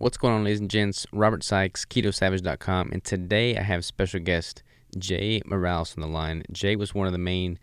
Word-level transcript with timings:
What's 0.00 0.16
going 0.16 0.32
on, 0.32 0.44
ladies 0.44 0.60
and 0.60 0.70
gents? 0.70 1.06
Robert 1.12 1.44
Sykes, 1.44 1.84
KetoSavage.com, 1.84 2.88
and 2.90 3.04
today 3.04 3.58
I 3.58 3.60
have 3.60 3.84
special 3.84 4.18
guest 4.18 4.62
Jay 4.96 5.42
Miralles 5.42 5.94
on 5.94 6.00
the 6.00 6.08
line. 6.08 6.42
Jay 6.50 6.74
was 6.74 6.94
one 6.94 7.06
of 7.06 7.12
the 7.12 7.18
main 7.18 7.58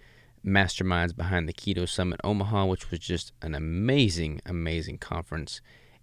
masterminds 0.45 1.15
behind 1.15 1.49
the 1.49 1.53
Keto 1.53 1.89
Summit 1.89 2.21
Omaha, 2.23 2.65
which 2.65 2.91
was 2.91 2.99
just 2.99 3.33
an 3.41 3.55
amazing, 3.55 4.39
amazing 4.45 4.99
conference. 4.99 5.61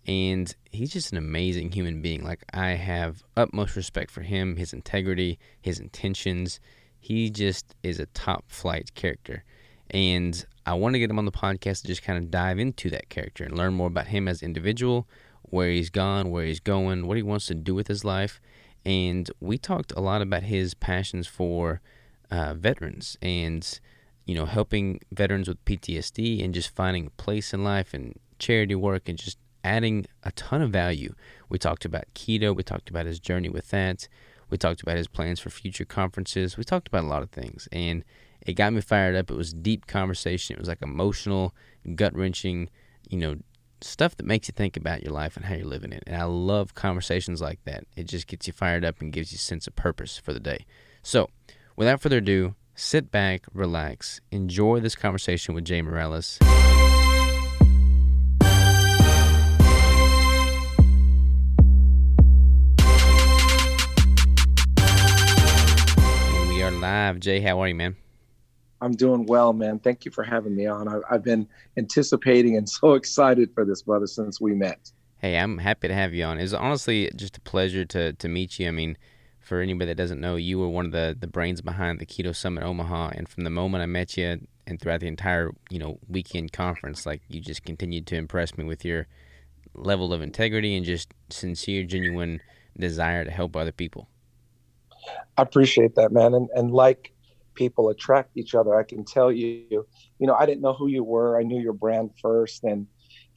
And 0.09 0.53
he's 0.73 0.93
just 0.93 1.13
an 1.13 1.19
amazing 1.19 1.71
human 1.71 2.03
being. 2.03 2.25
Like, 2.25 2.43
I 2.53 2.71
have 2.71 3.23
utmost 3.37 3.77
respect 3.77 4.11
for 4.11 4.23
him, 4.23 4.57
his 4.57 4.73
integrity, 4.73 5.39
his 5.63 5.79
intentions. 5.79 6.59
He 6.99 7.31
just 7.31 7.77
is 7.85 8.01
a 8.01 8.07
top 8.07 8.47
flight 8.49 8.93
character. 8.97 9.45
And 9.89 10.45
I 10.67 10.75
want 10.75 10.95
to 10.95 10.99
get 10.99 11.11
him 11.11 11.19
on 11.21 11.27
the 11.27 11.31
podcast 11.31 11.83
to 11.83 11.87
just 11.87 12.03
kind 12.03 12.19
of 12.19 12.33
dive 12.33 12.59
into 12.59 12.91
that 12.91 13.09
character 13.09 13.45
and 13.45 13.57
learn 13.57 13.75
more 13.75 13.87
about 13.87 14.09
him 14.09 14.27
as 14.27 14.43
an 14.43 14.47
individual 14.47 15.07
where 15.51 15.71
he's 15.71 15.91
gone, 15.91 16.31
where 16.31 16.45
he's 16.45 16.61
going, 16.61 17.07
what 17.07 17.17
he 17.17 17.23
wants 17.23 17.47
to 17.47 17.55
do 17.55 17.75
with 17.75 17.89
his 17.89 18.05
life. 18.05 18.41
And 18.85 19.31
we 19.41 19.57
talked 19.59 19.93
a 19.97 20.01
lot 20.01 20.23
about 20.23 20.43
his 20.45 20.75
passions 20.75 21.27
for 21.27 21.81
uh, 22.31 22.55
veterans 22.55 23.17
and, 23.23 23.81
you 24.27 24.35
know, 24.35 24.45
helping 24.45 25.01
veterans 25.13 25.49
with 25.49 25.65
PTSD 25.65 26.45
and 26.45 26.53
just 26.53 26.75
finding 26.75 27.07
a 27.07 27.23
place 27.23 27.55
in 27.55 27.65
life 27.65 27.95
and 27.95 28.19
charity 28.39 28.75
work 28.75 29.09
and 29.09 29.19
just 29.19 29.39
adding 29.63 30.07
a 30.23 30.33
ton 30.33 30.61
of 30.61 30.71
value. 30.71 31.15
We 31.49 31.59
talked 31.59 31.85
about 31.85 32.05
keto, 32.15 32.55
we 32.55 32.63
talked 32.63 32.91
about 32.91 33.07
his 33.07 33.19
journey 33.19 33.49
with 33.49 33.71
that, 33.71 34.09
we 34.51 34.59
talked 34.59 34.83
about 34.83 34.99
his 34.99 35.09
plans 35.09 35.41
for 35.41 35.51
future 35.51 35.87
conferences, 35.87 36.59
we 36.59 36.65
talked 36.65 36.89
about 36.89 37.05
a 37.05 37.09
lot 37.09 37.23
of 37.23 37.31
things. 37.31 37.67
And 37.73 38.05
it 38.47 38.55
got 38.55 38.75
me 38.75 38.83
fired 38.83 39.17
up. 39.17 39.31
It 39.31 39.37
was 39.37 39.55
deep 39.55 39.87
conversation, 39.87 40.57
it 40.57 40.59
was 40.59 40.69
like 40.69 40.83
emotional, 40.83 41.55
gut 41.95 42.15
wrenching, 42.15 42.69
you 43.09 43.19
know, 43.19 43.37
stuff 43.85 44.17
that 44.17 44.27
makes 44.27 44.49
you 44.49 44.53
think 44.53 44.77
about 44.77 45.03
your 45.03 45.13
life 45.13 45.37
and 45.37 45.45
how 45.47 45.55
you're 45.55 45.67
living 45.67 45.93
it. 45.93 46.03
And 46.07 46.17
I 46.17 46.25
love 46.25 46.75
conversations 46.75 47.41
like 47.41 47.61
that. 47.65 47.85
It 47.97 48.05
just 48.05 48.27
gets 48.27 48.47
you 48.47 48.53
fired 48.53 48.85
up 48.85 49.01
and 49.01 49.13
gives 49.13 49.33
you 49.33 49.37
a 49.37 49.39
sense 49.39 49.67
of 49.67 49.77
purpose 49.77 50.19
for 50.19 50.33
the 50.33 50.41
day. 50.41 50.65
So, 51.03 51.29
without 51.77 52.01
further 52.01 52.19
ado, 52.19 52.55
sit 52.75 53.11
back, 53.11 53.45
relax, 53.53 54.21
enjoy 54.31 54.81
this 54.81 54.95
conversation 54.97 55.55
with 55.55 55.65
Jay 55.65 55.83
Miralles. 55.83 56.39
And 66.37 66.49
we 66.49 66.63
are 66.63 66.71
live. 66.71 67.21
Jay, 67.21 67.41
how 67.41 67.61
are 67.61 67.69
you, 67.69 67.75
man? 67.75 67.97
I'm 68.85 68.93
doing 68.93 69.25
well, 69.25 69.55
man. 69.55 69.79
Thank 69.79 70.05
you 70.05 70.11
for 70.11 70.23
having 70.23 70.55
me 70.55 70.67
on. 70.67 70.89
I, 70.89 71.01
have 71.11 71.25
been 71.25 71.49
anticipating 71.79 72.59
and 72.59 72.69
so 72.81 72.93
excited 72.93 73.51
for 73.55 73.65
this, 73.65 73.81
brother, 73.81 74.07
since 74.07 74.43
we 74.43 74.55
met. 74.55 74.93
Hey, 75.17 75.39
I'm 75.39 75.57
happy 75.57 75.89
to 75.89 75.95
have 75.95 76.13
you 76.13 76.25
on. 76.25 76.39
It's 76.39 76.53
honestly 76.53 77.11
just 77.17 77.39
a 77.39 77.41
pleasure 77.41 77.87
to 77.87 78.13
to 78.13 78.29
meet 78.29 78.59
you. 78.59 78.69
I 78.69 78.73
mean, 78.73 78.99
for 79.41 79.61
anybody 79.61 79.87
that 79.87 79.97
doesn't 79.97 80.21
know, 80.21 80.37
you 80.37 80.59
were 80.59 80.69
one 80.69 80.85
of 80.85 80.93
the 80.93 81.17
the 81.19 81.27
brains 81.27 81.63
behind 81.63 81.99
the 81.99 82.05
Keto 82.05 82.37
Summit 82.37 82.63
Omaha, 82.63 83.13
and 83.15 83.27
from 83.27 83.45
the 83.45 83.51
moment 83.51 83.83
I 83.83 83.87
met 83.87 84.19
you 84.19 84.47
and 84.67 84.79
throughout 84.79 85.01
the 85.01 85.09
entire 85.09 85.53
you 85.71 85.79
know 85.79 85.99
weekend 86.09 86.53
conference, 86.53 87.07
like 87.07 87.23
you 87.29 87.41
just 87.41 87.65
continued 87.65 88.07
to 88.09 88.17
impress 88.17 88.59
me 88.59 88.65
with 88.65 88.85
your 88.85 89.07
level 89.73 90.13
of 90.13 90.21
integrity 90.21 90.77
and 90.77 90.85
just 90.85 91.15
sincere, 91.31 91.85
genuine 91.85 92.43
desire 92.79 93.25
to 93.25 93.31
help 93.31 93.57
other 93.57 93.73
people. 93.73 94.09
I 95.39 95.43
appreciate 95.43 95.95
that, 95.95 96.13
man. 96.13 96.35
And 96.35 96.51
and 96.55 96.71
like 96.71 97.14
people 97.55 97.89
attract 97.89 98.37
each 98.37 98.55
other. 98.55 98.75
I 98.75 98.83
can 98.83 99.05
tell 99.05 99.31
you, 99.31 99.87
you 100.19 100.27
know, 100.27 100.35
I 100.35 100.47
didn't 100.47 100.63
know 100.63 100.73
who 100.73 100.89
you 100.89 101.05
were. 101.05 101.39
I 101.39 101.43
knew 101.43 101.61
your 101.61 101.73
brand 101.73 102.11
first. 102.21 102.65
And, 102.65 102.87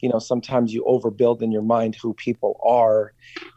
you 0.00 0.08
know, 0.08 0.18
sometimes 0.18 0.72
you 0.72 0.84
overbuild 0.84 1.42
in 1.42 1.52
your 1.52 1.62
mind 1.62 1.96
who 2.00 2.14
people 2.14 2.60
are. 2.64 3.12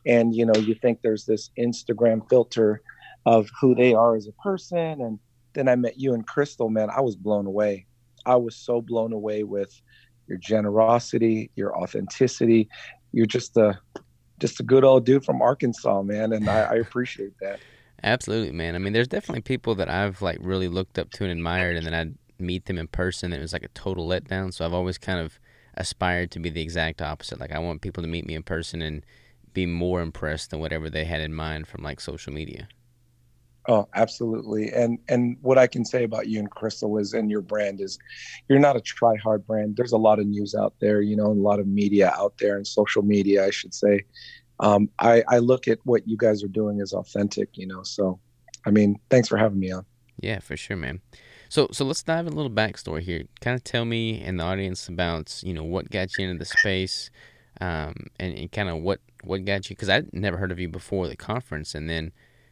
And, 0.06 0.36
you 0.36 0.45
know, 0.45 0.56
you 0.56 0.76
think 0.76 1.02
there's 1.02 1.26
this 1.26 1.50
Instagram 1.58 2.28
filter 2.30 2.81
of 3.26 3.50
who 3.59 3.76
they 3.76 3.94
are 3.94 4.16
as 4.16 4.28
a 4.28 4.34
person. 4.44 5.02
And 5.02 5.20
then 5.53 5.68
I 5.68 5.76
met 5.76 6.00
you 6.00 6.14
and 6.14 6.26
Crystal, 6.26 6.70
man, 6.70 6.90
I 6.90 7.02
was 7.02 7.16
blown 7.16 7.46
away. 7.46 7.86
I 8.25 8.36
was 8.36 8.56
so 8.56 8.81
blown 8.81 9.13
away 9.13 9.44
with 9.44 9.81
your 10.28 10.38
generosity, 10.38 11.52
your 11.56 11.75
authenticity. 11.78 12.69
You're 13.12 13.25
just 13.25 13.57
a 13.57 13.80
just 14.40 14.59
a 14.59 14.63
good 14.63 14.84
old 14.84 15.06
dude 15.06 15.24
from 15.24 15.41
Arkansas, 15.41 16.02
man, 16.02 16.34
and 16.34 16.50
I, 16.50 16.62
I 16.62 16.74
appreciate 16.75 17.34
that. 17.41 17.59
Absolutely, 18.03 18.51
man. 18.51 18.75
I 18.75 18.79
mean, 18.79 18.94
there's 18.94 19.07
definitely 19.07 19.41
people 19.41 19.75
that 19.75 19.89
I've 19.89 20.22
like 20.22 20.39
really 20.41 20.67
looked 20.67 20.97
up 20.97 21.12
to 21.12 21.23
and 21.23 21.31
admired, 21.31 21.78
and 21.78 21.85
then 21.85 21.94
I'd 21.94 22.16
meet 22.39 22.66
them 22.66 22.78
in 22.78 22.88
person, 22.88 23.31
and 23.31 23.39
it 23.39 23.44
was 23.44 23.53
like 23.53 23.63
a 23.63 23.69
total 23.69 24.07
letdown. 24.07 24.53
So 24.53 24.66
I've 24.66 24.73
always 24.73 24.97
kind 24.97 25.19
of 25.19 25.39
aspired 25.75 26.31
to 26.31 26.39
be 26.39 26.50
the 26.50 26.62
exact 26.62 27.01
opposite. 27.01 27.39
Like 27.39 27.51
I 27.51 27.59
want 27.59 27.81
people 27.81 28.03
to 28.03 28.09
meet 28.09 28.25
me 28.25 28.35
in 28.35 28.44
person 28.44 28.81
and 28.81 29.06
be 29.53 29.66
more 29.66 30.01
impressed 30.01 30.50
than 30.50 30.59
whatever 30.59 30.89
they 30.89 31.06
had 31.06 31.22
in 31.22 31.34
mind 31.34 31.67
from 31.67 31.84
like 31.84 32.00
social 32.00 32.34
media. 32.34 32.67
Oh, 33.67 33.88
absolutely. 33.94 34.72
And 34.72 34.97
and 35.07 35.38
what 35.41 35.59
I 35.59 35.68
can 35.68 35.85
say 35.85 36.03
about 36.03 36.28
you 36.28 36.39
and 36.39 36.50
Crystal 36.50 36.97
is 36.97 37.13
and 37.13 37.29
your 37.29 37.41
brand 37.41 37.79
is 37.79 38.00
you're 38.50 38.59
not 38.59 38.75
a 38.75 38.81
try 38.81 39.16
hard 39.18 39.45
brand. 39.45 39.75
There's 39.78 39.91
a 39.91 39.97
lot 39.97 40.18
of 40.19 40.25
news 40.25 40.56
out 40.56 40.73
there, 40.81 41.01
you 41.01 41.16
know, 41.16 41.29
and 41.29 41.39
a 41.39 41.44
lot 41.44 41.59
of 41.59 41.68
media 41.68 42.12
out 42.18 42.33
there 42.39 42.57
and 42.57 42.66
social 42.66 43.03
media, 43.03 43.45
I 43.45 43.51
should 43.51 43.75
say 43.75 44.01
um, 44.62 44.90
I, 45.00 45.24
I 45.28 45.40
look 45.40 45.68
at 45.68 45.80
what 45.84 46.08
you 46.08 46.16
guys 46.16 46.44
are 46.44 46.48
doing 46.48 46.80
as 46.82 46.94
authentic, 46.94 47.50
you 47.58 47.68
know. 47.68 47.82
So, 47.84 48.20
I 48.66 48.70
mean, 48.72 49.00
thanks 49.10 49.28
for 49.28 49.38
having 49.38 49.60
me 49.60 49.72
on. 49.72 49.86
Yeah, 50.20 50.40
for 50.40 50.56
sure, 50.56 50.78
man. 50.78 51.02
So, 51.50 51.68
so 51.72 51.84
let's 51.84 52.04
dive 52.04 52.28
a 52.28 52.30
little 52.30 52.52
backstory 52.52 53.02
here. 53.02 53.24
Kind 53.42 53.56
of 53.56 53.64
tell 53.64 53.86
me 53.86 54.22
and 54.22 54.40
the 54.40 54.44
audience 54.44 54.88
about 54.88 55.42
you 55.44 55.54
know 55.54 55.64
what 55.64 55.90
got 55.90 56.18
you 56.18 56.26
into 56.26 56.40
the 56.40 56.46
space, 56.46 57.10
um, 57.60 57.96
and, 58.20 58.38
and 58.38 58.52
kind 58.52 58.70
of 58.70 58.78
what 58.78 59.00
what 59.24 59.44
got 59.44 59.70
you 59.70 59.76
because 59.76 59.90
I'd 59.90 60.14
never 60.14 60.38
heard 60.38 60.52
of 60.52 60.60
you 60.60 60.70
before 60.70 61.08
the 61.08 61.18
conference, 61.18 61.76
and 61.76 61.90
then 61.90 62.12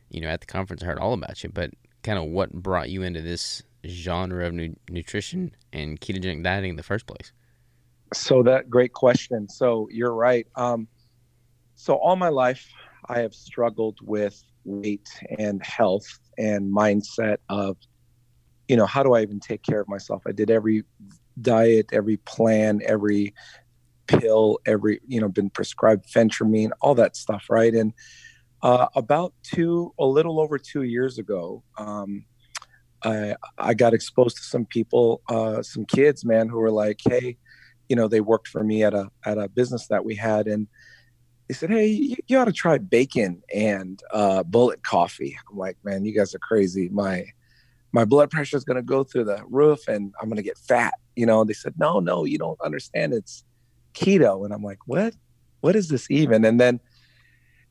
you 0.10 0.20
know 0.20 0.28
at 0.28 0.42
the 0.42 0.48
conference 0.48 0.84
I 0.84 0.88
heard 0.88 1.00
all 1.00 1.14
about 1.14 1.44
you, 1.44 1.50
but 1.50 1.72
kind 2.04 2.18
of 2.18 2.26
what 2.26 2.52
brought 2.52 2.90
you 2.90 3.04
into 3.04 3.22
this 3.22 3.62
genre 3.86 4.48
of 4.48 4.54
nu- 4.54 4.76
nutrition 4.90 5.52
and 5.72 6.02
ketogenic 6.02 6.44
dieting 6.44 6.72
in 6.72 6.76
the 6.76 6.84
first 6.84 7.06
place. 7.06 7.32
So 8.14 8.42
that 8.44 8.70
great 8.70 8.94
question. 8.94 9.48
So 9.48 9.88
you're 9.92 10.14
right. 10.14 10.48
Um, 10.56 10.88
so 11.80 11.96
all 11.96 12.18
my 12.18 12.28
life, 12.28 12.68
I 13.08 13.20
have 13.20 13.34
struggled 13.34 14.00
with 14.02 14.44
weight 14.66 15.08
and 15.38 15.66
health 15.66 16.06
and 16.38 16.76
mindset 16.76 17.38
of, 17.48 17.78
you 18.68 18.76
know, 18.76 18.86
how 18.86 19.02
do 19.02 19.14
I 19.14 19.22
even 19.22 19.40
take 19.40 19.64
care 19.64 19.80
of 19.80 19.88
myself? 19.88 20.24
I 20.28 20.34
did 20.34 20.52
every 20.52 20.84
diet, 21.42 21.86
every 21.94 22.18
plan, 22.18 22.82
every 22.86 23.34
pill, 24.08 24.60
every, 24.66 25.00
you 25.08 25.22
know, 25.22 25.30
been 25.30 25.50
prescribed 25.50 26.06
phentermine, 26.14 26.72
all 26.82 26.96
that 26.96 27.16
stuff, 27.16 27.46
right? 27.50 27.74
And 27.74 27.94
uh, 28.62 28.88
about 28.94 29.34
two, 29.42 29.94
a 29.98 30.06
little 30.06 30.42
over 30.42 30.60
two 30.60 30.84
years 30.84 31.18
ago, 31.18 31.64
um, 31.78 32.26
I, 33.06 33.38
I 33.58 33.74
got 33.74 33.94
exposed 33.94 34.36
to 34.36 34.44
some 34.44 34.66
people, 34.66 35.22
uh, 35.30 35.62
some 35.64 35.86
kids, 35.86 36.26
man, 36.26 36.50
who 36.50 36.58
were 36.58 36.72
like, 36.72 37.00
hey, 37.08 37.38
you 37.88 37.96
know, 37.96 38.10
they 38.10 38.20
worked 38.20 38.50
for 38.50 38.66
me 38.66 38.84
at 38.84 38.94
a 38.94 39.10
at 39.24 39.38
a 39.38 39.48
business 39.48 39.88
that 39.88 40.04
we 40.04 40.16
had, 40.16 40.46
and 40.46 40.68
they 41.50 41.56
said, 41.56 41.72
"Hey, 41.72 41.88
you, 41.88 42.16
you 42.28 42.38
ought 42.38 42.46
to 42.46 42.54
try 42.54 42.78
bacon 42.78 43.42
and 43.54 44.02
uh, 44.14 44.44
bullet 44.44 44.84
coffee." 44.84 45.38
I'm 45.50 45.58
like, 45.58 45.78
"Man, 45.84 46.06
you 46.06 46.14
guys 46.14 46.34
are 46.36 46.40
crazy. 46.40 46.90
My 46.90 47.26
my 47.92 48.06
blood 48.06 48.30
pressure 48.30 48.56
is 48.56 48.64
going 48.64 48.78
to 48.78 48.84
go 48.84 49.04
through 49.04 49.26
the 49.26 49.44
roof, 49.50 49.88
and 49.88 50.14
I'm 50.22 50.30
going 50.30 50.38
to 50.38 50.44
get 50.44 50.60
fat." 50.60 50.94
You 51.16 51.26
know, 51.26 51.44
they 51.44 51.54
said, 51.54 51.74
"No, 51.78 52.00
no, 52.00 52.24
you 52.24 52.38
don't 52.38 52.62
understand. 52.62 53.14
It's 53.14 53.44
keto." 53.96 54.46
And 54.46 54.54
I'm 54.54 54.64
like, 54.64 54.78
"What? 54.86 55.16
What 55.62 55.76
is 55.76 55.90
this 55.90 56.10
even?" 56.12 56.46
And 56.46 56.62
then 56.62 56.80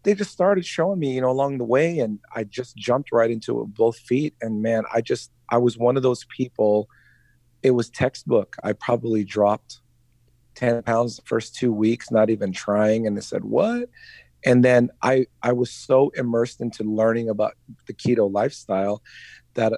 they 0.02 0.14
just 0.14 0.32
started 0.32 0.66
showing 0.66 0.98
me, 0.98 1.14
you 1.14 1.20
know, 1.20 1.30
along 1.30 1.58
the 1.58 1.64
way, 1.64 2.00
and 2.00 2.18
I 2.34 2.44
just 2.44 2.76
jumped 2.76 3.12
right 3.12 3.30
into 3.30 3.58
it 3.58 3.62
with 3.62 3.74
both 3.74 3.96
feet. 3.96 4.34
And 4.40 4.60
man, 4.60 4.82
I 4.92 5.02
just 5.02 5.30
I 5.50 5.58
was 5.58 5.78
one 5.78 5.96
of 5.96 6.02
those 6.02 6.26
people. 6.36 6.88
It 7.62 7.70
was 7.72 7.90
textbook. 7.90 8.56
I 8.64 8.72
probably 8.72 9.22
dropped 9.22 9.80
10 10.58 10.82
pounds 10.82 11.16
the 11.16 11.22
first 11.22 11.54
two 11.54 11.72
weeks, 11.72 12.10
not 12.10 12.30
even 12.30 12.52
trying. 12.52 13.06
And 13.06 13.16
they 13.16 13.20
said, 13.20 13.44
What? 13.44 13.88
And 14.44 14.64
then 14.64 14.90
I, 15.02 15.26
I 15.42 15.52
was 15.52 15.70
so 15.70 16.10
immersed 16.10 16.60
into 16.60 16.84
learning 16.84 17.28
about 17.28 17.54
the 17.86 17.94
keto 17.94 18.32
lifestyle 18.32 19.02
that 19.54 19.72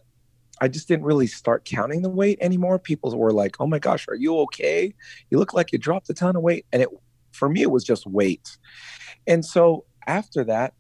I 0.61 0.69
just 0.69 0.88
didn't 0.88 1.06
really 1.06 1.27
start 1.27 1.65
counting 1.65 2.03
the 2.03 2.11
weight 2.11 2.38
anymore. 2.41 2.79
People 2.79 3.17
were 3.17 3.32
like, 3.32 3.56
"Oh 3.59 3.67
my 3.67 3.79
gosh, 3.79 4.06
are 4.09 4.15
you 4.15 4.38
okay? 4.41 4.94
You 5.31 5.38
look 5.38 5.55
like 5.55 5.73
you 5.73 5.79
dropped 5.79 6.11
a 6.11 6.15
ton 6.15 6.37
of 6.37 6.43
weight." 6.43 6.67
And 6.71 6.82
it, 6.82 6.91
for 7.32 7.49
me, 7.49 7.62
it 7.62 7.71
was 7.71 7.82
just 7.82 8.06
weight. 8.06 8.59
And 9.27 9.43
so 9.43 9.87
after 10.06 10.44
that, 10.44 10.75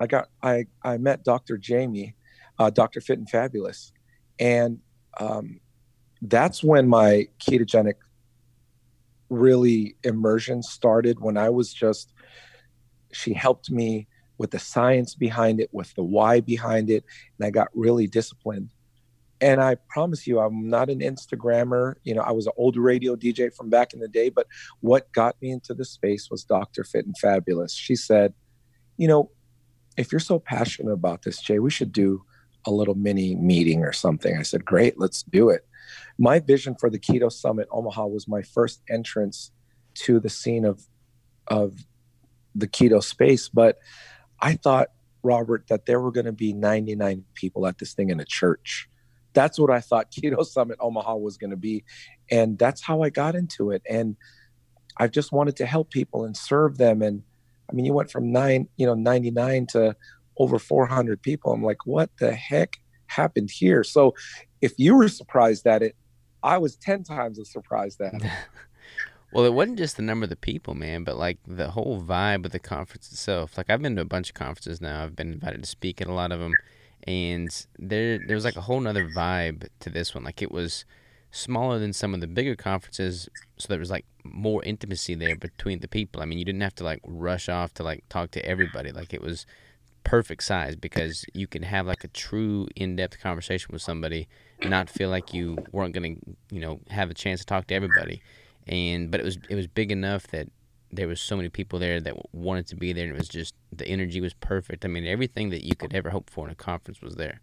I 0.00 0.06
got 0.06 0.28
I 0.42 0.64
I 0.82 0.96
met 0.96 1.22
Dr. 1.22 1.58
Jamie, 1.58 2.16
uh, 2.58 2.70
Dr. 2.70 3.02
Fit 3.02 3.18
and 3.18 3.28
Fabulous, 3.28 3.92
and 4.38 4.78
um, 5.20 5.60
that's 6.22 6.64
when 6.64 6.88
my 6.88 7.28
ketogenic 7.38 7.96
really 9.30 9.96
immersion 10.04 10.62
started 10.62 11.20
when 11.20 11.36
I 11.36 11.50
was 11.50 11.72
just, 11.72 12.12
she 13.12 13.32
helped 13.32 13.70
me 13.70 14.06
with 14.38 14.50
the 14.50 14.58
science 14.58 15.14
behind 15.14 15.60
it, 15.60 15.70
with 15.72 15.94
the 15.94 16.02
why 16.02 16.40
behind 16.40 16.90
it. 16.90 17.04
And 17.38 17.46
I 17.46 17.50
got 17.50 17.68
really 17.74 18.06
disciplined. 18.06 18.70
and 19.40 19.60
I 19.60 19.76
promise 19.88 20.26
you, 20.26 20.40
I'm 20.40 20.68
not 20.68 20.88
an 20.88 21.00
Instagrammer. 21.00 21.96
You 22.02 22.14
know, 22.14 22.22
I 22.22 22.30
was 22.32 22.46
an 22.46 22.52
old 22.56 22.76
radio 22.76 23.14
DJ 23.14 23.54
from 23.54 23.68
back 23.68 23.92
in 23.92 24.00
the 24.00 24.08
day, 24.08 24.30
but 24.30 24.46
what 24.80 25.12
got 25.12 25.36
me 25.42 25.50
into 25.50 25.74
the 25.74 25.84
space 25.84 26.30
was 26.30 26.44
Dr. 26.44 26.82
Fit 26.82 27.04
and 27.04 27.16
Fabulous. 27.18 27.74
She 27.74 27.94
said, 27.94 28.32
you 28.96 29.06
know, 29.06 29.30
if 29.98 30.12
you're 30.12 30.20
so 30.20 30.38
passionate 30.38 30.92
about 30.92 31.22
this, 31.22 31.42
Jay, 31.42 31.58
we 31.58 31.70
should 31.70 31.92
do 31.92 32.24
a 32.64 32.70
little 32.70 32.94
mini 32.94 33.34
meeting 33.34 33.84
or 33.84 33.92
something. 33.92 34.36
I 34.36 34.42
said, 34.42 34.64
great, 34.64 34.98
let's 34.98 35.22
do 35.24 35.50
it. 35.50 35.66
My 36.18 36.38
vision 36.38 36.76
for 36.78 36.90
the 36.90 36.98
Keto 36.98 37.30
Summit 37.30 37.68
Omaha 37.70 38.06
was 38.06 38.28
my 38.28 38.42
first 38.42 38.82
entrance 38.88 39.50
to 39.94 40.20
the 40.20 40.30
scene 40.30 40.64
of 40.64 40.86
of 41.48 41.78
the 42.54 42.68
keto 42.68 43.02
space, 43.02 43.48
but 43.48 43.78
I 44.40 44.54
thought, 44.54 44.88
Robert, 45.22 45.66
that 45.68 45.86
there 45.86 46.00
were 46.00 46.12
going 46.12 46.26
to 46.26 46.32
be 46.32 46.52
99 46.52 47.24
people 47.34 47.66
at 47.66 47.78
this 47.78 47.94
thing 47.94 48.10
in 48.10 48.20
a 48.20 48.24
church. 48.24 48.88
That's 49.32 49.58
what 49.58 49.70
I 49.70 49.80
thought 49.80 50.12
Keto 50.12 50.44
Summit 50.44 50.78
Omaha 50.80 51.16
was 51.16 51.36
going 51.36 51.50
to 51.50 51.56
be. 51.56 51.84
And 52.30 52.58
that's 52.58 52.82
how 52.82 53.02
I 53.02 53.10
got 53.10 53.34
into 53.34 53.70
it. 53.70 53.82
And 53.88 54.16
I 54.96 55.08
just 55.08 55.32
wanted 55.32 55.56
to 55.56 55.66
help 55.66 55.90
people 55.90 56.24
and 56.24 56.36
serve 56.36 56.78
them. 56.78 57.02
And 57.02 57.22
I 57.68 57.72
mean, 57.72 57.84
you 57.84 57.92
went 57.92 58.10
from 58.10 58.30
nine, 58.30 58.68
you 58.76 58.86
know, 58.86 58.94
99 58.94 59.66
to 59.68 59.96
over 60.36 60.58
400 60.58 61.20
people. 61.22 61.52
I'm 61.52 61.62
like, 61.62 61.86
what 61.86 62.10
the 62.20 62.32
heck 62.32 62.76
happened 63.06 63.50
here? 63.50 63.82
So 63.82 64.14
if 64.60 64.74
you 64.76 64.94
were 64.94 65.08
surprised 65.08 65.66
at 65.66 65.82
it, 65.82 65.96
I 66.44 66.58
was 66.58 66.76
10 66.76 67.02
times 67.04 67.38
as 67.38 67.48
surprised 67.48 68.00
it. 68.00 68.14
well, 69.32 69.46
it 69.46 69.54
wasn't 69.54 69.78
just 69.78 69.96
the 69.96 70.02
number 70.02 70.24
of 70.24 70.30
the 70.30 70.36
people, 70.36 70.74
man, 70.74 71.02
but 71.02 71.16
like 71.16 71.38
the 71.46 71.70
whole 71.70 72.00
vibe 72.00 72.44
of 72.44 72.52
the 72.52 72.58
conference 72.58 73.10
itself. 73.10 73.56
Like 73.56 73.70
I've 73.70 73.80
been 73.82 73.96
to 73.96 74.02
a 74.02 74.04
bunch 74.04 74.28
of 74.28 74.34
conferences 74.34 74.80
now. 74.80 75.02
I've 75.02 75.16
been 75.16 75.32
invited 75.32 75.62
to 75.62 75.68
speak 75.68 76.00
at 76.02 76.06
a 76.06 76.12
lot 76.12 76.30
of 76.30 76.40
them. 76.40 76.52
And 77.06 77.48
there, 77.78 78.18
there 78.18 78.36
was 78.36 78.44
like 78.44 78.56
a 78.56 78.60
whole 78.60 78.80
nother 78.80 79.08
vibe 79.08 79.68
to 79.80 79.90
this 79.90 80.14
one. 80.14 80.22
Like 80.22 80.42
it 80.42 80.52
was 80.52 80.84
smaller 81.30 81.78
than 81.78 81.92
some 81.92 82.14
of 82.14 82.20
the 82.20 82.26
bigger 82.26 82.54
conferences, 82.54 83.28
so 83.56 83.66
there 83.68 83.78
was 83.78 83.90
like 83.90 84.06
more 84.22 84.62
intimacy 84.64 85.14
there 85.14 85.36
between 85.36 85.80
the 85.80 85.88
people. 85.88 86.22
I 86.22 86.26
mean, 86.26 86.38
you 86.38 86.44
didn't 86.44 86.60
have 86.60 86.76
to 86.76 86.84
like 86.84 87.00
rush 87.04 87.48
off 87.48 87.74
to 87.74 87.82
like 87.82 88.04
talk 88.08 88.30
to 88.32 88.46
everybody. 88.46 88.92
Like 88.92 89.12
it 89.12 89.20
was 89.20 89.46
perfect 90.04 90.44
size 90.44 90.76
because 90.76 91.24
you 91.32 91.46
could 91.46 91.64
have 91.64 91.86
like 91.86 92.04
a 92.04 92.08
true 92.08 92.68
in-depth 92.76 93.18
conversation 93.20 93.70
with 93.72 93.82
somebody, 93.82 94.28
not 94.68 94.90
feel 94.90 95.10
like 95.10 95.34
you 95.34 95.58
weren't 95.72 95.94
gonna, 95.94 96.14
you 96.50 96.60
know, 96.60 96.80
have 96.90 97.10
a 97.10 97.14
chance 97.14 97.40
to 97.40 97.46
talk 97.46 97.66
to 97.68 97.74
everybody. 97.74 98.22
And 98.66 99.10
but 99.10 99.20
it 99.20 99.24
was 99.24 99.38
it 99.48 99.54
was 99.54 99.66
big 99.66 99.92
enough 99.92 100.26
that 100.28 100.48
there 100.92 101.08
was 101.08 101.20
so 101.20 101.36
many 101.36 101.48
people 101.48 101.78
there 101.78 102.00
that 102.00 102.14
wanted 102.34 102.66
to 102.68 102.76
be 102.76 102.92
there, 102.92 103.04
and 103.04 103.14
it 103.14 103.18
was 103.18 103.28
just 103.28 103.54
the 103.72 103.86
energy 103.86 104.20
was 104.20 104.34
perfect. 104.34 104.84
I 104.84 104.88
mean, 104.88 105.06
everything 105.06 105.50
that 105.50 105.64
you 105.64 105.74
could 105.74 105.94
ever 105.94 106.10
hope 106.10 106.30
for 106.30 106.46
in 106.46 106.52
a 106.52 106.54
conference 106.54 107.00
was 107.00 107.16
there. 107.16 107.40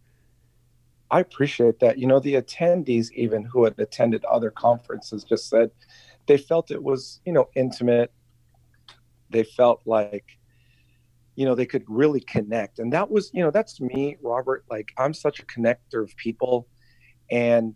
I 1.12 1.20
appreciate 1.20 1.80
that. 1.80 1.98
You 1.98 2.08
know, 2.08 2.20
the 2.20 2.36
attendees, 2.36 3.12
even 3.12 3.44
who 3.44 3.66
had 3.66 3.78
attended 3.78 4.24
other 4.26 4.50
conferences, 4.50 5.26
just 5.26 5.50
said 5.50 5.72
they 6.26 6.38
felt 6.38 6.72
it 6.72 6.82
was, 6.82 7.20
you 7.26 7.34
know, 7.34 7.50
intimate. 7.56 8.14
They 9.30 9.44
felt 9.44 9.82
like 9.86 10.38
you 11.36 11.46
know 11.46 11.56
they 11.56 11.66
could 11.66 11.84
really 11.88 12.20
connect 12.20 12.80
and 12.80 12.92
that 12.92 13.10
was 13.10 13.32
you 13.34 13.42
know 13.42 13.52
that's 13.52 13.80
me 13.80 14.18
robert 14.22 14.66
like 14.70 14.92
i'm 14.98 15.14
such 15.14 15.40
a 15.40 15.46
connector 15.46 16.04
of 16.04 16.16
people 16.18 16.68
and 17.32 17.74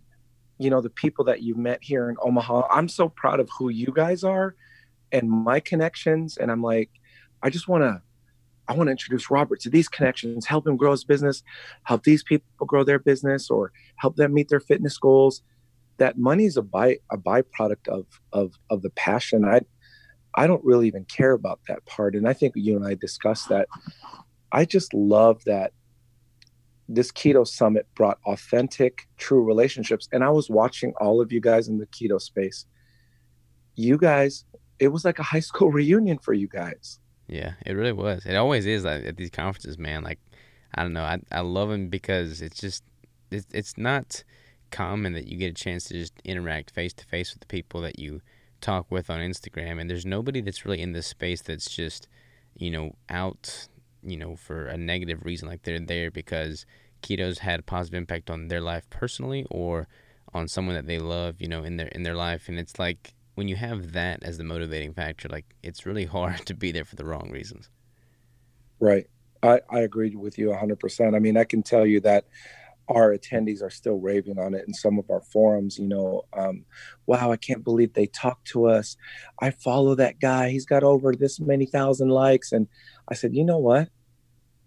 you 0.58 0.70
know 0.70 0.82
the 0.82 0.90
people 0.90 1.26
that 1.26 1.42
you've 1.42 1.58
met 1.58 1.80
here 1.82 2.10
in 2.10 2.16
omaha 2.22 2.68
i'm 2.70 2.88
so 2.88 3.10
proud 3.10 3.40
of 3.40 3.50
who 3.58 3.70
you 3.70 3.92
guys 3.94 4.24
are 4.24 4.56
and 5.12 5.30
my 5.30 5.60
connections 5.60 6.38
and 6.38 6.52
i'm 6.52 6.62
like 6.62 6.90
i 7.42 7.50
just 7.50 7.68
want 7.68 7.84
to 7.84 8.02
i 8.68 8.74
want 8.74 8.88
to 8.88 8.92
introduce 8.92 9.32
robert 9.32 9.60
to 9.60 9.70
these 9.70 9.90
connections 9.90 10.46
help 10.46 10.68
him 10.68 10.78
grow 10.78 10.92
his 10.92 11.04
business 11.04 11.44
help 11.84 12.04
these 12.04 12.24
people 12.24 12.66
grow 12.66 12.84
their 12.84 13.00
business 13.00 13.50
or 13.50 13.72
help 13.96 14.16
them 14.16 14.34
meet 14.34 14.50
their 14.50 14.60
fitness 14.60 14.98
goals 14.98 15.42
that 15.98 16.18
money 16.18 16.46
is 16.46 16.58
a 16.58 16.62
by 16.62 16.98
a 17.12 17.18
byproduct 17.18 17.88
of 17.88 18.06
of 18.34 18.54
of 18.70 18.82
the 18.82 18.90
passion 18.92 19.46
i 19.46 19.60
I 20.36 20.48
don't 20.48 20.64
really 20.64 20.88
even 20.88 21.06
care 21.06 21.32
about 21.32 21.62
that 21.68 21.86
part. 21.86 22.16
And 22.16 22.28
I 22.28 22.34
think 22.34 22.54
you 22.56 22.76
and 22.76 22.86
I 22.86 22.96
discussed 22.96 23.50
that. 23.50 23.68
I 24.52 24.66
just 24.66 24.94
love 24.94 25.44
that 25.46 25.72
this 26.88 27.12
keto 27.12 27.48
summit 27.48 27.88
brought 27.96 28.20
authentic, 28.26 29.08
true 29.18 29.44
relationships. 29.44 30.08
And 30.12 30.24
I 30.24 30.30
was 30.30 30.50
watching 30.50 30.94
all 31.00 31.22
of 31.22 31.32
you 31.32 31.42
guys 31.42 31.68
in 31.68 31.78
the 31.78 31.88
keto 31.88 32.22
space. 32.22 32.66
You 33.76 33.98
guys, 33.98 34.46
it 34.80 34.90
was 34.90 35.04
like 35.04 35.20
a 35.20 35.24
high 35.24 35.40
school 35.40 35.72
reunion 35.72 36.18
for 36.20 36.34
you 36.34 36.48
guys. 36.48 37.00
Yeah, 37.28 37.54
it 37.66 37.74
really 37.74 37.92
was. 37.92 38.26
It 38.26 38.36
always 38.36 38.66
is 38.66 38.84
like, 38.86 39.04
at 39.06 39.18
these 39.18 39.32
conferences, 39.32 39.80
man. 39.80 40.04
Like, 40.04 40.20
I 40.76 40.84
don't 40.84 40.94
know. 40.94 41.04
I, 41.04 41.20
I 41.32 41.42
love 41.42 41.70
them 41.70 41.90
because 41.90 42.42
it's 42.42 42.60
just, 42.60 42.84
it's, 43.32 43.48
it's 43.52 43.78
not 43.78 44.24
common 44.72 45.14
that 45.14 45.28
you 45.28 45.38
get 45.38 45.52
a 45.52 45.54
chance 45.54 45.86
to 45.86 45.94
just 45.94 46.14
interact 46.24 46.72
face 46.72 46.94
to 46.94 47.06
face 47.06 47.34
with 47.34 47.40
the 47.40 47.48
people 47.48 47.82
that 47.82 47.98
you 47.98 48.22
talk 48.62 48.92
with 48.92 49.10
on 49.10 49.20
Instagram, 49.20 49.80
and 49.80 49.90
there's 49.90 50.06
nobody 50.06 50.42
that's 50.42 50.66
really 50.66 50.82
in 50.82 50.92
this 50.92 51.08
space 51.08 51.42
that's 51.42 51.70
just, 51.70 52.08
you 52.56 52.72
know, 52.72 52.96
out, 53.10 53.68
you 54.06 54.18
know, 54.18 54.36
for 54.36 54.68
a 54.68 54.78
negative 54.78 55.24
reason. 55.24 55.48
Like 55.48 55.64
they're 55.64 55.80
there 55.80 56.12
because 56.12 56.66
keto's 57.02 57.40
had 57.40 57.60
a 57.60 57.64
positive 57.64 57.98
impact 57.98 58.30
on 58.30 58.48
their 58.48 58.62
life 58.62 58.90
personally 58.90 59.46
or 59.50 59.88
on 60.34 60.48
someone 60.48 60.76
that 60.76 60.88
they 60.88 61.00
love, 61.00 61.36
you 61.40 61.48
know, 61.48 61.64
in 61.64 61.78
their 61.78 61.88
in 61.88 62.04
their 62.04 62.16
life. 62.16 62.48
And 62.48 62.60
it's 62.60 62.80
like 62.80 63.14
when 63.36 63.48
you 63.48 63.56
have 63.56 63.94
that 63.94 64.24
as 64.24 64.38
the 64.38 64.44
motivating 64.44 64.94
factor, 64.94 65.30
like 65.30 65.46
it's 65.64 65.86
really 65.86 66.06
hard 66.18 66.46
to 66.46 66.54
be 66.54 66.72
there 66.72 66.86
for 66.86 66.96
the 66.96 67.06
wrong 67.06 67.30
reasons. 67.32 67.70
Right. 68.80 69.08
I, 69.44 69.62
I 69.70 69.80
agree 69.82 70.16
with 70.16 70.38
you 70.38 70.50
100%. 70.50 71.16
I 71.16 71.20
mean, 71.20 71.38
I 71.38 71.44
can 71.44 71.62
tell 71.62 71.86
you 71.86 72.00
that 72.02 72.26
our 72.88 73.16
attendees 73.16 73.64
are 73.64 73.70
still 73.70 74.00
raving 74.00 74.38
on 74.40 74.54
it 74.54 74.66
in 74.68 74.74
some 74.74 75.00
of 75.00 75.10
our 75.10 75.22
forums 75.22 75.80
you 75.80 75.88
know 75.88 76.24
um, 76.34 76.66
wow 77.06 77.32
i 77.32 77.38
can't 77.38 77.64
believe 77.64 77.94
they 77.94 78.06
talked 78.06 78.48
to 78.48 78.68
us 78.68 78.96
i 79.42 79.50
follow 79.50 79.96
that 79.96 80.20
guy 80.20 80.50
he's 80.50 80.66
got 80.66 80.84
over 80.84 81.14
this 81.14 81.40
many 81.40 81.66
thousand 81.66 82.10
likes 82.10 82.52
and 82.52 82.68
i 83.08 83.14
said 83.14 83.34
you 83.34 83.44
know 83.44 83.58
what 83.58 83.90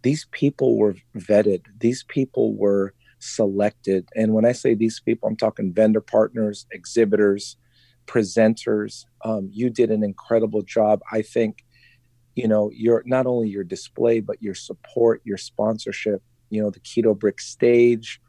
these 0.03 0.27
people 0.31 0.77
were 0.77 0.95
vetted 1.17 1.63
these 1.79 2.05
people 2.05 2.55
were 2.55 2.95
selected. 3.21 4.09
And 4.15 4.33
when 4.33 4.45
i 4.45 4.53
say 4.53 4.75
these 4.75 5.01
people 5.01 5.29
i'm 5.29 5.37
talking 5.37 5.73
vendor 5.73 6.01
partners 6.01 6.67
exhibitors 6.71 7.57
presenters. 8.09 9.05
Um, 9.25 9.51
you 9.53 9.71
did 9.71 9.91
an 9.91 10.03
incredible 10.03 10.63
job. 10.63 11.01
I 11.13 11.23
think 11.23 11.65
you 12.35 12.49
know 12.49 12.71
your 12.73 13.03
not 13.07 13.27
only 13.27 13.49
your 13.49 13.65
display 13.65 14.21
but 14.21 14.43
your 14.43 14.55
support 14.55 15.21
your 15.25 15.37
sponsorship 15.37 16.23
you 16.51 16.63
know 16.63 16.71
the 16.71 16.81
keto 16.81 17.17
brick 17.17 17.41
stage. 17.41 18.21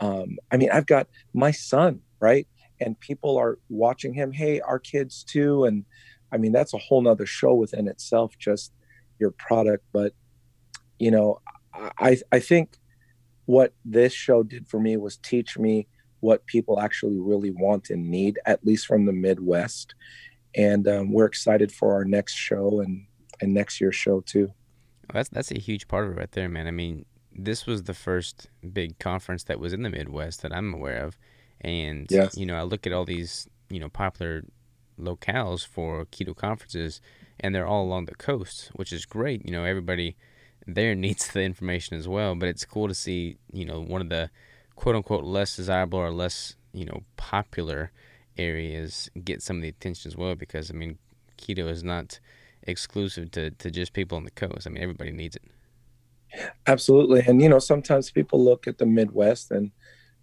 Um, 0.00 0.38
i 0.52 0.56
mean 0.56 0.70
i've 0.70 0.86
got 0.86 1.08
my 1.34 1.50
son 1.50 2.00
right? 2.20 2.46
And 2.80 2.98
people 2.98 3.36
are 3.36 3.58
watching 3.68 4.12
him 4.12 4.32
hey 4.32 4.60
our 4.60 4.78
kids 4.78 5.24
too. 5.24 5.64
And 5.64 5.84
i 6.32 6.36
mean 6.36 6.52
that's 6.52 6.74
a 6.74 6.78
whole 6.78 7.02
nother 7.02 7.26
show 7.26 7.54
within 7.54 7.88
itself 7.88 8.38
just 8.38 8.72
your 9.18 9.32
product. 9.32 9.84
But 9.92 10.12
you 10.98 11.10
know 11.10 11.40
i 11.98 12.16
i 12.32 12.38
think 12.38 12.78
what 13.46 13.72
this 13.84 14.12
show 14.12 14.42
did 14.42 14.66
for 14.68 14.80
me 14.80 14.96
was 14.96 15.16
teach 15.18 15.58
me 15.58 15.86
what 16.20 16.44
people 16.46 16.80
actually 16.80 17.18
really 17.18 17.50
want 17.50 17.90
and 17.90 18.10
need 18.10 18.38
at 18.46 18.64
least 18.64 18.86
from 18.86 19.06
the 19.06 19.12
midwest 19.12 19.94
and 20.54 20.88
um, 20.88 21.12
we're 21.12 21.26
excited 21.26 21.70
for 21.70 21.92
our 21.94 22.04
next 22.04 22.34
show 22.34 22.80
and 22.80 23.06
and 23.40 23.54
next 23.54 23.80
year's 23.80 23.94
show 23.94 24.20
too 24.20 24.52
that's 25.12 25.28
that's 25.28 25.50
a 25.50 25.58
huge 25.58 25.88
part 25.88 26.04
of 26.04 26.12
it 26.12 26.16
right 26.16 26.32
there 26.32 26.48
man 26.48 26.66
i 26.66 26.70
mean 26.70 27.04
this 27.38 27.66
was 27.66 27.84
the 27.84 27.94
first 27.94 28.48
big 28.72 28.98
conference 28.98 29.44
that 29.44 29.60
was 29.60 29.72
in 29.72 29.82
the 29.82 29.90
Midwest 29.90 30.42
that 30.42 30.52
I'm 30.52 30.74
aware 30.74 31.04
of. 31.04 31.16
And, 31.60 32.06
yes. 32.10 32.36
you 32.36 32.44
know, 32.44 32.56
I 32.56 32.62
look 32.62 32.86
at 32.86 32.92
all 32.92 33.04
these, 33.04 33.48
you 33.70 33.78
know, 33.78 33.88
popular 33.88 34.44
locales 35.00 35.64
for 35.66 36.04
keto 36.06 36.34
conferences, 36.34 37.00
and 37.38 37.54
they're 37.54 37.66
all 37.66 37.84
along 37.84 38.06
the 38.06 38.16
coast, 38.16 38.70
which 38.74 38.92
is 38.92 39.06
great. 39.06 39.46
You 39.46 39.52
know, 39.52 39.64
everybody 39.64 40.16
there 40.68 40.94
needs 40.94 41.28
the 41.28 41.42
information 41.42 41.96
as 41.96 42.06
well. 42.06 42.34
But 42.34 42.50
it's 42.50 42.64
cool 42.64 42.86
to 42.88 42.94
see, 42.94 43.38
you 43.52 43.64
know, 43.64 43.80
one 43.80 44.02
of 44.02 44.10
the 44.10 44.30
quote 44.76 44.94
unquote 44.94 45.24
less 45.24 45.56
desirable 45.56 45.98
or 45.98 46.12
less, 46.12 46.54
you 46.72 46.84
know, 46.84 47.02
popular 47.16 47.90
areas 48.36 49.10
get 49.24 49.42
some 49.42 49.56
of 49.56 49.62
the 49.62 49.68
attention 49.68 50.08
as 50.08 50.16
well 50.16 50.36
because, 50.36 50.70
I 50.70 50.74
mean, 50.74 50.98
keto 51.38 51.68
is 51.68 51.82
not 51.82 52.20
exclusive 52.62 53.30
to, 53.32 53.50
to 53.50 53.70
just 53.70 53.92
people 53.94 54.16
on 54.16 54.24
the 54.24 54.30
coast. 54.30 54.66
I 54.66 54.70
mean, 54.70 54.82
everybody 54.82 55.10
needs 55.10 55.34
it. 55.34 55.42
Absolutely. 56.66 57.22
And, 57.26 57.40
you 57.40 57.48
know, 57.48 57.58
sometimes 57.58 58.10
people 58.10 58.44
look 58.44 58.68
at 58.68 58.76
the 58.76 58.86
Midwest 58.86 59.50
and 59.50 59.70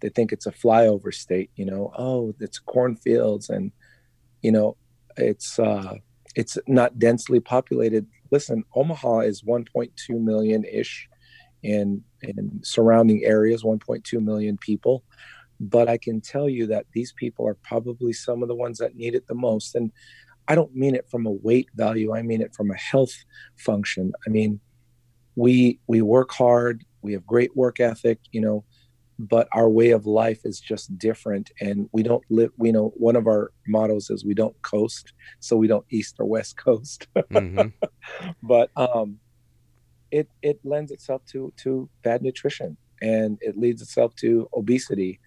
they 0.00 0.08
think 0.08 0.32
it's 0.32 0.46
a 0.46 0.52
flyover 0.52 1.12
state, 1.12 1.50
you 1.56 1.64
know, 1.64 1.92
oh, 1.98 2.34
it's 2.38 2.60
cornfields 2.60 3.50
and, 3.50 3.72
you 4.42 4.52
know, 4.52 4.76
it's, 5.16 5.58
uh, 5.58 5.94
it's 6.36 6.56
not 6.68 6.98
densely 6.98 7.40
populated. 7.40 8.06
Listen, 8.30 8.64
Omaha 8.74 9.20
is 9.20 9.42
1.2 9.42 9.90
million 10.10 10.64
ish 10.64 11.08
in, 11.62 12.02
in 12.22 12.60
surrounding 12.62 13.24
areas, 13.24 13.62
1.2 13.62 14.22
million 14.22 14.56
people. 14.58 15.04
But 15.58 15.88
I 15.88 15.96
can 15.96 16.20
tell 16.20 16.48
you 16.48 16.66
that 16.66 16.86
these 16.92 17.12
people 17.12 17.46
are 17.46 17.54
probably 17.54 18.12
some 18.12 18.42
of 18.42 18.48
the 18.48 18.54
ones 18.54 18.78
that 18.78 18.94
need 18.94 19.14
it 19.14 19.26
the 19.26 19.34
most. 19.34 19.74
And 19.74 19.90
I 20.48 20.54
don't 20.54 20.74
mean 20.74 20.94
it 20.94 21.08
from 21.08 21.26
a 21.26 21.30
weight 21.30 21.68
value, 21.74 22.14
I 22.14 22.22
mean 22.22 22.42
it 22.42 22.54
from 22.54 22.70
a 22.70 22.76
health 22.76 23.14
function. 23.56 24.12
I 24.26 24.30
mean, 24.30 24.60
we 25.36 25.78
we 25.86 26.02
work 26.02 26.32
hard 26.32 26.84
we 27.02 27.12
have 27.12 27.24
great 27.26 27.54
work 27.54 27.78
ethic 27.78 28.18
you 28.32 28.40
know 28.40 28.64
but 29.18 29.48
our 29.52 29.68
way 29.68 29.90
of 29.90 30.06
life 30.06 30.40
is 30.44 30.60
just 30.60 30.96
different 30.98 31.50
and 31.60 31.88
we 31.92 32.02
don't 32.02 32.22
live 32.28 32.50
we 32.58 32.70
know 32.70 32.92
one 32.96 33.16
of 33.16 33.26
our 33.26 33.50
mottos 33.66 34.10
is 34.10 34.24
we 34.24 34.34
don't 34.34 34.60
coast 34.62 35.12
so 35.40 35.56
we 35.56 35.66
don't 35.66 35.86
east 35.90 36.16
or 36.18 36.26
west 36.26 36.56
coast 36.62 37.06
mm-hmm. 37.16 37.68
but 38.42 38.70
um 38.76 39.18
it 40.10 40.28
it 40.42 40.60
lends 40.64 40.90
itself 40.90 41.24
to 41.26 41.52
to 41.56 41.88
bad 42.02 42.22
nutrition 42.22 42.76
and 43.02 43.38
it 43.40 43.56
leads 43.58 43.82
itself 43.82 44.14
to 44.16 44.48
obesity 44.54 45.18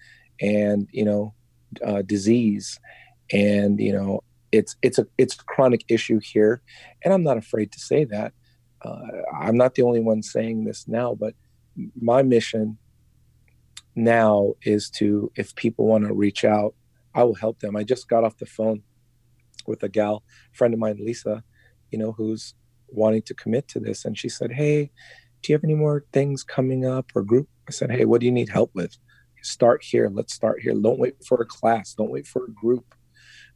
and 0.41 0.87
you 0.91 1.03
know 1.03 1.33
uh, 1.85 2.01
disease 2.03 2.79
and 3.31 3.79
you 3.79 3.91
know 3.91 4.23
it's 4.51 4.75
it's 4.81 4.97
a 4.97 5.05
it's 5.17 5.35
a 5.35 5.43
chronic 5.45 5.83
issue 5.87 6.19
here 6.23 6.61
and 7.03 7.13
i'm 7.13 7.23
not 7.23 7.37
afraid 7.37 7.71
to 7.71 7.79
say 7.79 8.03
that 8.03 8.33
uh, 8.83 9.01
i'm 9.39 9.57
not 9.57 9.75
the 9.75 9.81
only 9.81 9.99
one 9.99 10.23
saying 10.23 10.63
this 10.63 10.87
now 10.87 11.13
but 11.13 11.33
my 11.99 12.23
mission 12.23 12.77
now 13.99 14.53
is 14.63 14.89
to 14.89 15.31
if 15.35 15.55
people 15.55 15.85
want 15.85 16.05
to 16.05 16.13
reach 16.13 16.43
out 16.45 16.73
i 17.15 17.23
will 17.23 17.35
help 17.35 17.59
them. 17.59 17.75
I 17.75 17.83
just 17.83 18.07
got 18.07 18.23
off 18.23 18.37
the 18.37 18.45
phone 18.45 18.83
with 19.67 19.83
a 19.83 19.89
gal 19.89 20.23
friend 20.53 20.73
of 20.73 20.79
mine 20.79 20.97
lisa 20.99 21.43
you 21.91 21.99
know 21.99 22.11
who's 22.13 22.53
wanting 22.87 23.21
to 23.23 23.33
commit 23.35 23.67
to 23.67 23.79
this. 23.79 24.05
And 24.05 24.17
she 24.17 24.29
said 24.29 24.51
hey 24.53 24.91
do 25.41 25.51
you 25.51 25.55
have 25.55 25.63
any 25.63 25.75
more 25.75 26.05
things 26.11 26.43
coming 26.43 26.85
up 26.85 27.11
or 27.15 27.23
group? 27.23 27.47
I 27.67 27.71
said 27.71 27.91
hey 27.91 28.05
what 28.05 28.19
do 28.21 28.25
you 28.25 28.31
need 28.31 28.49
help 28.49 28.71
with? 28.73 28.97
Start 29.41 29.83
here. 29.83 30.09
Let's 30.13 30.33
start 30.33 30.61
here. 30.61 30.73
Don't 30.73 30.99
wait 30.99 31.15
for 31.25 31.41
a 31.41 31.45
class. 31.45 31.93
Don't 31.93 32.11
wait 32.11 32.27
for 32.27 32.43
a 32.43 32.51
group. 32.51 32.93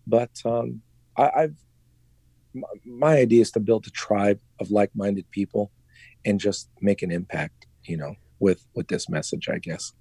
But 0.07 0.31
um, 0.45 0.81
I, 1.17 1.31
i've 1.35 1.55
my 2.85 3.17
idea 3.17 3.41
is 3.41 3.51
to 3.51 3.59
build 3.59 3.87
a 3.87 3.89
tribe 3.91 4.39
of 4.59 4.71
like-minded 4.71 5.29
people 5.31 5.71
and 6.25 6.39
just 6.39 6.69
make 6.81 7.01
an 7.01 7.11
impact 7.11 7.65
you 7.85 7.97
know 7.97 8.15
with 8.39 8.65
with 8.75 8.87
this 8.87 9.09
message 9.09 9.49
i 9.49 9.57
guess 9.57 9.93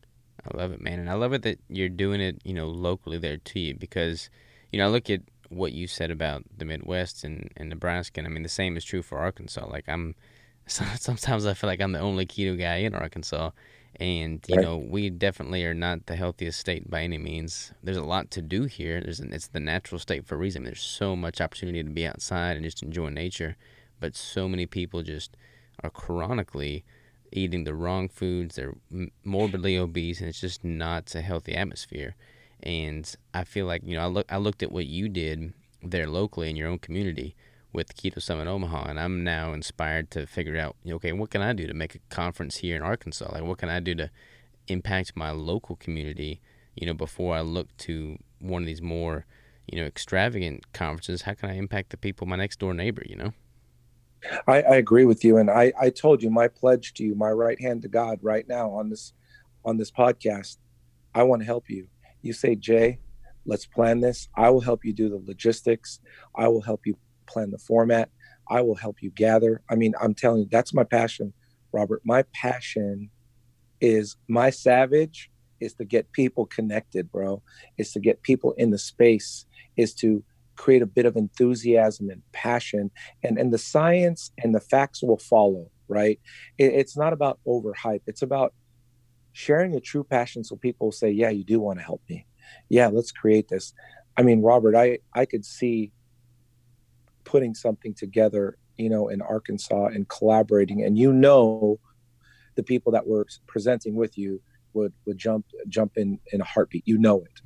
I 0.51 0.57
love 0.57 0.73
it, 0.73 0.81
man, 0.81 0.99
and 0.99 1.09
I 1.09 1.15
love 1.15 1.33
it 1.33 1.43
that 1.43 1.61
you're 1.69 1.89
doing 1.89 2.21
it, 2.21 2.41
you 2.45 2.53
know, 2.53 2.69
locally 2.69 3.19
there 3.19 3.37
to 3.37 3.61
you 3.61 3.75
because, 3.75 4.29
you 4.73 4.79
know, 4.79 4.87
I 4.87 4.89
look 4.89 5.09
at 5.09 5.21
what 5.53 5.73
you 5.73 5.87
said 5.87 6.11
about 6.11 6.45
the 6.57 6.65
Midwest 6.65 7.25
and, 7.25 7.51
and 7.57 7.69
Nebraska, 7.69 8.21
and 8.21 8.27
I 8.27 8.31
mean 8.31 8.43
the 8.43 8.49
same 8.49 8.77
is 8.77 8.85
true 8.85 9.03
for 9.03 9.19
Arkansas. 9.19 9.67
Like 9.69 9.89
I'm, 9.89 10.15
sometimes 10.67 11.47
I 11.47 11.55
feel 11.55 11.69
like 11.69 11.81
I'm 11.81 11.93
the 11.93 12.01
only 12.01 12.27
keto 12.27 12.59
guy 12.59 12.77
in 12.77 12.95
Arkansas, 12.95 13.51
and 13.97 14.45
you 14.49 14.57
right. 14.57 14.65
know 14.65 14.79
we 14.79 15.11
definitely 15.11 15.65
are 15.65 15.75
not 15.75 16.07
the 16.07 16.17
healthiest 16.17 16.59
state 16.59 16.91
by 16.91 17.03
any 17.03 17.19
means. 17.19 17.73
There's 17.83 17.97
a 17.97 18.03
lot 18.03 18.31
to 18.33 18.43
do 18.43 18.65
here. 18.65 19.01
There's 19.01 19.21
an, 19.21 19.33
it's 19.33 19.49
the 19.49 19.61
natural 19.61 19.99
state 19.99 20.27
for 20.27 20.35
a 20.35 20.39
reason. 20.39 20.65
There's 20.65 20.83
so 20.83 21.15
much 21.15 21.41
opportunity 21.41 21.83
to 21.83 21.91
be 21.91 22.07
outside 22.07 22.57
and 22.57 22.65
just 22.65 22.83
enjoy 22.83 23.11
nature, 23.11 23.57
but 24.01 24.17
so 24.17 24.49
many 24.49 24.67
people 24.67 25.03
just 25.03 25.37
are 25.83 25.91
chronically 25.91 26.85
eating 27.33 27.65
the 27.65 27.75
wrong 27.75 28.09
foods. 28.09 28.57
They're 28.57 28.75
morbidly 29.25 29.77
obese, 29.77 30.21
and 30.21 30.29
it's 30.29 30.41
just 30.41 30.65
not 30.65 31.15
a 31.15 31.21
healthy 31.21 31.55
atmosphere. 31.55 32.15
And 32.63 33.13
I 33.35 33.45
feel 33.45 33.67
like 33.67 33.83
you 33.85 33.97
know 33.97 34.03
I 34.03 34.07
look 34.07 34.31
I 34.31 34.37
looked 34.37 34.63
at 34.63 34.73
what 34.73 34.87
you 34.87 35.09
did 35.09 35.53
there 35.83 36.07
locally 36.07 36.49
in 36.49 36.57
your 36.57 36.69
own 36.69 36.79
community 36.79 37.35
with 37.73 37.97
Keto 37.97 38.21
Summit 38.21 38.47
Omaha, 38.47 38.91
and 38.91 39.01
I'm 39.01 39.25
now 39.25 39.53
inspired 39.53 40.11
to 40.13 40.27
figure 40.27 40.57
out 40.57 40.77
okay 40.89 41.13
what 41.13 41.31
can 41.31 41.43
I 41.43 41.53
do 41.53 41.67
to 41.67 41.75
make 41.75 41.95
a 41.95 42.15
conference 42.15 42.59
here 42.59 42.77
in 42.77 42.83
Arkansas? 42.83 43.31
Like 43.33 43.45
what 43.45 43.59
can 43.59 43.69
I 43.69 43.81
do 43.81 43.95
to 43.97 44.11
impact 44.69 45.17
my 45.17 45.31
local 45.31 45.77
community? 45.77 46.41
You 46.75 46.87
know 46.87 46.95
before 46.95 47.35
I 47.35 47.41
look 47.41 47.77
to 47.79 48.19
one 48.39 48.63
of 48.63 48.67
these 48.67 48.83
more 48.83 49.27
you 49.67 49.81
know 49.81 49.87
extravagant 49.87 50.73
conferences, 50.73 51.23
how 51.23 51.35
can 51.35 51.51
I 51.51 51.57
impact 51.57 51.91
the 51.91 51.97
people 51.97 52.27
my 52.27 52.37
next 52.37 52.59
door 52.59 52.75
neighbor? 52.75 53.03
You 53.05 53.17
know. 53.17 53.33
I, 54.47 54.63
I 54.63 54.77
agree 54.77 55.05
with 55.05 55.25
you, 55.25 55.39
and 55.39 55.51
I, 55.51 55.73
I 55.81 55.91
told 55.91 56.23
you 56.23 56.31
my 56.31 56.49
pledge 56.49 56.95
to 56.95 57.05
you, 57.05 57.15
my 57.15 57.31
right 57.31 57.61
hand 57.61 57.83
to 57.83 57.89
God, 57.89 58.19
right 58.23 58.47
now 58.49 58.71
on 58.71 58.91
this 58.91 59.13
on 59.65 59.77
this 59.77 59.91
podcast. 59.91 60.59
I 61.15 61.23
want 61.25 61.43
to 61.43 61.47
help 61.47 61.69
you. 61.69 61.89
You 62.23 62.33
say, 62.33 62.55
Jay, 62.55 63.01
let's 63.45 63.67
plan 63.67 64.01
this. 64.01 64.29
I 64.37 64.51
will 64.51 64.61
help 64.61 64.85
you 64.85 64.93
do 64.93 65.09
the 65.09 65.23
logistics. 65.27 66.01
I 66.37 66.49
will 66.49 66.63
help 66.63 66.87
you 66.87 66.97
plan 67.27 67.51
the 67.51 67.59
format. 67.59 68.11
I 68.49 68.61
will 68.63 68.75
help 68.75 69.03
you 69.03 69.11
gather. 69.11 69.63
I 69.71 69.75
mean, 69.75 69.95
I'm 70.01 70.15
telling 70.15 70.41
you, 70.41 70.49
that's 70.51 70.75
my 70.75 70.85
passion, 70.85 71.33
Robert. 71.73 72.03
My 72.05 72.25
passion 72.35 73.11
is 73.81 74.17
my 74.29 74.51
savage 74.51 75.31
is 75.61 75.75
to 75.75 75.85
get 75.85 76.11
people 76.13 76.47
connected, 76.47 77.11
bro. 77.11 77.43
Is 77.79 77.93
to 77.93 78.01
get 78.01 78.23
people 78.23 78.53
in 78.53 78.71
the 78.71 78.79
space. 78.79 79.47
Is 79.77 79.95
to 79.95 80.25
create 80.63 80.83
a 80.83 80.87
bit 80.87 81.07
of 81.07 81.17
enthusiasm 81.17 82.09
and 82.09 82.23
passion 82.31 82.85
and 83.25 83.37
and 83.41 83.53
the 83.53 83.59
science 83.59 84.31
and 84.43 84.55
the 84.55 84.61
facts 84.61 85.03
will 85.03 85.19
follow 85.19 85.65
right? 85.89 86.19
It, 86.57 86.73
it's 86.73 86.97
not 86.97 87.13
about 87.13 87.39
overhype. 87.47 88.03
It's 88.07 88.23
about 88.23 88.55
sharing 89.33 89.75
a 89.75 89.81
true 89.81 90.05
passion 90.05 90.45
so 90.45 90.57
people 90.57 90.93
say 90.93 91.11
yeah 91.11 91.31
you 91.31 91.45
do 91.45 91.59
want 91.59 91.79
to 91.79 91.85
help 91.85 92.03
me. 92.09 92.27
Yeah 92.69 92.89
let's 92.89 93.13
create 93.13 93.49
this. 93.49 93.75
I 94.17 94.23
mean 94.23 94.41
robert 94.43 94.75
i 94.85 94.87
i 95.15 95.25
could 95.31 95.45
see 95.45 95.91
putting 97.25 97.55
something 97.55 97.95
together 97.95 98.59
you 98.77 98.91
know 98.91 99.09
in 99.09 99.23
arkansas 99.23 99.87
and 99.87 100.07
collaborating 100.17 100.79
and 100.85 100.99
you 100.99 101.11
know 101.13 101.81
the 102.57 102.63
people 102.63 102.93
that 102.93 103.07
were 103.07 103.27
presenting 103.47 103.95
with 103.95 104.19
you 104.23 104.41
would 104.75 104.93
would 105.07 105.19
jump 105.27 105.47
jump 105.69 105.93
in 105.97 106.19
in 106.33 106.41
a 106.41 106.49
heartbeat. 106.53 106.85
You 106.87 106.99
know 106.99 107.19
it 107.31 107.37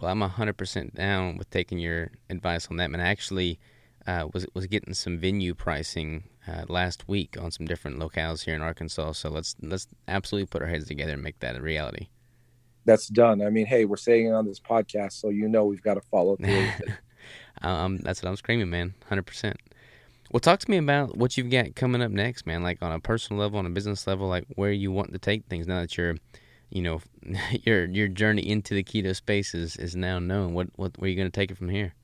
well, 0.00 0.10
I'm 0.10 0.20
hundred 0.20 0.56
percent 0.56 0.94
down 0.94 1.36
with 1.36 1.50
taking 1.50 1.78
your 1.78 2.10
advice 2.30 2.68
on 2.70 2.76
that. 2.78 2.90
Man, 2.90 3.00
I 3.00 3.08
actually 3.08 3.58
uh, 4.06 4.28
was 4.32 4.46
was 4.54 4.66
getting 4.66 4.94
some 4.94 5.18
venue 5.18 5.54
pricing 5.54 6.24
uh, 6.46 6.64
last 6.68 7.08
week 7.08 7.36
on 7.40 7.50
some 7.50 7.66
different 7.66 7.98
locales 7.98 8.44
here 8.44 8.54
in 8.54 8.62
Arkansas. 8.62 9.12
So 9.12 9.30
let's 9.30 9.56
let's 9.62 9.86
absolutely 10.08 10.46
put 10.46 10.62
our 10.62 10.68
heads 10.68 10.86
together 10.86 11.12
and 11.12 11.22
make 11.22 11.40
that 11.40 11.56
a 11.56 11.62
reality. 11.62 12.08
That's 12.84 13.08
done. 13.08 13.40
I 13.40 13.48
mean, 13.48 13.66
hey, 13.66 13.86
we're 13.86 13.96
saying 13.96 14.26
it 14.26 14.32
on 14.32 14.46
this 14.46 14.60
podcast, 14.60 15.12
so 15.12 15.30
you 15.30 15.48
know 15.48 15.64
we've 15.64 15.82
got 15.82 15.94
to 15.94 16.02
follow 16.02 16.36
through. 16.36 16.68
um, 17.62 17.96
that's 17.98 18.22
what 18.22 18.28
I'm 18.28 18.36
screaming, 18.36 18.70
man. 18.70 18.94
Hundred 19.08 19.26
percent. 19.26 19.56
Well, 20.30 20.40
talk 20.40 20.58
to 20.60 20.70
me 20.70 20.78
about 20.78 21.16
what 21.16 21.36
you've 21.36 21.50
got 21.50 21.76
coming 21.76 22.02
up 22.02 22.10
next, 22.10 22.44
man. 22.44 22.62
Like 22.62 22.82
on 22.82 22.92
a 22.92 23.00
personal 23.00 23.40
level, 23.40 23.58
on 23.58 23.66
a 23.66 23.70
business 23.70 24.06
level, 24.06 24.28
like 24.28 24.44
where 24.56 24.72
you 24.72 24.90
want 24.90 25.12
to 25.12 25.18
take 25.18 25.46
things 25.46 25.66
now 25.66 25.80
that 25.80 25.96
you're 25.96 26.16
you 26.74 26.82
know 26.82 27.00
your 27.62 27.86
your 27.86 28.08
journey 28.08 28.46
into 28.46 28.74
the 28.74 28.84
keto 28.84 29.16
space 29.16 29.54
is, 29.54 29.76
is 29.76 29.96
now 29.96 30.18
known. 30.18 30.52
What 30.52 30.68
what 30.76 30.98
where 30.98 31.06
are 31.06 31.08
you 31.08 31.16
going 31.16 31.30
to 31.30 31.40
take 31.40 31.50
it 31.50 31.56
from 31.56 31.70
here? 31.70 31.94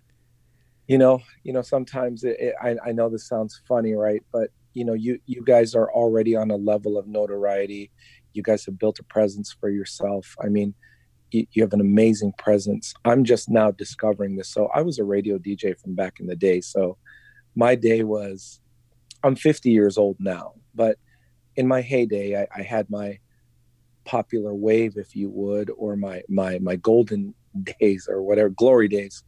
You 0.89 0.99
know, 0.99 1.21
you 1.45 1.53
know, 1.53 1.63
sometimes 1.63 2.25
it, 2.25 2.37
it, 2.41 2.55
I 2.63 2.77
I 2.87 2.93
know 2.93 3.11
this 3.11 3.29
sounds 3.29 3.61
funny, 3.69 3.93
right? 3.93 4.23
But 4.33 4.49
you 4.73 4.85
know, 4.85 4.95
you 4.95 5.21
you 5.27 5.45
guys 5.45 5.75
are 5.75 5.91
already 5.91 6.35
on 6.37 6.51
a 6.51 6.57
level 6.57 6.97
of 6.97 7.07
notoriety. 7.07 7.91
You 8.33 8.43
guys 8.43 8.65
have 8.65 8.79
built 8.79 9.01
a 9.01 9.05
presence 9.05 9.55
for 9.61 9.69
yourself. 9.69 10.37
I 10.43 10.47
mean, 10.47 10.73
you, 11.33 11.47
you 11.53 11.63
have 11.63 11.73
an 11.73 11.81
amazing 11.81 12.33
presence. 12.39 12.95
I'm 13.05 13.25
just 13.25 13.49
now 13.49 13.73
discovering 13.73 14.37
this. 14.37 14.49
So 14.49 14.69
I 14.73 14.83
was 14.83 15.01
a 15.01 15.05
radio 15.05 15.37
DJ 15.37 15.79
from 15.79 15.97
back 15.97 16.21
in 16.21 16.29
the 16.29 16.37
day. 16.37 16.61
So 16.61 16.97
my 17.57 17.75
day 17.75 18.05
was, 18.05 18.61
I'm 19.25 19.35
50 19.35 19.71
years 19.71 19.99
old 19.99 20.17
now, 20.21 20.53
but 20.77 20.97
in 21.57 21.67
my 21.67 21.81
heyday, 21.81 22.41
I, 22.41 22.47
I 22.55 22.63
had 22.63 22.89
my 22.89 23.19
popular 24.05 24.55
wave, 24.55 24.97
if 24.97 25.15
you 25.15 25.31
would, 25.31 25.71
or 25.77 25.97
my 25.97 26.23
my 26.29 26.59
my 26.59 26.77
golden 26.77 27.35
days 27.81 28.09
or 28.11 28.23
whatever 28.23 28.49
glory 28.49 28.89
days. 28.89 29.25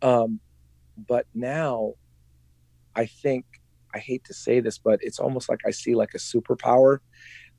Um, 0.00 0.40
but 0.96 1.26
now, 1.34 1.94
I 2.94 3.06
think 3.06 3.44
I 3.94 3.98
hate 3.98 4.24
to 4.24 4.34
say 4.34 4.60
this, 4.60 4.78
but 4.78 5.00
it's 5.02 5.18
almost 5.18 5.48
like 5.48 5.60
I 5.66 5.70
see 5.70 5.94
like 5.94 6.14
a 6.14 6.18
superpower. 6.18 6.98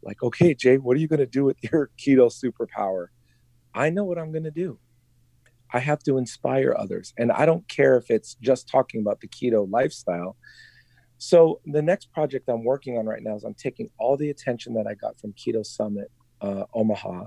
Like, 0.01 0.21
okay, 0.21 0.53
Jay, 0.53 0.77
what 0.77 0.97
are 0.97 0.99
you 0.99 1.07
going 1.07 1.19
to 1.19 1.25
do 1.25 1.45
with 1.45 1.57
your 1.71 1.89
keto 1.97 2.31
superpower? 2.31 3.07
I 3.73 3.89
know 3.89 4.03
what 4.03 4.17
I'm 4.17 4.31
going 4.31 4.43
to 4.43 4.51
do. 4.51 4.79
I 5.71 5.79
have 5.79 6.03
to 6.03 6.17
inspire 6.17 6.75
others. 6.77 7.13
And 7.17 7.31
I 7.31 7.45
don't 7.47 7.67
care 7.67 7.97
if 7.97 8.11
it's 8.11 8.35
just 8.35 8.69
talking 8.69 9.01
about 9.01 9.21
the 9.21 9.27
keto 9.27 9.69
lifestyle. 9.69 10.37
So, 11.17 11.61
the 11.65 11.81
next 11.81 12.11
project 12.11 12.49
I'm 12.49 12.65
working 12.65 12.97
on 12.97 13.05
right 13.05 13.23
now 13.23 13.35
is 13.35 13.43
I'm 13.43 13.53
taking 13.53 13.89
all 13.97 14.17
the 14.17 14.29
attention 14.29 14.73
that 14.73 14.87
I 14.87 14.93
got 14.93 15.17
from 15.19 15.33
Keto 15.33 15.65
Summit 15.65 16.11
uh, 16.43 16.65
Omaha, 16.73 17.25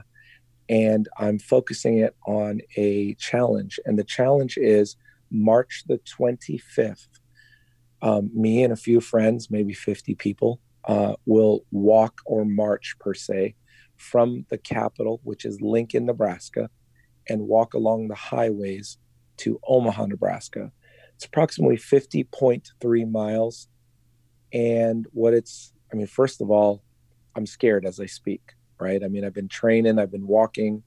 and 0.69 1.09
I'm 1.19 1.39
focusing 1.39 1.99
it 1.99 2.15
on 2.27 2.61
a 2.77 3.15
challenge. 3.15 3.81
And 3.85 3.99
the 3.99 4.05
challenge 4.05 4.59
is 4.59 4.97
March 5.31 5.85
the 5.89 5.99
25th. 5.99 7.09
Um, 8.03 8.31
me 8.35 8.63
and 8.63 8.73
a 8.73 8.77
few 8.77 9.01
friends, 9.01 9.51
maybe 9.51 9.73
50 9.73 10.15
people, 10.17 10.61
uh, 10.85 11.15
will 11.25 11.65
walk 11.71 12.21
or 12.27 12.45
march 12.45 12.97
per 13.01 13.15
se 13.15 13.55
from 13.97 14.45
the 14.51 14.59
capital, 14.59 15.21
which 15.25 15.45
is 15.45 15.61
Lincoln, 15.61 16.05
Nebraska, 16.05 16.69
and 17.29 17.49
walk 17.49 17.75
along 17.75 18.09
the 18.09 18.15
highways 18.15 18.99
to 19.39 19.59
Omaha, 19.67 20.07
Nebraska. 20.07 20.71
It's 21.15 21.25
approximately 21.25 21.79
50.3 21.79 23.11
miles. 23.11 23.69
And 24.53 25.07
what 25.13 25.33
it's, 25.33 25.73
I 25.93 25.97
mean, 25.97 26.07
first 26.07 26.41
of 26.43 26.51
all, 26.51 26.83
I'm 27.35 27.47
scared 27.47 27.87
as 27.87 27.99
I 27.99 28.07
speak 28.07 28.56
right? 28.79 29.03
I 29.03 29.09
mean, 29.09 29.25
I've 29.25 29.35
been 29.35 29.49
training, 29.49 29.99
I've 29.99 30.11
been 30.11 30.27
walking, 30.27 30.83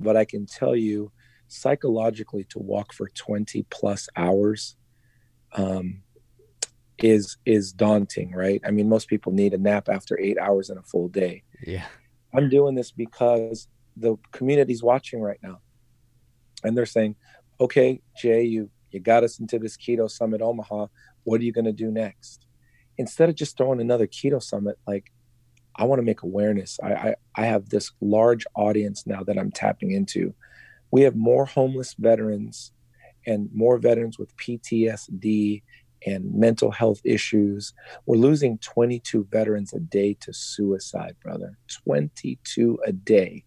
but 0.00 0.16
I 0.16 0.24
can 0.24 0.46
tell 0.46 0.76
you 0.76 1.12
psychologically 1.48 2.44
to 2.44 2.58
walk 2.58 2.92
for 2.92 3.08
20 3.08 3.64
plus 3.70 4.08
hours 4.16 4.76
um, 5.52 6.02
is 6.98 7.36
is 7.44 7.72
daunting, 7.72 8.32
right? 8.32 8.60
I 8.64 8.70
mean, 8.70 8.88
most 8.88 9.08
people 9.08 9.32
need 9.32 9.54
a 9.54 9.58
nap 9.58 9.88
after 9.88 10.18
eight 10.18 10.38
hours 10.38 10.70
in 10.70 10.78
a 10.78 10.82
full 10.82 11.08
day. 11.08 11.42
Yeah. 11.66 11.86
I'm 12.32 12.48
doing 12.48 12.74
this 12.74 12.90
because 12.90 13.68
the 13.96 14.16
community's 14.32 14.82
watching 14.82 15.20
right 15.20 15.38
now, 15.42 15.60
and 16.62 16.76
they're 16.76 16.86
saying, 16.86 17.16
"Okay, 17.60 18.00
Jay, 18.16 18.42
you 18.44 18.70
you 18.90 19.00
got 19.00 19.24
us 19.24 19.38
into 19.38 19.58
this 19.58 19.76
keto 19.76 20.10
summit 20.10 20.42
Omaha. 20.42 20.86
What 21.24 21.40
are 21.40 21.44
you 21.44 21.52
going 21.52 21.64
to 21.64 21.72
do 21.72 21.90
next?" 21.90 22.46
Instead 22.96 23.28
of 23.28 23.34
just 23.34 23.56
throwing 23.56 23.80
another 23.80 24.06
keto 24.06 24.42
summit, 24.42 24.78
like 24.86 25.10
I 25.76 25.84
want 25.84 25.98
to 25.98 26.04
make 26.04 26.22
awareness. 26.22 26.78
I, 26.82 26.92
I 26.92 27.14
I 27.36 27.46
have 27.46 27.68
this 27.68 27.90
large 28.00 28.46
audience 28.54 29.06
now 29.06 29.22
that 29.24 29.38
I'm 29.38 29.50
tapping 29.50 29.90
into. 29.90 30.34
We 30.90 31.02
have 31.02 31.16
more 31.16 31.44
homeless 31.44 31.94
veterans 31.98 32.72
and 33.26 33.48
more 33.52 33.78
veterans 33.78 34.18
with 34.18 34.36
PTSD 34.36 35.62
and 36.06 36.34
mental 36.34 36.70
health 36.70 37.00
issues. 37.04 37.72
We're 38.06 38.16
losing 38.16 38.58
22 38.58 39.26
veterans 39.30 39.72
a 39.72 39.80
day 39.80 40.14
to 40.20 40.32
suicide, 40.32 41.16
brother. 41.22 41.58
22 41.84 42.78
a 42.86 42.92
day. 42.92 43.44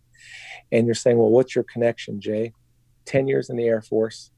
And 0.71 0.85
you're 0.85 0.95
saying, 0.95 1.17
well, 1.17 1.29
what's 1.29 1.55
your 1.55 1.63
connection, 1.63 2.19
Jay? 2.19 2.53
10 3.05 3.27
years 3.27 3.49
in 3.49 3.57
the 3.57 3.65
Air 3.65 3.81
Force. 3.81 4.31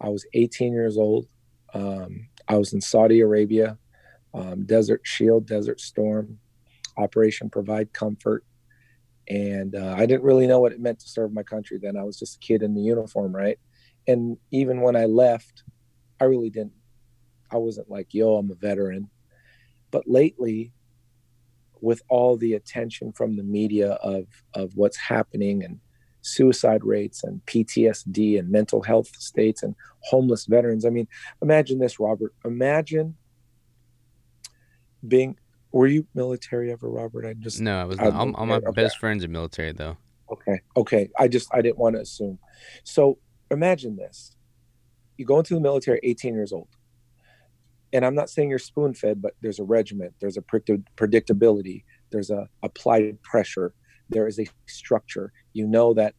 I 0.00 0.08
was 0.08 0.26
18 0.34 0.72
years 0.72 0.96
old. 0.96 1.26
Um, 1.72 2.28
I 2.48 2.56
was 2.56 2.72
in 2.72 2.80
Saudi 2.80 3.20
Arabia, 3.20 3.78
um, 4.32 4.64
Desert 4.64 5.00
Shield, 5.04 5.46
Desert 5.46 5.80
Storm, 5.80 6.38
Operation 6.96 7.50
Provide 7.50 7.92
Comfort. 7.92 8.44
And 9.28 9.74
uh, 9.74 9.94
I 9.96 10.06
didn't 10.06 10.22
really 10.22 10.46
know 10.46 10.60
what 10.60 10.72
it 10.72 10.80
meant 10.80 11.00
to 11.00 11.08
serve 11.08 11.32
my 11.32 11.42
country 11.42 11.78
then. 11.80 11.96
I 11.96 12.02
was 12.02 12.18
just 12.18 12.36
a 12.36 12.38
kid 12.40 12.62
in 12.62 12.74
the 12.74 12.82
uniform, 12.82 13.34
right? 13.34 13.58
And 14.06 14.36
even 14.50 14.82
when 14.82 14.96
I 14.96 15.06
left, 15.06 15.64
I 16.20 16.24
really 16.24 16.50
didn't 16.50 16.72
I 17.54 17.56
wasn't 17.56 17.88
like, 17.88 18.12
yo, 18.12 18.34
I'm 18.34 18.50
a 18.50 18.54
veteran. 18.54 19.08
But 19.90 20.08
lately, 20.08 20.72
with 21.80 22.02
all 22.08 22.36
the 22.36 22.54
attention 22.54 23.12
from 23.12 23.36
the 23.36 23.42
media 23.42 23.92
of 23.92 24.26
of 24.54 24.72
what's 24.74 24.96
happening 24.96 25.62
and 25.62 25.78
suicide 26.22 26.82
rates 26.82 27.22
and 27.22 27.44
PTSD 27.46 28.38
and 28.38 28.48
mental 28.50 28.82
health 28.82 29.14
states 29.16 29.62
and 29.62 29.74
homeless 30.00 30.46
veterans. 30.46 30.86
I 30.86 30.90
mean, 30.90 31.06
imagine 31.42 31.78
this, 31.78 32.00
Robert. 32.00 32.34
Imagine 32.44 33.16
being. 35.06 35.36
Were 35.74 35.86
you 35.86 36.06
military 36.14 36.72
ever, 36.72 36.88
Robert? 36.88 37.26
I 37.26 37.34
just 37.34 37.60
no. 37.60 37.80
I 37.80 37.84
was. 37.84 37.98
Not, 37.98 38.14
all, 38.14 38.34
all 38.36 38.46
my 38.46 38.56
okay. 38.56 38.70
best 38.72 38.98
friends 38.98 39.24
are 39.24 39.28
military, 39.28 39.72
though. 39.72 39.96
Okay. 40.30 40.60
Okay. 40.76 41.10
I 41.18 41.28
just 41.28 41.48
I 41.52 41.62
didn't 41.62 41.78
want 41.78 41.96
to 41.96 42.02
assume. 42.02 42.38
So 42.84 43.18
imagine 43.50 43.96
this: 43.96 44.36
you 45.16 45.24
go 45.24 45.38
into 45.38 45.54
the 45.54 45.60
military, 45.60 46.00
18 46.02 46.34
years 46.34 46.52
old 46.52 46.68
and 47.94 48.04
I'm 48.04 48.16
not 48.16 48.28
saying 48.28 48.50
you're 48.50 48.58
spoon 48.58 48.92
fed, 48.92 49.22
but 49.22 49.34
there's 49.40 49.60
a 49.60 49.64
regiment, 49.64 50.14
there's 50.20 50.36
a 50.36 50.42
predictability, 50.42 51.84
there's 52.10 52.28
a 52.28 52.48
applied 52.64 53.22
pressure, 53.22 53.72
there 54.08 54.26
is 54.26 54.40
a 54.40 54.46
structure. 54.66 55.32
You 55.52 55.68
know 55.68 55.94
that 55.94 56.14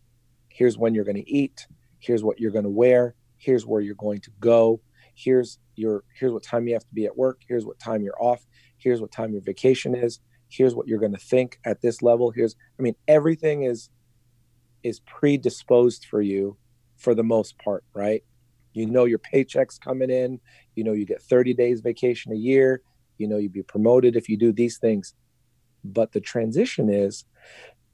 here's 0.47 0.77
when 0.77 0.95
you're 0.95 1.03
going 1.03 1.21
to 1.21 1.29
eat, 1.29 1.67
here's 2.00 2.24
what 2.24 2.39
you're 2.39 2.51
going 2.51 2.63
to 2.63 2.69
wear, 2.69 3.13
here's 3.38 3.65
where 3.65 3.81
you're 3.81 3.93
going 3.95 4.21
to 4.21 4.31
go, 4.39 4.79
here's 5.15 5.59
your 5.75 6.05
here's 6.17 6.31
what 6.31 6.43
time 6.43 6.65
you 6.65 6.74
have 6.74 6.88
to 6.88 6.93
be 6.93 7.05
at 7.05 7.17
work, 7.17 7.41
here's 7.45 7.65
what 7.65 7.77
time 7.77 8.01
you're 8.01 8.24
off, 8.24 8.45
here's 8.86 9.01
what 9.01 9.12
time 9.12 9.34
your 9.34 9.42
vacation 9.42 9.96
is, 9.96 10.20
here's 10.48 10.75
what 10.75 10.88
you're 10.88 11.00
going 11.00 11.12
to 11.12 11.18
think 11.18 11.60
at 11.65 11.82
this 11.82 12.04
level. 12.04 12.30
Here's 12.30 12.56
I 12.80 12.84
mean 12.84 12.96
everything 13.08 13.63
is 13.63 13.89
is 14.84 15.00
predisposed 15.00 16.06
for 16.06 16.22
you 16.22 16.56
for 16.96 17.15
the 17.15 17.24
most 17.24 17.58
part, 17.58 17.84
right? 17.94 18.24
You 18.74 18.86
know 18.86 19.06
your 19.06 19.18
paycheck's 19.18 19.80
coming 19.80 20.12
in. 20.12 20.39
You 20.75 20.84
know 20.84 20.94
you 20.94 21.06
get 21.06 21.22
30 21.22 21.56
days 21.56 21.82
vacation 21.82 22.32
a 22.32 22.36
year. 22.36 22.82
You 23.18 23.27
know 23.27 23.38
you'd 23.38 23.54
be 23.54 23.63
promoted 23.63 24.15
if 24.15 24.30
you 24.30 24.38
do 24.38 24.54
these 24.54 24.77
things. 24.77 25.15
But 25.84 26.12
the 26.12 26.22
transition 26.22 26.88
is, 26.89 27.25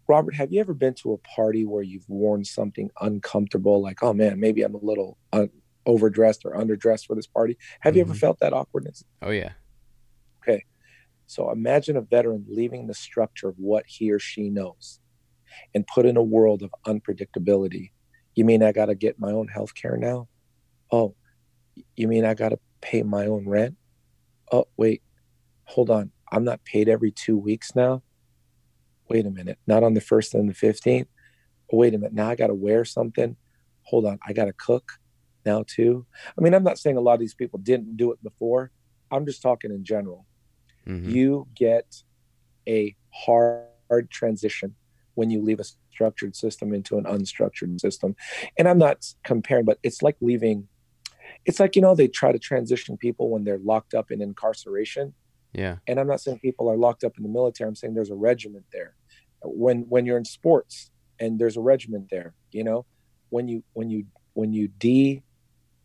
Robert, 0.08 0.36
have 0.36 0.52
you 0.52 0.60
ever 0.60 0.74
been 0.74 0.94
to 0.96 1.14
a 1.14 1.18
party 1.20 1.66
where 1.66 1.84
you've 1.84 2.10
worn 2.10 2.44
something 2.44 2.90
uncomfortable, 3.00 3.82
like, 3.82 4.04
oh 4.04 4.14
man, 4.14 4.42
maybe 4.42 4.62
I'm 4.62 4.76
a 4.76 4.86
little 4.86 5.18
un- 5.32 5.52
overdressed 5.86 6.42
or 6.44 6.52
underdressed 6.52 7.06
for 7.06 7.16
this 7.16 7.28
party? 7.28 7.58
Have 7.80 7.92
mm-hmm. 7.92 7.98
you 7.98 8.02
ever 8.02 8.14
mm-hmm. 8.14 8.20
felt 8.20 8.40
that 8.42 8.52
awkwardness? 8.52 9.06
Oh 9.22 9.32
yeah. 9.32 9.52
So 11.32 11.50
imagine 11.50 11.96
a 11.96 12.02
veteran 12.02 12.46
leaving 12.50 12.88
the 12.88 12.94
structure 12.94 13.48
of 13.48 13.56
what 13.58 13.86
he 13.88 14.12
or 14.12 14.20
she 14.20 14.50
knows 14.50 15.00
and 15.74 15.88
put 15.88 16.06
in 16.06 16.18
a 16.18 16.22
world 16.22 16.62
of 16.62 16.72
unpredictability. 16.86 17.92
You 18.36 18.44
mean 18.44 18.62
I 18.62 18.74
got 18.74 18.88
to 18.88 18.96
get 18.96 19.18
my 19.18 19.32
own 19.32 19.48
health 19.48 19.74
care 19.74 19.96
now? 19.96 20.28
Oh, 20.92 21.16
you 21.96 22.10
mean 22.10 22.26
I 22.26 22.34
got 22.34 22.50
to 22.50 22.60
pay 22.82 23.04
my 23.04 23.28
own 23.28 23.48
rent? 23.48 23.78
Oh, 24.52 24.66
wait, 24.76 25.04
hold 25.64 25.90
on. 25.90 26.12
I'm 26.34 26.44
not 26.44 26.66
paid 26.66 26.90
every 26.90 27.14
two 27.14 27.38
weeks 27.38 27.78
now. 27.78 28.04
Wait 29.08 29.26
a 29.26 29.32
minute. 29.32 29.58
Not 29.66 29.84
on 29.84 29.94
the 29.94 30.02
first 30.02 30.34
and 30.34 30.50
the 30.50 30.54
15th. 30.54 31.08
Oh, 31.72 31.78
wait 31.78 31.94
a 31.94 31.98
minute. 31.98 32.14
Now 32.14 32.30
I 32.30 32.36
got 32.36 32.48
to 32.48 32.54
wear 32.54 32.84
something. 32.84 33.38
Hold 33.84 34.06
on. 34.06 34.20
I 34.28 34.34
got 34.34 34.46
to 34.46 34.54
cook 34.54 34.92
now 35.46 35.64
too. 35.66 36.06
I 36.38 36.42
mean, 36.42 36.54
I'm 36.54 36.66
not 36.66 36.78
saying 36.78 36.98
a 36.98 37.02
lot 37.02 37.14
of 37.14 37.22
these 37.22 37.36
people 37.36 37.60
didn't 37.60 37.96
do 37.96 38.12
it 38.12 38.22
before. 38.22 38.70
I'm 39.10 39.26
just 39.26 39.42
talking 39.42 39.72
in 39.72 39.86
general. 39.86 40.26
Mm-hmm. 40.88 41.10
You 41.10 41.48
get 41.56 42.04
a 42.68 42.96
hard 43.12 44.10
transition 44.10 44.76
when 45.16 45.30
you 45.30 45.42
leave 45.42 45.60
a 45.60 45.66
structured 45.92 46.36
system 46.36 46.74
into 46.74 46.98
an 46.98 47.04
unstructured 47.04 47.80
system. 47.80 48.16
And 48.58 48.68
I'm 48.68 48.78
not 48.78 49.06
comparing, 49.24 49.66
but 49.66 49.80
it's 49.84 50.02
like 50.02 50.16
leaving 50.22 50.68
it's 51.46 51.60
like 51.60 51.76
you 51.76 51.82
know 51.82 51.96
they 51.96 52.08
try 52.08 52.32
to 52.32 52.40
transition 52.40 52.98
people 52.98 53.30
when 53.30 53.44
they're 53.44 53.60
locked 53.60 53.94
up 53.94 54.12
in 54.12 54.22
incarceration 54.22 55.14
yeah 55.54 55.78
and 55.88 56.00
i'm 56.00 56.08
not 56.08 56.22
saying 56.22 56.40
people 56.40 56.70
are 56.70 56.78
locked 56.78 57.04
up 57.04 57.18
in 57.18 57.24
the 57.24 57.30
military 57.30 57.68
i'm 57.68 57.76
saying 57.76 57.94
there's 57.94 58.10
a 58.10 58.16
regiment 58.16 58.66
there 58.72 58.96
when 59.44 59.82
when 59.90 60.06
you're 60.06 60.18
in 60.18 60.26
sports 60.26 60.92
and 61.20 61.40
there's 61.40 61.58
a 61.58 61.62
regiment 61.62 62.08
there 62.10 62.34
you 62.52 62.64
know 62.64 62.86
when 63.30 63.48
you 63.48 63.64
when 63.74 63.90
you 63.90 64.06
when 64.34 64.54
you 64.54 64.68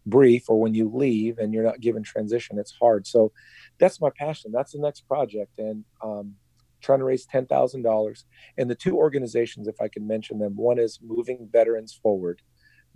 debrief 0.08 0.44
or 0.48 0.60
when 0.60 0.74
you 0.74 0.90
leave 0.92 1.38
and 1.38 1.52
you're 1.52 1.64
not 1.64 1.80
given 1.80 2.02
transition 2.02 2.58
it's 2.58 2.74
hard 2.80 3.06
so 3.06 3.32
that's 3.78 4.00
my 4.00 4.10
passion 4.16 4.50
that's 4.52 4.72
the 4.72 4.78
next 4.78 5.02
project 5.08 5.58
and 5.58 5.84
um, 6.02 6.34
trying 6.80 6.98
to 6.98 7.04
raise 7.04 7.26
$10000 7.26 8.24
and 8.58 8.70
the 8.70 8.74
two 8.74 8.96
organizations 8.96 9.66
if 9.68 9.80
i 9.80 9.88
can 9.88 10.06
mention 10.06 10.38
them 10.38 10.56
one 10.56 10.78
is 10.78 10.98
moving 11.02 11.48
veterans 11.50 11.98
forward 12.02 12.40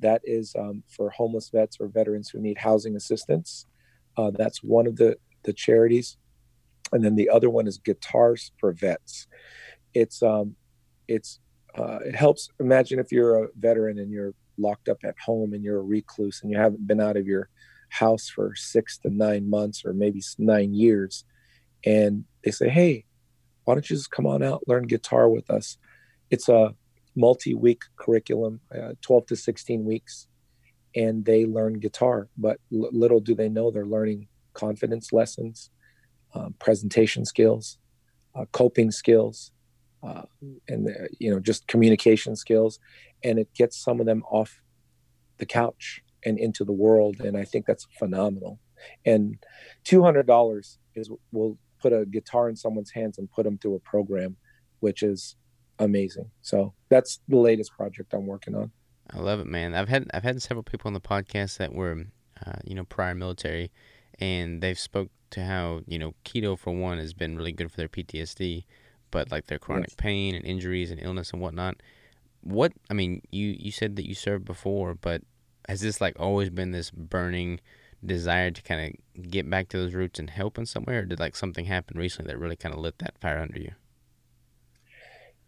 that 0.01 0.23
is 0.25 0.55
um, 0.59 0.83
for 0.88 1.11
homeless 1.11 1.51
vets 1.51 1.77
or 1.79 1.88
veterans 1.88 2.31
who 2.31 2.40
need 2.40 2.59
housing 2.59 2.96
assistance. 2.96 3.66
Uh, 4.16 4.31
that's 4.31 4.62
one 4.62 4.87
of 4.87 4.96
the, 4.96 5.16
the 5.44 5.53
charities. 5.53 6.16
And 6.92 7.05
then 7.05 7.14
the 7.14 7.29
other 7.29 7.49
one 7.49 7.66
is 7.66 7.79
Guitars 7.79 8.53
for 8.59 8.73
Vets. 8.73 9.29
It's 9.94 10.23
um, 10.23 10.57
it's 11.07 11.38
uh, 11.77 11.99
it 12.05 12.16
helps. 12.16 12.49
Imagine 12.59 12.99
if 12.99 13.12
you're 13.12 13.44
a 13.44 13.49
veteran 13.57 13.99
and 13.99 14.11
you're 14.11 14.35
locked 14.61 14.88
up 14.88 14.99
at 15.05 15.18
home 15.25 15.53
and 15.53 15.64
you're 15.64 15.79
a 15.79 15.83
recluse 15.83 16.40
and 16.42 16.51
you 16.51 16.59
haven't 16.59 16.87
been 16.87 17.01
out 17.01 17.16
of 17.16 17.27
your 17.27 17.49
house 17.88 18.29
for 18.29 18.55
six 18.55 18.99
to 18.99 19.11
nine 19.11 19.49
months 19.51 19.85
or 19.85 19.92
maybe 19.92 20.23
nine 20.38 20.75
years, 20.75 21.25
and 21.85 22.25
they 22.44 22.51
say, 22.51 22.68
"Hey, 22.68 23.05
why 23.64 23.75
don't 23.75 23.88
you 23.88 23.96
just 23.96 24.11
come 24.11 24.27
on 24.27 24.42
out, 24.42 24.66
learn 24.68 24.87
guitar 24.87 25.29
with 25.29 25.51
us?" 25.51 25.77
It's 26.31 26.49
a 26.49 26.75
multi-week 27.16 27.83
curriculum, 27.96 28.61
uh, 28.75 28.94
12 29.03 29.27
to 29.27 29.37
16 29.37 29.85
weeks, 29.85 30.29
and 30.94 31.25
they 31.25 31.44
learn 31.44 31.75
guitar. 31.75 32.29
But 32.37 32.59
l- 32.73 32.90
little 32.92 33.20
do 33.20 33.35
they 33.35 33.49
know 33.49 33.70
they're 33.70 33.85
learning 33.87 34.29
confidence 34.55 35.12
lessons, 35.12 35.70
um, 36.35 36.55
presentation 36.59 37.25
skills, 37.25 37.79
uh, 38.35 38.44
coping 38.53 38.90
skills, 38.90 39.53
uh, 40.02 40.22
and 40.68 40.88
uh, 40.88 41.08
you 41.18 41.30
know 41.30 41.40
just 41.40 41.66
communication 41.66 42.36
skills, 42.36 42.78
and 43.22 43.38
it 43.38 43.48
gets 43.54 43.76
some 43.76 44.00
of 44.00 44.06
them 44.06 44.22
off 44.30 44.60
the 45.38 45.46
couch 45.46 46.02
and 46.24 46.38
into 46.38 46.64
the 46.64 46.72
world. 46.72 47.20
And 47.20 47.36
I 47.36 47.44
think 47.44 47.66
that's 47.66 47.86
phenomenal. 47.98 48.58
And 49.04 49.36
two 49.84 50.02
hundred 50.02 50.26
dollars 50.26 50.78
is 50.94 51.10
will 51.32 51.58
put 51.80 51.92
a 51.92 52.04
guitar 52.06 52.48
in 52.48 52.56
someone's 52.56 52.90
hands 52.90 53.18
and 53.18 53.30
put 53.30 53.44
them 53.44 53.58
through 53.58 53.74
a 53.74 53.80
program, 53.80 54.36
which 54.80 55.02
is 55.02 55.36
amazing. 55.78 56.30
So 56.42 56.74
that's 56.88 57.20
the 57.28 57.38
latest 57.38 57.72
project 57.72 58.14
I'm 58.14 58.26
working 58.26 58.54
on. 58.54 58.70
I 59.12 59.18
love 59.18 59.40
it, 59.40 59.46
man. 59.46 59.74
I've 59.74 59.88
had 59.88 60.08
I've 60.14 60.22
had 60.22 60.40
several 60.40 60.62
people 60.62 60.88
on 60.88 60.94
the 60.94 61.00
podcast 61.00 61.58
that 61.58 61.74
were, 61.74 62.04
uh, 62.46 62.58
you 62.64 62.74
know, 62.74 62.84
prior 62.84 63.14
military, 63.14 63.72
and 64.18 64.62
they've 64.62 64.78
spoke 64.78 65.10
to 65.30 65.44
how 65.44 65.80
you 65.86 65.98
know 65.98 66.14
keto 66.24 66.58
for 66.58 66.72
one 66.72 66.98
has 66.98 67.14
been 67.14 67.36
really 67.36 67.52
good 67.52 67.70
for 67.70 67.76
their 67.78 67.88
PTSD, 67.88 68.64
but 69.11 69.31
like 69.31 69.46
their 69.46 69.59
chronic 69.59 69.90
yes. 69.90 69.96
pain 69.96 70.35
and 70.35 70.44
injuries 70.44 70.90
and 70.90 71.01
illness 71.03 71.33
and 71.33 71.40
whatnot. 71.40 71.77
What 72.42 72.73
I 72.88 72.94
mean, 72.94 73.23
you 73.31 73.55
you 73.59 73.70
said 73.70 73.96
that 73.96 74.09
you 74.09 74.14
served 74.14 74.44
before, 74.44 74.94
but 74.94 75.23
has 75.68 75.81
this 75.81 76.01
like 76.01 76.18
always 76.18 76.51
been 76.51 76.73
this 76.73 76.90
burning 76.90 77.61
desire 78.05 78.51
to 78.51 78.62
kind 78.62 78.96
of 78.96 79.31
get 79.31 79.49
back 79.49 79.68
to 79.68 79.77
those 79.77 79.92
roots 79.92 80.18
and 80.18 80.31
help 80.31 80.57
in 80.57 80.66
some 80.66 80.85
way, 80.85 80.96
or 80.96 81.05
did 81.05 81.20
like 81.20 81.37
something 81.37 81.66
happen 81.66 81.99
recently 81.99 82.33
that 82.33 82.38
really 82.38 82.57
kind 82.57 82.75
of 82.75 82.81
lit 82.81 82.99
that 82.99 83.18
fire 83.20 83.38
under 83.38 83.59
you? 83.59 83.73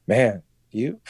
man, 0.06 0.42
you 0.70 1.00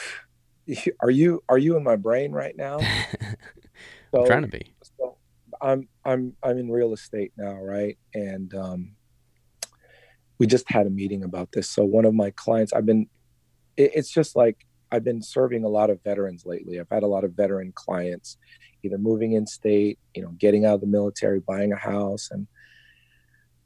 are 1.01 1.09
you 1.09 1.43
are 1.49 1.57
you 1.57 1.77
in 1.77 1.83
my 1.83 1.95
brain 1.95 2.31
right 2.31 2.55
now? 2.55 2.79
so, 4.11 4.21
I'm 4.21 4.25
trying 4.25 4.41
to 4.43 4.47
be. 4.47 4.73
So 4.97 5.17
I'm 5.61 5.87
I'm 6.05 6.35
I'm 6.43 6.57
in 6.57 6.71
real 6.71 6.93
estate 6.93 7.33
now, 7.37 7.55
right? 7.55 7.97
And 8.13 8.53
um, 8.55 8.95
we 10.39 10.47
just 10.47 10.69
had 10.69 10.87
a 10.87 10.89
meeting 10.89 11.23
about 11.23 11.51
this. 11.51 11.69
So 11.69 11.83
one 11.83 12.05
of 12.05 12.13
my 12.13 12.31
clients, 12.31 12.73
I've 12.73 12.85
been, 12.85 13.07
it, 13.77 13.91
it's 13.95 14.11
just 14.11 14.35
like 14.35 14.65
I've 14.91 15.03
been 15.03 15.21
serving 15.21 15.63
a 15.63 15.69
lot 15.69 15.89
of 15.89 16.03
veterans 16.03 16.45
lately. 16.45 16.79
I've 16.79 16.89
had 16.89 17.03
a 17.03 17.07
lot 17.07 17.23
of 17.23 17.33
veteran 17.33 17.71
clients, 17.73 18.37
either 18.83 18.97
moving 18.97 19.33
in 19.33 19.47
state, 19.47 19.99
you 20.13 20.21
know, 20.21 20.29
getting 20.37 20.65
out 20.65 20.75
of 20.75 20.81
the 20.81 20.87
military, 20.87 21.39
buying 21.39 21.73
a 21.73 21.77
house, 21.77 22.29
and 22.31 22.47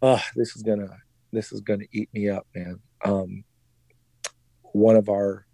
oh, 0.02 0.22
this 0.36 0.56
is 0.56 0.64
gonna 0.64 0.98
this 1.34 1.52
is 1.52 1.62
gonna 1.62 1.86
eat 1.92 2.10
me 2.14 2.30
up, 2.30 2.48
man. 2.56 2.80
Um, 3.04 3.44
one 4.62 4.96
of 4.96 5.10
our 5.10 5.46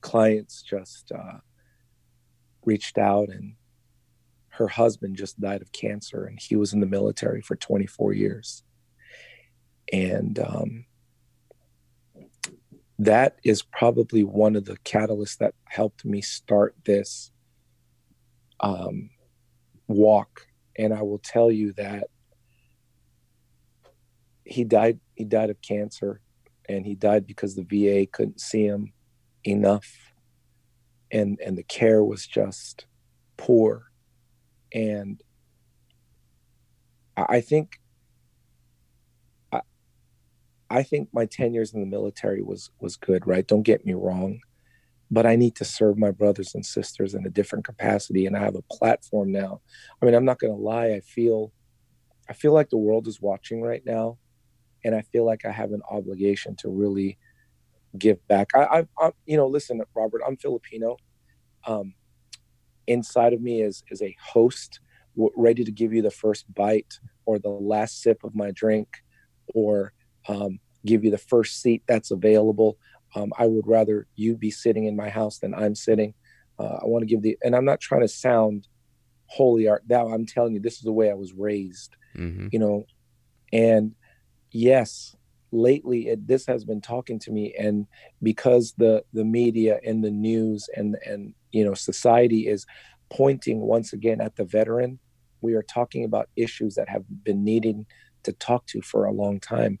clients 0.00 0.62
just 0.62 1.12
uh, 1.12 1.38
reached 2.64 2.96
out 2.96 3.28
and 3.28 3.54
her 4.48 4.68
husband 4.68 5.16
just 5.16 5.38
died 5.40 5.60
of 5.60 5.72
cancer 5.72 6.24
and 6.24 6.38
he 6.40 6.56
was 6.56 6.72
in 6.72 6.80
the 6.80 6.86
military 6.86 7.42
for 7.42 7.56
24 7.56 8.14
years 8.14 8.62
and 9.92 10.38
um, 10.38 10.84
that 12.98 13.36
is 13.44 13.62
probably 13.62 14.24
one 14.24 14.56
of 14.56 14.64
the 14.64 14.78
catalysts 14.78 15.38
that 15.38 15.54
helped 15.64 16.04
me 16.04 16.20
start 16.20 16.74
this 16.84 17.30
um, 18.60 19.10
walk. 19.86 20.46
And 20.78 20.92
i 20.92 21.02
will 21.02 21.18
tell 21.18 21.50
you 21.50 21.72
that 21.74 22.08
he 24.44 24.64
died 24.64 25.00
he 25.14 25.24
died 25.24 25.50
of 25.50 25.60
cancer 25.62 26.20
and 26.68 26.84
he 26.84 26.94
died 26.94 27.26
because 27.26 27.54
the 27.54 27.62
va 27.62 28.06
couldn't 28.06 28.40
see 28.40 28.64
him 28.64 28.92
enough. 29.44 30.12
And 31.10 31.38
and 31.44 31.56
the 31.56 31.62
care 31.62 32.04
was 32.04 32.26
just 32.26 32.86
poor. 33.36 33.90
And 34.72 35.22
i 37.16 37.40
think 37.40 37.80
i 40.70 40.82
think 40.82 41.08
my 41.12 41.26
10 41.26 41.54
years 41.54 41.72
in 41.72 41.80
the 41.80 41.86
military 41.86 42.42
was 42.42 42.70
was 42.80 42.96
good 42.96 43.26
right 43.26 43.46
don't 43.46 43.62
get 43.62 43.84
me 43.86 43.94
wrong 43.94 44.40
but 45.10 45.26
i 45.26 45.36
need 45.36 45.54
to 45.54 45.64
serve 45.64 45.98
my 45.98 46.10
brothers 46.10 46.54
and 46.54 46.64
sisters 46.64 47.14
in 47.14 47.26
a 47.26 47.30
different 47.30 47.64
capacity 47.64 48.26
and 48.26 48.36
i 48.36 48.40
have 48.40 48.56
a 48.56 48.62
platform 48.62 49.30
now 49.30 49.60
i 50.00 50.04
mean 50.04 50.14
i'm 50.14 50.24
not 50.24 50.38
going 50.38 50.52
to 50.52 50.60
lie 50.60 50.92
i 50.92 51.00
feel 51.00 51.52
i 52.28 52.32
feel 52.32 52.52
like 52.52 52.70
the 52.70 52.76
world 52.76 53.06
is 53.06 53.20
watching 53.20 53.62
right 53.62 53.82
now 53.86 54.18
and 54.84 54.94
i 54.94 55.02
feel 55.02 55.24
like 55.24 55.44
i 55.44 55.50
have 55.50 55.72
an 55.72 55.82
obligation 55.90 56.56
to 56.56 56.68
really 56.68 57.18
give 57.98 58.26
back. 58.28 58.50
I, 58.54 58.86
I, 58.98 59.10
you 59.26 59.36
know, 59.36 59.46
listen, 59.46 59.80
Robert, 59.94 60.22
I'm 60.26 60.36
Filipino. 60.36 60.96
Um, 61.66 61.94
inside 62.86 63.32
of 63.32 63.40
me 63.40 63.62
is 63.62 63.82
is 63.90 64.02
a 64.02 64.16
host 64.22 64.80
ready 65.16 65.64
to 65.64 65.72
give 65.72 65.92
you 65.92 66.02
the 66.02 66.10
first 66.10 66.52
bite 66.54 67.00
or 67.24 67.38
the 67.38 67.48
last 67.48 68.02
sip 68.02 68.22
of 68.22 68.34
my 68.34 68.50
drink, 68.52 68.88
or 69.54 69.92
um, 70.28 70.58
give 70.84 71.04
you 71.04 71.10
the 71.10 71.18
first 71.18 71.60
seat 71.60 71.82
that's 71.86 72.10
available. 72.10 72.78
Um, 73.14 73.32
I 73.38 73.46
would 73.46 73.66
rather 73.66 74.06
you 74.16 74.36
be 74.36 74.50
sitting 74.50 74.84
in 74.84 74.96
my 74.96 75.08
house 75.08 75.38
than 75.38 75.54
I'm 75.54 75.74
sitting. 75.74 76.14
Uh, 76.58 76.78
I 76.82 76.86
want 76.86 77.02
to 77.02 77.06
give 77.06 77.22
the, 77.22 77.36
and 77.42 77.54
I'm 77.54 77.64
not 77.64 77.80
trying 77.80 78.02
to 78.02 78.08
sound 78.08 78.68
holy 79.26 79.68
art 79.68 79.84
thou. 79.86 80.08
I'm 80.08 80.26
telling 80.26 80.54
you, 80.54 80.60
this 80.60 80.76
is 80.76 80.82
the 80.82 80.92
way 80.92 81.10
I 81.10 81.14
was 81.14 81.32
raised. 81.32 81.96
Mm-hmm. 82.16 82.48
You 82.52 82.58
know, 82.58 82.86
and 83.52 83.94
yes, 84.50 85.16
lately 85.52 86.08
it, 86.08 86.26
this 86.26 86.46
has 86.46 86.64
been 86.64 86.80
talking 86.80 87.18
to 87.20 87.30
me 87.30 87.54
and 87.58 87.86
because 88.22 88.74
the 88.76 89.02
the 89.12 89.24
media 89.24 89.78
and 89.84 90.02
the 90.02 90.10
news 90.10 90.68
and 90.74 90.96
and 91.06 91.34
you 91.52 91.64
know 91.64 91.74
society 91.74 92.46
is 92.48 92.66
pointing 93.10 93.60
once 93.60 93.92
again 93.92 94.20
at 94.20 94.34
the 94.36 94.44
veteran 94.44 94.98
we 95.40 95.54
are 95.54 95.62
talking 95.62 96.04
about 96.04 96.28
issues 96.36 96.74
that 96.74 96.88
have 96.88 97.04
been 97.22 97.44
needing 97.44 97.86
to 98.24 98.32
talk 98.32 98.66
to 98.66 98.80
for 98.82 99.04
a 99.04 99.12
long 99.12 99.38
time 99.38 99.78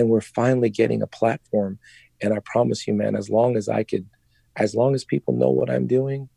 and 0.00 0.08
we're 0.08 0.20
finally 0.20 0.70
getting 0.70 1.02
a 1.02 1.06
platform 1.06 1.78
and 2.20 2.32
i 2.32 2.38
promise 2.44 2.86
you 2.86 2.94
man 2.94 3.14
as 3.14 3.30
long 3.30 3.56
as 3.56 3.68
i 3.68 3.84
could 3.84 4.06
as 4.56 4.74
long 4.74 4.94
as 4.94 5.04
people 5.04 5.34
know 5.34 5.50
what 5.50 5.70
i'm 5.70 5.86
doing 5.86 6.28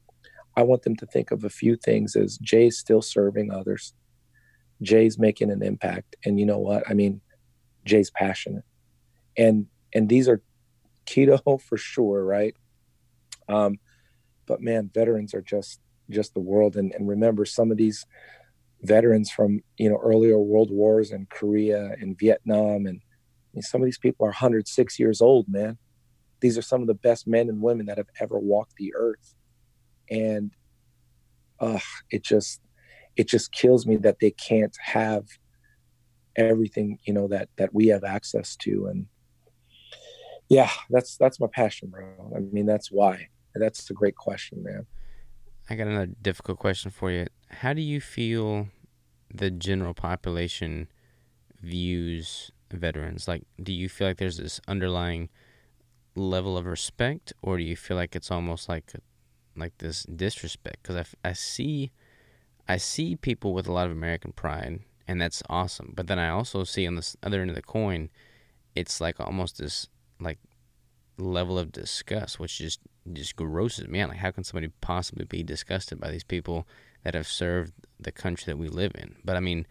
i 0.55 0.61
want 0.61 0.83
them 0.83 0.95
to 0.95 1.05
think 1.07 1.31
of 1.31 1.43
a 1.43 1.49
few 1.49 1.75
things 1.75 2.15
as 2.15 2.37
jay's 2.37 2.77
still 2.77 3.01
serving 3.01 3.51
others 3.51 3.93
jay's 4.81 5.17
making 5.17 5.49
an 5.49 5.63
impact 5.63 6.15
and 6.25 6.39
you 6.39 6.45
know 6.45 6.59
what 6.59 6.83
i 6.89 6.93
mean 6.93 7.21
Jay's 7.85 8.11
passionate. 8.11 8.63
And 9.37 9.67
and 9.93 10.09
these 10.09 10.27
are 10.27 10.41
keto 11.05 11.61
for 11.67 11.77
sure, 11.77 12.23
right? 12.23 12.55
Um, 13.49 13.79
but 14.45 14.61
man, 14.61 14.89
veterans 14.93 15.33
are 15.33 15.41
just 15.41 15.79
just 16.09 16.33
the 16.33 16.39
world. 16.39 16.75
And, 16.75 16.93
and 16.93 17.07
remember 17.07 17.45
some 17.45 17.71
of 17.71 17.77
these 17.77 18.05
veterans 18.81 19.31
from 19.31 19.61
you 19.77 19.89
know 19.89 19.99
earlier 20.01 20.37
world 20.37 20.69
wars 20.71 21.11
and 21.11 21.29
Korea 21.29 21.95
and 21.99 22.17
Vietnam 22.17 22.85
and 22.85 23.01
I 23.53 23.57
mean, 23.57 23.61
some 23.61 23.81
of 23.81 23.85
these 23.85 23.99
people 23.99 24.25
are 24.25 24.29
106 24.29 24.99
years 24.99 25.21
old, 25.21 25.47
man. 25.47 25.77
These 26.39 26.57
are 26.57 26.63
some 26.63 26.81
of 26.81 26.87
the 26.87 26.95
best 26.95 27.27
men 27.27 27.49
and 27.49 27.61
women 27.61 27.85
that 27.85 27.97
have 27.97 28.09
ever 28.19 28.39
walked 28.39 28.75
the 28.77 28.93
earth. 28.95 29.35
And 30.09 30.51
uh, 31.59 31.79
it 32.09 32.23
just 32.23 32.61
it 33.15 33.27
just 33.27 33.51
kills 33.51 33.85
me 33.85 33.95
that 33.97 34.17
they 34.19 34.31
can't 34.31 34.75
have 34.81 35.25
everything 36.35 36.97
you 37.05 37.13
know 37.13 37.27
that 37.27 37.49
that 37.57 37.73
we 37.73 37.87
have 37.87 38.03
access 38.03 38.55
to. 38.57 38.87
And 38.87 39.05
yeah 40.49 40.71
that's 40.89 41.15
that's 41.17 41.39
my 41.39 41.47
passion 41.47 41.89
bro. 41.89 42.33
I 42.35 42.39
mean 42.39 42.65
that's 42.65 42.91
why. 42.91 43.27
That's 43.55 43.87
a 43.91 43.93
great 43.93 44.15
question 44.15 44.63
man. 44.63 44.87
I 45.69 45.75
got 45.75 45.87
another 45.87 46.11
difficult 46.21 46.57
question 46.59 46.91
for 46.91 47.11
you. 47.11 47.27
How 47.49 47.73
do 47.73 47.81
you 47.81 48.01
feel 48.01 48.67
the 49.33 49.51
general 49.51 49.93
population 49.93 50.87
views 51.61 52.51
veterans 52.73 53.27
like 53.27 53.43
do 53.61 53.73
you 53.73 53.87
feel 53.89 54.07
like 54.07 54.17
there's 54.17 54.37
this 54.37 54.59
underlying 54.67 55.29
level 56.15 56.57
of 56.57 56.65
respect 56.65 57.33
or 57.41 57.57
do 57.57 57.63
you 57.63 57.75
feel 57.75 57.97
like 57.97 58.15
it's 58.15 58.31
almost 58.31 58.69
like 58.69 58.91
like 59.55 59.77
this 59.79 60.03
disrespect 60.03 60.77
because 60.81 60.95
I, 60.95 61.29
I 61.29 61.33
see 61.33 61.91
i 62.67 62.77
see 62.77 63.15
people 63.15 63.53
with 63.53 63.67
a 63.67 63.71
lot 63.71 63.85
of 63.85 63.91
american 63.91 64.31
pride 64.31 64.81
and 65.07 65.21
that's 65.21 65.43
awesome. 65.49 65.93
But 65.95 66.07
then 66.07 66.19
I 66.19 66.29
also 66.29 66.63
see 66.63 66.87
on 66.87 66.95
this 66.95 67.17
other 67.23 67.41
end 67.41 67.49
of 67.49 67.55
the 67.55 67.61
coin, 67.61 68.09
it's 68.75 69.01
like 69.01 69.19
almost 69.19 69.57
this 69.57 69.87
like 70.19 70.39
level 71.17 71.59
of 71.59 71.71
disgust, 71.71 72.39
which 72.39 72.57
just 72.57 72.79
just 73.11 73.35
grosses 73.35 73.87
me 73.87 73.99
out. 73.99 74.09
Like, 74.09 74.19
how 74.19 74.31
can 74.31 74.43
somebody 74.43 74.71
possibly 74.81 75.25
be 75.25 75.43
disgusted 75.43 75.99
by 75.99 76.09
these 76.09 76.23
people 76.23 76.67
that 77.03 77.15
have 77.15 77.27
served 77.27 77.73
the 77.99 78.11
country 78.11 78.45
that 78.51 78.57
we 78.57 78.69
live 78.69 78.93
in? 78.95 79.15
But 79.25 79.35
I 79.35 79.39
mean, 79.41 79.67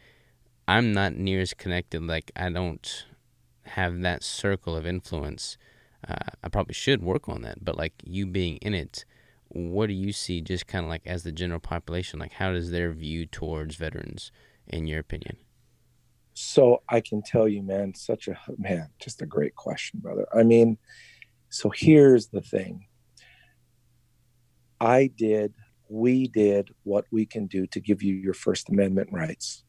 I'm 0.68 0.92
not 0.92 1.14
near 1.14 1.40
as 1.40 1.54
connected. 1.54 2.02
Like, 2.02 2.30
I 2.36 2.50
don't 2.50 3.06
have 3.64 4.00
that 4.00 4.22
circle 4.22 4.76
of 4.76 4.86
influence. 4.86 5.56
Uh, 6.06 6.16
I 6.42 6.48
probably 6.48 6.74
should 6.74 7.02
work 7.02 7.28
on 7.28 7.42
that. 7.42 7.64
But 7.64 7.76
like 7.76 7.94
you 8.04 8.26
being 8.26 8.56
in 8.56 8.74
it, 8.74 9.04
what 9.48 9.86
do 9.86 9.92
you 9.92 10.12
see? 10.12 10.40
Just 10.40 10.66
kind 10.66 10.84
of 10.84 10.88
like 10.88 11.02
as 11.06 11.22
the 11.22 11.32
general 11.32 11.60
population, 11.60 12.18
like 12.18 12.32
how 12.32 12.52
does 12.52 12.70
their 12.70 12.92
view 12.92 13.26
towards 13.26 13.76
veterans? 13.76 14.32
in 14.68 14.86
your 14.86 15.00
opinion? 15.00 15.36
So 16.34 16.82
I 16.88 17.00
can 17.00 17.22
tell 17.22 17.46
you, 17.46 17.62
man, 17.62 17.94
such 17.94 18.28
a 18.28 18.38
man, 18.58 18.88
just 18.98 19.22
a 19.22 19.26
great 19.26 19.54
question, 19.54 20.00
brother. 20.00 20.26
I 20.34 20.42
mean, 20.42 20.78
so 21.50 21.70
here's 21.70 22.28
the 22.28 22.40
thing. 22.40 22.86
I 24.80 25.10
did, 25.16 25.54
we 25.88 26.26
did 26.26 26.70
what 26.82 27.04
we 27.12 27.26
can 27.26 27.46
do 27.46 27.66
to 27.68 27.80
give 27.80 28.02
you 28.02 28.14
your 28.14 28.34
First 28.34 28.68
Amendment 28.68 29.10
rights. 29.12 29.62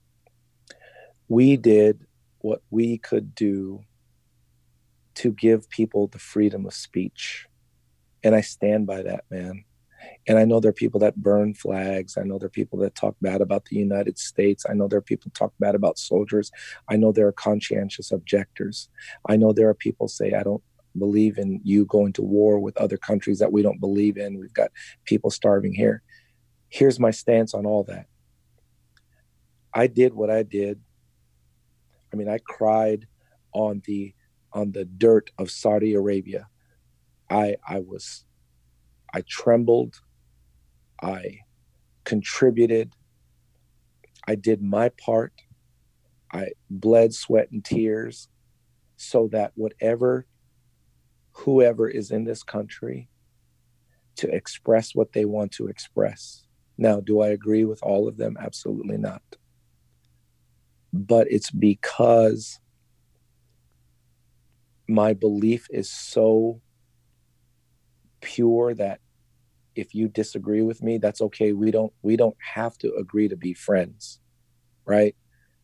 We 1.28 1.58
did 1.58 2.06
what 2.40 2.62
we 2.70 2.98
could 2.98 3.34
do 3.36 3.84
to 5.16 5.32
give 5.32 5.70
people 5.70 6.08
the 6.08 6.20
freedom 6.20 6.66
of 6.66 6.74
speech. 6.74 7.48
And 8.24 8.36
I 8.36 8.42
stand 8.42 8.88
by 8.88 9.04
that, 9.04 9.26
man. 9.30 9.64
And 10.28 10.38
I 10.38 10.46
know 10.46 10.60
there 10.60 10.70
are 10.70 10.74
people 10.74 11.00
that 11.02 11.16
burn 11.16 11.54
flags. 11.54 12.18
I 12.18 12.24
know 12.24 12.38
there 12.38 12.48
are 12.48 12.50
people 12.50 12.80
that 12.80 12.96
talk 12.96 13.16
bad 13.22 13.42
about 13.42 13.66
the 13.66 13.78
United 13.78 14.18
States. 14.18 14.66
I 14.70 14.74
know 14.74 14.88
there 14.88 15.00
are 15.00 15.02
people 15.02 15.32
talk 15.34 15.54
bad 15.60 15.76
about 15.76 15.98
soldiers. 15.98 16.52
I 16.90 16.98
know 16.98 17.12
there 17.12 17.28
are 17.28 17.34
conscientious 17.34 18.12
objectors. 18.12 18.90
I 19.28 19.38
know 19.38 19.54
there 19.54 19.70
are 19.70 19.74
people 19.74 20.08
say, 20.08 20.34
I 20.34 20.44
don't 20.44 20.64
believe 20.98 21.38
in 21.38 21.62
you 21.64 21.86
going 21.86 22.14
to 22.14 22.22
war 22.22 22.60
with 22.60 22.78
other 22.78 22.98
countries 22.98 23.40
that 23.40 23.52
we 23.52 23.62
don't 23.62 23.80
believe 23.80 24.18
in. 24.18 24.40
We've 24.40 24.54
got 24.54 24.72
people 25.06 25.30
starving 25.30 25.74
here. 25.74 26.02
Here's 26.70 27.00
my 27.00 27.12
stance 27.12 27.54
on 27.54 27.66
all 27.66 27.84
that. 27.86 28.08
I 29.74 29.88
did 29.88 30.14
what 30.14 30.30
I 30.30 30.44
did. 30.44 30.80
I 32.14 32.16
mean, 32.16 32.30
I 32.30 32.38
cried 32.38 33.08
on 33.54 33.82
the 33.86 34.14
on 34.54 34.72
the 34.72 34.86
dirt 34.86 35.32
of 35.40 35.50
Saudi 35.50 35.96
Arabia. 35.96 36.48
I 37.30 37.56
I 37.68 37.80
was 37.80 38.26
I 39.14 39.24
trembled. 39.28 39.96
I 41.02 41.40
contributed. 42.04 42.94
I 44.28 44.36
did 44.36 44.62
my 44.62 44.90
part. 44.90 45.34
I 46.32 46.50
bled, 46.70 47.14
sweat, 47.14 47.50
and 47.52 47.64
tears 47.64 48.28
so 48.96 49.28
that 49.32 49.52
whatever, 49.56 50.26
whoever 51.32 51.88
is 51.90 52.10
in 52.12 52.24
this 52.24 52.42
country, 52.42 53.10
to 54.16 54.34
express 54.34 54.96
what 54.96 55.14
they 55.14 55.26
want 55.26 55.52
to 55.54 55.68
express. 55.68 56.46
Now, 56.78 57.00
do 57.00 57.22
I 57.22 57.30
agree 57.30 57.66
with 57.66 57.84
all 57.84 58.08
of 58.08 58.18
them? 58.18 58.38
Absolutely 58.40 58.98
not. 58.98 59.22
But 60.94 61.28
it's 61.32 61.52
because 61.52 62.60
my 64.88 65.14
belief 65.14 65.68
is 65.72 65.90
so 65.90 66.62
pure 68.22 68.74
that 68.76 69.00
if 69.76 69.96
you 69.96 70.08
disagree 70.08 70.62
with 70.62 70.84
me 70.84 70.98
that's 70.98 71.22
okay. 71.22 71.52
We 71.52 71.72
don't 71.72 71.92
we 72.04 72.16
don't 72.16 72.38
have 72.54 72.78
to 72.80 72.94
agree 72.96 73.28
to 73.28 73.36
be 73.36 73.54
friends 73.54 74.20
right? 74.86 75.16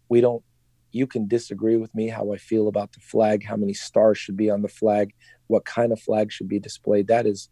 We 0.10 0.22
don't 0.22 0.44
you 0.92 1.06
can 1.06 1.28
disagree 1.28 1.78
with 1.78 1.94
me 1.94 2.08
how 2.08 2.34
i 2.34 2.38
feel 2.38 2.68
about 2.68 2.92
the 2.94 3.00
flag 3.00 3.46
how 3.46 3.56
many 3.56 3.74
stars 3.74 4.18
should 4.18 4.36
be 4.36 4.50
on 4.50 4.64
the 4.64 4.68
flag 4.68 5.14
what 5.46 5.64
kind 5.66 5.92
of 5.92 6.00
flag 6.00 6.32
should 6.32 6.48
be 6.48 6.60
displayed. 6.60 7.08
That 7.08 7.26
is 7.26 7.50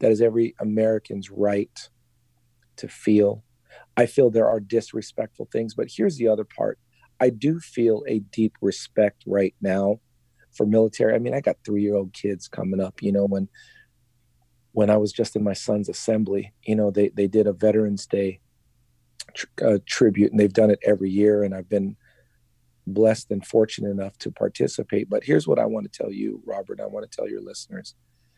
that 0.00 0.10
is 0.10 0.20
every 0.20 0.54
american's 0.60 1.30
right 1.30 1.88
to 2.76 2.88
feel. 2.88 3.44
I 3.96 4.06
feel 4.06 4.30
there 4.30 4.48
are 4.48 4.60
disrespectful 4.60 5.48
things 5.52 5.74
but 5.74 5.88
here's 5.94 6.16
the 6.16 6.28
other 6.28 6.44
part 6.44 6.78
i 7.20 7.30
do 7.30 7.58
feel 7.60 8.02
a 8.08 8.18
deep 8.20 8.54
respect 8.60 9.22
right 9.26 9.54
now 9.60 9.98
for 10.56 10.66
military 10.66 11.14
i 11.14 11.18
mean 11.18 11.34
i 11.34 11.40
got 11.40 11.56
3 11.64 11.82
year 11.82 11.94
old 11.94 12.12
kids 12.12 12.48
coming 12.48 12.80
up 12.80 13.02
you 13.02 13.12
know 13.12 13.24
when 13.24 13.48
when 14.74 14.90
I 14.90 14.96
was 14.96 15.12
just 15.12 15.36
in 15.36 15.44
my 15.44 15.52
son's 15.52 15.88
assembly, 15.88 16.52
you 16.66 16.74
know, 16.74 16.90
they 16.90 17.08
they 17.08 17.28
did 17.28 17.46
a 17.46 17.52
Veterans 17.52 18.06
Day 18.06 18.40
tr- 19.32 19.46
uh, 19.64 19.78
tribute, 19.86 20.32
and 20.32 20.38
they've 20.38 20.52
done 20.52 20.70
it 20.70 20.80
every 20.84 21.10
year, 21.10 21.44
and 21.44 21.54
I've 21.54 21.68
been 21.68 21.96
blessed 22.84 23.30
and 23.30 23.46
fortunate 23.46 23.90
enough 23.90 24.18
to 24.18 24.32
participate. 24.32 25.08
But 25.08 25.22
here's 25.22 25.46
what 25.46 25.60
I 25.60 25.66
want 25.66 25.90
to 25.90 25.96
tell 25.96 26.12
you, 26.12 26.42
Robert. 26.44 26.80
I 26.80 26.86
want 26.86 27.08
to 27.08 27.16
tell 27.16 27.28
your 27.28 27.40
listeners: 27.40 27.94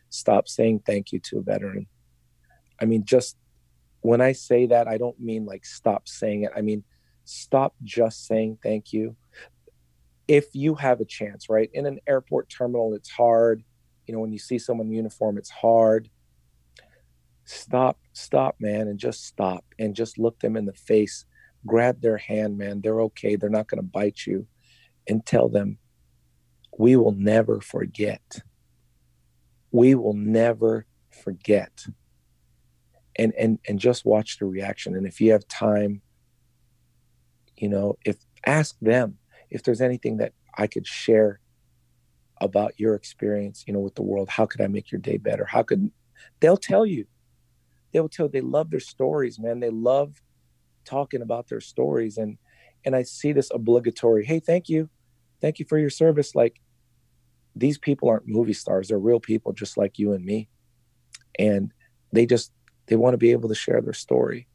stop 0.09 0.47
saying 0.47 0.83
thank 0.85 1.11
you 1.11 1.19
to 1.21 1.39
a 1.39 1.41
veteran. 1.41 1.87
I 2.79 2.85
mean, 2.85 3.03
just 3.03 3.35
when 4.01 4.21
I 4.21 4.33
say 4.33 4.67
that, 4.67 4.87
I 4.87 4.99
don't 4.99 5.19
mean 5.19 5.43
like 5.43 5.65
stop 5.65 6.07
saying 6.07 6.43
it. 6.43 6.51
I 6.55 6.61
mean, 6.61 6.83
stop 7.27 7.75
just 7.83 8.25
saying 8.25 8.59
thank 8.63 8.93
you. 8.93 9.15
If 10.27 10.47
you 10.53 10.75
have 10.75 10.99
a 10.99 11.05
chance, 11.05 11.49
right? 11.49 11.69
In 11.73 11.85
an 11.85 11.99
airport 12.07 12.49
terminal, 12.49 12.93
it's 12.93 13.09
hard. 13.09 13.63
You 14.05 14.13
know, 14.13 14.19
when 14.19 14.31
you 14.31 14.39
see 14.39 14.57
someone 14.57 14.87
in 14.87 14.93
uniform, 14.93 15.37
it's 15.37 15.49
hard. 15.49 16.09
Stop 17.45 17.99
stop 18.13 18.55
man 18.59 18.87
and 18.87 18.99
just 18.99 19.25
stop 19.25 19.63
and 19.79 19.95
just 19.95 20.17
look 20.17 20.39
them 20.39 20.57
in 20.57 20.65
the 20.65 20.73
face. 20.73 21.25
Grab 21.65 22.01
their 22.01 22.17
hand 22.17 22.57
man. 22.57 22.81
They're 22.81 23.01
okay. 23.03 23.35
They're 23.35 23.49
not 23.49 23.67
going 23.67 23.81
to 23.81 23.87
bite 23.87 24.25
you. 24.25 24.47
And 25.07 25.25
tell 25.25 25.47
them 25.47 25.77
we 26.77 26.95
will 26.95 27.13
never 27.13 27.61
forget. 27.61 28.41
We 29.71 29.95
will 29.95 30.13
never 30.13 30.85
forget. 31.11 31.85
And 33.17 33.33
and 33.37 33.59
and 33.67 33.79
just 33.79 34.05
watch 34.05 34.39
the 34.39 34.45
reaction. 34.45 34.95
And 34.95 35.07
if 35.07 35.21
you 35.21 35.31
have 35.31 35.47
time 35.47 36.01
you 37.57 37.69
know 37.69 37.95
if 38.05 38.17
ask 38.45 38.75
them 38.81 39.17
if 39.49 39.63
there's 39.63 39.81
anything 39.81 40.17
that 40.17 40.33
i 40.57 40.67
could 40.67 40.85
share 40.85 41.39
about 42.39 42.73
your 42.77 42.93
experience 42.95 43.63
you 43.67 43.73
know 43.73 43.79
with 43.79 43.95
the 43.95 44.01
world 44.01 44.29
how 44.29 44.45
could 44.45 44.61
i 44.61 44.67
make 44.67 44.91
your 44.91 45.01
day 45.01 45.17
better 45.17 45.45
how 45.45 45.63
could 45.63 45.91
they'll 46.39 46.57
tell 46.57 46.85
you 46.85 47.05
they 47.91 47.99
will 47.99 48.09
tell 48.09 48.27
they 48.29 48.41
love 48.41 48.69
their 48.69 48.79
stories, 48.79 49.39
man. 49.39 49.59
They 49.59 49.69
love 49.69 50.21
talking 50.85 51.21
about 51.21 51.47
their 51.49 51.61
stories. 51.61 52.17
And 52.17 52.37
and 52.85 52.95
I 52.95 53.03
see 53.03 53.31
this 53.33 53.49
obligatory, 53.53 54.25
hey, 54.25 54.39
thank 54.39 54.69
you. 54.69 54.89
Thank 55.41 55.59
you 55.59 55.65
for 55.67 55.77
your 55.77 55.89
service. 55.89 56.35
Like 56.35 56.61
these 57.55 57.77
people 57.77 58.09
aren't 58.09 58.27
movie 58.27 58.53
stars. 58.53 58.89
They're 58.89 58.99
real 58.99 59.19
people 59.19 59.51
just 59.51 59.77
like 59.77 59.97
you 59.97 60.13
and 60.13 60.23
me. 60.23 60.47
And 61.39 61.73
they 62.13 62.25
just 62.25 62.51
they 62.87 62.95
want 62.95 63.13
to 63.13 63.17
be 63.17 63.31
able 63.31 63.49
to 63.49 63.55
share 63.55 63.81
their 63.81 63.93
story. 63.93 64.47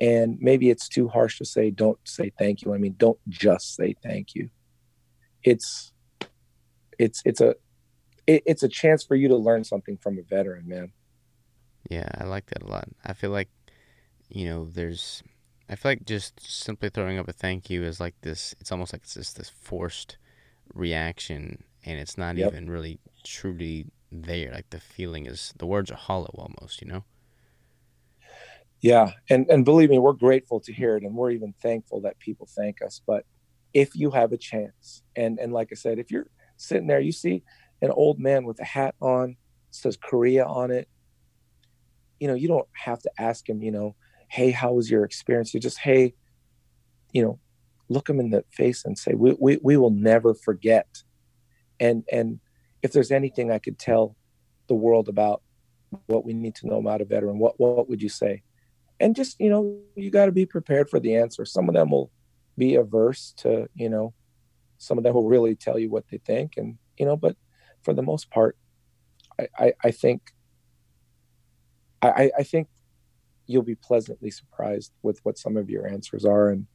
And 0.00 0.38
maybe 0.40 0.70
it's 0.70 0.88
too 0.88 1.08
harsh 1.08 1.38
to 1.38 1.44
say 1.44 1.70
don't 1.70 1.98
say 2.04 2.30
thank 2.38 2.62
you. 2.62 2.74
I 2.74 2.78
mean, 2.78 2.94
don't 2.98 3.18
just 3.28 3.74
say 3.74 3.94
thank 4.02 4.34
you. 4.34 4.50
It's 5.42 5.92
it's 6.98 7.22
it's 7.24 7.40
a 7.40 7.54
it, 8.26 8.42
it's 8.46 8.62
a 8.62 8.68
chance 8.68 9.04
for 9.04 9.14
you 9.14 9.28
to 9.28 9.36
learn 9.36 9.64
something 9.64 9.96
from 9.96 10.18
a 10.18 10.22
veteran, 10.22 10.68
man. 10.68 10.92
Yeah, 11.88 12.08
I 12.18 12.24
like 12.24 12.46
that 12.46 12.62
a 12.62 12.66
lot. 12.66 12.88
I 13.04 13.12
feel 13.12 13.30
like, 13.30 13.48
you 14.28 14.46
know, 14.46 14.64
there's, 14.64 15.22
I 15.68 15.76
feel 15.76 15.92
like 15.92 16.04
just 16.04 16.40
simply 16.40 16.88
throwing 16.88 17.18
up 17.18 17.28
a 17.28 17.32
thank 17.32 17.70
you 17.70 17.84
is 17.84 18.00
like 18.00 18.14
this. 18.22 18.54
It's 18.60 18.72
almost 18.72 18.92
like 18.92 19.02
it's 19.02 19.14
just 19.14 19.36
this 19.36 19.48
forced 19.48 20.16
reaction, 20.74 21.62
and 21.84 21.98
it's 21.98 22.18
not 22.18 22.36
yep. 22.36 22.52
even 22.52 22.68
really 22.68 22.98
truly 23.24 23.86
there. 24.10 24.50
Like 24.52 24.70
the 24.70 24.80
feeling 24.80 25.26
is, 25.26 25.54
the 25.58 25.66
words 25.66 25.90
are 25.90 25.96
hollow 25.96 26.34
almost. 26.36 26.82
You 26.82 26.88
know. 26.88 27.04
Yeah, 28.82 29.12
and 29.30 29.46
and 29.50 29.64
believe 29.64 29.90
me, 29.90 29.98
we're 29.98 30.12
grateful 30.12 30.60
to 30.60 30.72
hear 30.72 30.96
it, 30.96 31.02
and 31.02 31.14
we're 31.14 31.30
even 31.30 31.54
thankful 31.62 32.02
that 32.02 32.18
people 32.18 32.48
thank 32.56 32.82
us. 32.82 33.00
But 33.06 33.24
if 33.72 33.94
you 33.94 34.10
have 34.10 34.32
a 34.32 34.36
chance, 34.36 35.02
and 35.14 35.38
and 35.38 35.52
like 35.52 35.68
I 35.72 35.74
said, 35.74 35.98
if 35.98 36.10
you're 36.10 36.28
sitting 36.56 36.86
there, 36.86 37.00
you 37.00 37.12
see 37.12 37.42
an 37.82 37.90
old 37.90 38.18
man 38.18 38.44
with 38.44 38.60
a 38.60 38.64
hat 38.64 38.94
on, 39.00 39.36
says 39.70 39.96
Korea 39.96 40.44
on 40.44 40.70
it, 40.70 40.88
you 42.18 42.28
know, 42.28 42.34
you 42.34 42.48
don't 42.48 42.68
have 42.72 43.00
to 43.02 43.10
ask 43.18 43.48
him, 43.48 43.62
you 43.62 43.70
know, 43.70 43.94
hey, 44.28 44.50
how 44.50 44.72
was 44.72 44.90
your 44.90 45.04
experience? 45.04 45.52
You 45.52 45.60
just, 45.60 45.78
hey, 45.78 46.14
you 47.12 47.22
know, 47.22 47.38
look 47.88 48.08
him 48.08 48.20
in 48.20 48.30
the 48.30 48.44
face 48.52 48.84
and 48.84 48.98
say, 48.98 49.12
we, 49.14 49.36
we, 49.38 49.58
we 49.62 49.76
will 49.76 49.90
never 49.90 50.34
forget. 50.34 51.02
And, 51.78 52.04
and 52.10 52.40
if 52.82 52.92
there's 52.92 53.12
anything 53.12 53.50
I 53.50 53.58
could 53.58 53.78
tell 53.78 54.16
the 54.68 54.74
world 54.74 55.08
about 55.08 55.42
what 56.06 56.24
we 56.24 56.32
need 56.32 56.54
to 56.56 56.66
know 56.66 56.78
about 56.78 57.00
a 57.00 57.04
veteran, 57.04 57.38
what, 57.38 57.60
what 57.60 57.88
would 57.88 58.02
you 58.02 58.08
say? 58.08 58.42
And 58.98 59.14
just, 59.14 59.38
you 59.38 59.50
know, 59.50 59.78
you 59.94 60.10
got 60.10 60.26
to 60.26 60.32
be 60.32 60.46
prepared 60.46 60.88
for 60.88 60.98
the 60.98 61.16
answer. 61.16 61.44
Some 61.44 61.68
of 61.68 61.74
them 61.74 61.90
will 61.90 62.10
be 62.56 62.76
averse 62.76 63.34
to, 63.38 63.68
you 63.74 63.88
know, 63.88 64.14
some 64.78 64.98
of 64.98 65.04
them 65.04 65.14
will 65.14 65.28
really 65.28 65.54
tell 65.54 65.78
you 65.78 65.90
what 65.90 66.04
they 66.10 66.18
think. 66.18 66.54
And, 66.56 66.78
you 66.98 67.04
know, 67.04 67.16
but 67.16 67.36
for 67.82 67.92
the 67.92 68.02
most 68.02 68.30
part, 68.30 68.56
I, 69.38 69.48
I, 69.58 69.72
I 69.84 69.90
think 69.90 70.32
I, 72.02 72.30
I 72.38 72.42
think 72.42 72.68
you'll 73.46 73.62
be 73.62 73.74
pleasantly 73.74 74.30
surprised 74.30 74.92
with 75.02 75.20
what 75.24 75.38
some 75.38 75.56
of 75.56 75.70
your 75.70 75.86
answers 75.86 76.24
are. 76.24 76.50
And 76.50 76.66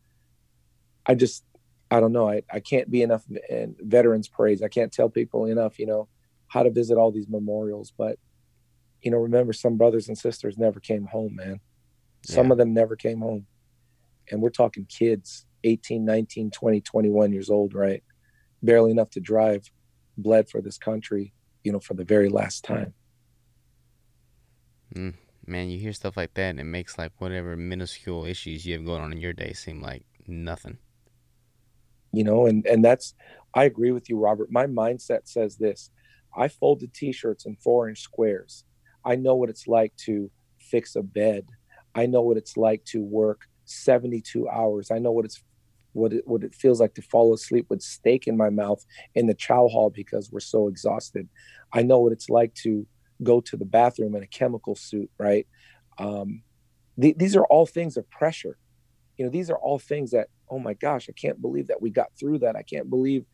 I 1.05 1.15
just, 1.15 1.43
I 1.89 1.99
don't 1.99 2.13
know. 2.13 2.29
I, 2.29 2.43
I 2.51 2.59
can't 2.59 2.89
be 2.89 3.01
enough 3.01 3.23
in 3.49 3.75
veterans 3.79 4.27
praise 4.27 4.61
I 4.61 4.67
can't 4.67 4.91
tell 4.91 5.09
people 5.09 5.45
enough, 5.45 5.79
you 5.79 5.85
know, 5.85 6.07
how 6.47 6.63
to 6.63 6.71
visit 6.71 6.97
all 6.97 7.11
these 7.11 7.27
memorials. 7.27 7.93
But, 7.97 8.17
you 9.01 9.11
know, 9.11 9.17
remember 9.17 9.53
some 9.53 9.77
brothers 9.77 10.07
and 10.07 10.17
sisters 10.17 10.57
never 10.57 10.79
came 10.79 11.05
home, 11.05 11.35
man. 11.35 11.59
Some 12.23 12.47
yeah. 12.47 12.51
of 12.53 12.57
them 12.57 12.73
never 12.73 12.95
came 12.95 13.21
home. 13.21 13.47
And 14.29 14.41
we're 14.41 14.49
talking 14.49 14.85
kids, 14.85 15.45
18, 15.63 16.05
19, 16.05 16.51
20, 16.51 16.81
21 16.81 17.33
years 17.33 17.49
old, 17.49 17.73
right? 17.73 18.03
Barely 18.63 18.91
enough 18.91 19.09
to 19.11 19.19
drive, 19.19 19.69
bled 20.17 20.49
for 20.49 20.61
this 20.61 20.77
country, 20.77 21.33
you 21.63 21.71
know, 21.71 21.79
for 21.79 21.93
the 21.93 22.05
very 22.05 22.29
last 22.29 22.63
time. 22.63 22.93
Mm, 24.95 25.13
man, 25.45 25.69
you 25.69 25.79
hear 25.79 25.93
stuff 25.93 26.17
like 26.17 26.33
that, 26.35 26.49
and 26.49 26.59
it 26.59 26.65
makes 26.65 26.97
like 26.97 27.11
whatever 27.17 27.55
minuscule 27.55 28.25
issues 28.25 28.65
you 28.65 28.73
have 28.73 28.85
going 28.85 29.01
on 29.01 29.11
in 29.11 29.19
your 29.19 29.33
day 29.33 29.53
seem 29.53 29.81
like 29.81 30.03
nothing. 30.27 30.77
You 32.11 32.23
know, 32.23 32.45
and 32.45 32.65
and 32.67 32.83
that's 32.83 33.13
I 33.53 33.63
agree 33.63 33.91
with 33.91 34.09
you, 34.09 34.17
Robert. 34.17 34.51
My 34.51 34.65
mindset 34.65 35.21
says 35.27 35.55
this: 35.55 35.91
I 36.35 36.49
folded 36.49 36.93
T-shirts 36.93 37.45
in 37.45 37.55
four-inch 37.55 38.01
squares. 38.01 38.65
I 39.05 39.15
know 39.15 39.35
what 39.35 39.49
it's 39.49 39.67
like 39.67 39.95
to 40.05 40.29
fix 40.59 40.95
a 40.95 41.01
bed. 41.01 41.47
I 41.95 42.05
know 42.05 42.21
what 42.21 42.37
it's 42.37 42.57
like 42.57 42.83
to 42.85 43.01
work 43.01 43.47
72 43.65 44.47
hours. 44.49 44.91
I 44.91 44.99
know 44.99 45.11
what 45.11 45.25
it's 45.25 45.43
what 45.93 46.13
it 46.13 46.25
what 46.25 46.43
it 46.43 46.55
feels 46.55 46.79
like 46.79 46.93
to 46.93 47.01
fall 47.01 47.33
asleep 47.33 47.65
with 47.69 47.81
steak 47.81 48.27
in 48.27 48.37
my 48.37 48.49
mouth 48.49 48.83
in 49.13 49.27
the 49.27 49.33
chow 49.33 49.67
hall 49.67 49.89
because 49.89 50.31
we're 50.31 50.39
so 50.39 50.67
exhausted. 50.67 51.27
I 51.73 51.83
know 51.83 51.99
what 51.99 52.13
it's 52.13 52.29
like 52.29 52.53
to 52.63 52.85
go 53.23 53.41
to 53.41 53.57
the 53.57 53.65
bathroom 53.65 54.15
in 54.15 54.23
a 54.23 54.27
chemical 54.27 54.75
suit, 54.75 55.09
right? 55.17 55.47
Um, 55.97 56.43
th- 56.99 57.17
these 57.17 57.35
are 57.35 57.45
all 57.45 57.65
things 57.65 57.97
of 57.97 58.09
pressure. 58.09 58.57
You 59.17 59.25
know, 59.25 59.31
these 59.31 59.49
are 59.49 59.57
all 59.57 59.79
things 59.79 60.11
that, 60.11 60.27
oh 60.49 60.59
my 60.59 60.73
gosh, 60.73 61.07
I 61.09 61.13
can't 61.13 61.41
believe 61.41 61.67
that 61.67 61.81
we 61.81 61.89
got 61.89 62.07
through 62.19 62.39
that. 62.39 62.55
I 62.55 62.63
can't 62.63 62.89
believe 62.89 63.25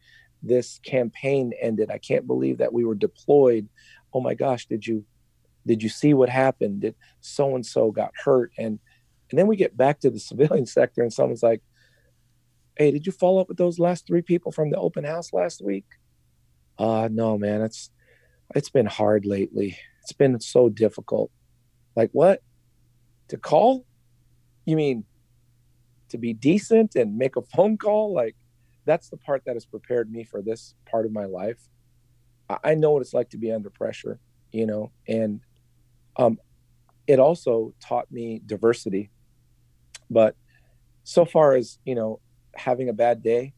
this 0.43 0.79
campaign 0.83 1.53
ended. 1.61 1.89
I 1.89 1.97
can't 1.97 2.27
believe 2.27 2.57
that 2.57 2.73
we 2.73 2.83
were 2.83 2.95
deployed. 2.95 3.69
Oh 4.13 4.21
my 4.21 4.33
gosh, 4.33 4.65
did 4.65 4.85
you 4.85 5.05
did 5.67 5.83
you 5.83 5.89
see 5.89 6.13
what 6.13 6.29
happened? 6.29 6.81
Did 6.81 6.95
so 7.21 7.55
and 7.55 7.65
so 7.65 7.91
got 7.91 8.11
hurt? 8.23 8.51
And 8.57 8.79
and 9.29 9.37
then 9.37 9.47
we 9.47 9.55
get 9.55 9.75
back 9.75 9.99
to 10.01 10.09
the 10.09 10.19
civilian 10.31 10.65
sector 10.65 11.01
and 11.01 11.13
someone's 11.13 11.43
like, 11.43 11.61
Hey, 12.77 12.91
did 12.91 13.05
you 13.05 13.11
follow 13.11 13.41
up 13.41 13.47
with 13.47 13.57
those 13.57 13.79
last 13.79 14.05
three 14.07 14.21
people 14.21 14.51
from 14.51 14.69
the 14.69 14.77
open 14.77 15.03
house 15.03 15.33
last 15.33 15.63
week? 15.63 15.85
Uh 16.77 17.09
no, 17.11 17.37
man, 17.37 17.61
it's 17.61 17.91
it's 18.55 18.69
been 18.69 18.85
hard 18.85 19.25
lately. 19.25 19.77
It's 20.03 20.13
been 20.13 20.39
so 20.39 20.69
difficult. 20.69 21.31
Like 21.95 22.09
what? 22.13 22.41
To 23.29 23.37
call? 23.37 23.85
You 24.65 24.75
mean 24.75 25.03
to 26.09 26.17
be 26.17 26.33
decent 26.33 26.95
and 26.95 27.17
make 27.17 27.35
a 27.35 27.41
phone 27.41 27.77
call? 27.77 28.13
Like 28.13 28.35
that's 28.85 29.09
the 29.09 29.17
part 29.17 29.43
that 29.45 29.55
has 29.55 29.65
prepared 29.65 30.11
me 30.11 30.23
for 30.23 30.41
this 30.41 30.75
part 30.89 31.05
of 31.05 31.11
my 31.11 31.25
life. 31.25 31.59
I 32.63 32.75
know 32.75 32.91
what 32.91 33.01
it's 33.01 33.13
like 33.13 33.29
to 33.31 33.37
be 33.37 33.51
under 33.51 33.69
pressure, 33.69 34.19
you 34.51 34.65
know, 34.65 34.91
and 35.07 35.41
um, 36.17 36.39
it 37.07 37.19
also 37.19 37.73
taught 37.79 38.11
me 38.11 38.41
diversity. 38.45 39.09
But 40.09 40.35
so 41.03 41.25
far 41.25 41.55
as 41.55 41.79
you 41.85 41.95
know, 41.95 42.19
having 42.55 42.89
a 42.89 42.93
bad 42.93 43.23
day, 43.23 43.53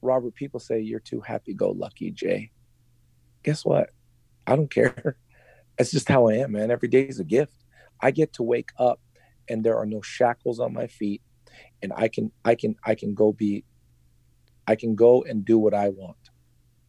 Robert, 0.00 0.34
people 0.34 0.60
say 0.60 0.80
you're 0.80 1.00
too 1.00 1.20
happy 1.20 1.54
go 1.54 1.70
lucky, 1.70 2.10
Jay 2.10 2.50
guess 3.42 3.64
what? 3.64 3.90
I 4.46 4.56
don't 4.56 4.70
care. 4.70 5.16
That's 5.78 5.90
just 5.90 6.08
how 6.08 6.28
I 6.28 6.34
am, 6.34 6.52
man. 6.52 6.70
Every 6.70 6.88
day 6.88 7.02
is 7.02 7.20
a 7.20 7.24
gift. 7.24 7.54
I 8.00 8.10
get 8.10 8.32
to 8.34 8.42
wake 8.42 8.70
up 8.78 9.00
and 9.48 9.64
there 9.64 9.76
are 9.76 9.86
no 9.86 10.00
shackles 10.02 10.60
on 10.60 10.72
my 10.72 10.86
feet 10.86 11.22
and 11.82 11.92
I 11.94 12.08
can 12.08 12.32
I 12.44 12.54
can 12.54 12.76
I 12.84 12.94
can 12.94 13.14
go 13.14 13.32
be 13.32 13.64
I 14.66 14.76
can 14.76 14.94
go 14.94 15.22
and 15.22 15.44
do 15.44 15.58
what 15.58 15.74
I 15.74 15.88
want. 15.88 16.16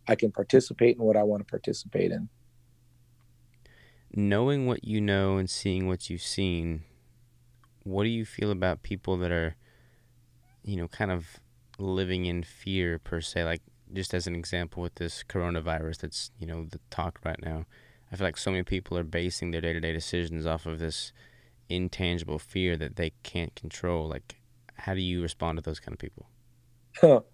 I 0.07 0.15
can 0.15 0.31
participate 0.31 0.97
in 0.97 1.03
what 1.03 1.17
I 1.17 1.23
want 1.23 1.45
to 1.45 1.49
participate 1.49 2.11
in. 2.11 2.29
Knowing 4.15 4.67
what 4.67 4.83
you 4.83 5.01
know 5.01 5.37
and 5.37 5.49
seeing 5.49 5.87
what 5.87 6.09
you've 6.09 6.21
seen, 6.21 6.83
what 7.83 8.03
do 8.03 8.09
you 8.09 8.23
feel 8.25 8.51
about 8.51 8.83
people 8.83 9.17
that 9.17 9.31
are, 9.31 9.55
you 10.63 10.77
know, 10.77 10.87
kind 10.87 11.11
of 11.11 11.39
living 11.79 12.25
in 12.25 12.43
fear 12.43 12.99
per 12.99 13.19
se? 13.19 13.43
Like, 13.43 13.61
just 13.91 14.13
as 14.13 14.27
an 14.27 14.35
example, 14.35 14.83
with 14.83 14.95
this 14.95 15.23
coronavirus 15.27 15.99
that's, 15.99 16.31
you 16.39 16.45
know, 16.45 16.65
the 16.65 16.79
talk 16.89 17.19
right 17.25 17.41
now, 17.43 17.65
I 18.11 18.15
feel 18.15 18.27
like 18.27 18.37
so 18.37 18.51
many 18.51 18.63
people 18.63 18.97
are 18.97 19.03
basing 19.03 19.51
their 19.51 19.61
day 19.61 19.73
to 19.73 19.79
day 19.79 19.91
decisions 19.91 20.45
off 20.45 20.67
of 20.67 20.79
this 20.79 21.11
intangible 21.69 22.37
fear 22.37 22.77
that 22.77 22.95
they 22.95 23.13
can't 23.23 23.55
control. 23.55 24.07
Like, 24.07 24.35
how 24.75 24.93
do 24.93 25.01
you 25.01 25.21
respond 25.21 25.57
to 25.57 25.63
those 25.63 25.79
kind 25.79 25.93
of 25.93 25.99
people? 25.99 26.27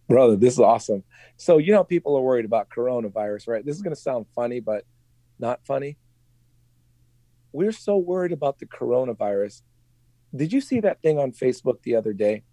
Brother, 0.08 0.38
this 0.38 0.54
is 0.54 0.60
awesome. 0.60 1.04
So, 1.36 1.58
you 1.58 1.74
know, 1.74 1.84
people 1.84 2.16
are 2.16 2.22
worried 2.22 2.46
about 2.46 2.70
coronavirus, 2.70 3.50
right? 3.50 3.66
This 3.66 3.76
is 3.76 3.82
going 3.82 3.96
to 3.96 4.02
sound 4.02 4.26
funny, 4.34 4.62
but 4.62 4.86
not 5.38 5.66
funny. 5.66 5.98
We're 7.52 7.72
so 7.72 7.98
worried 7.98 8.32
about 8.32 8.60
the 8.60 8.66
coronavirus. 8.66 9.62
Did 10.36 10.54
you 10.54 10.62
see 10.62 10.80
that 10.82 11.02
thing 11.02 11.18
on 11.18 11.32
Facebook 11.32 11.82
the 11.82 11.96
other 11.96 12.14
day 12.14 12.44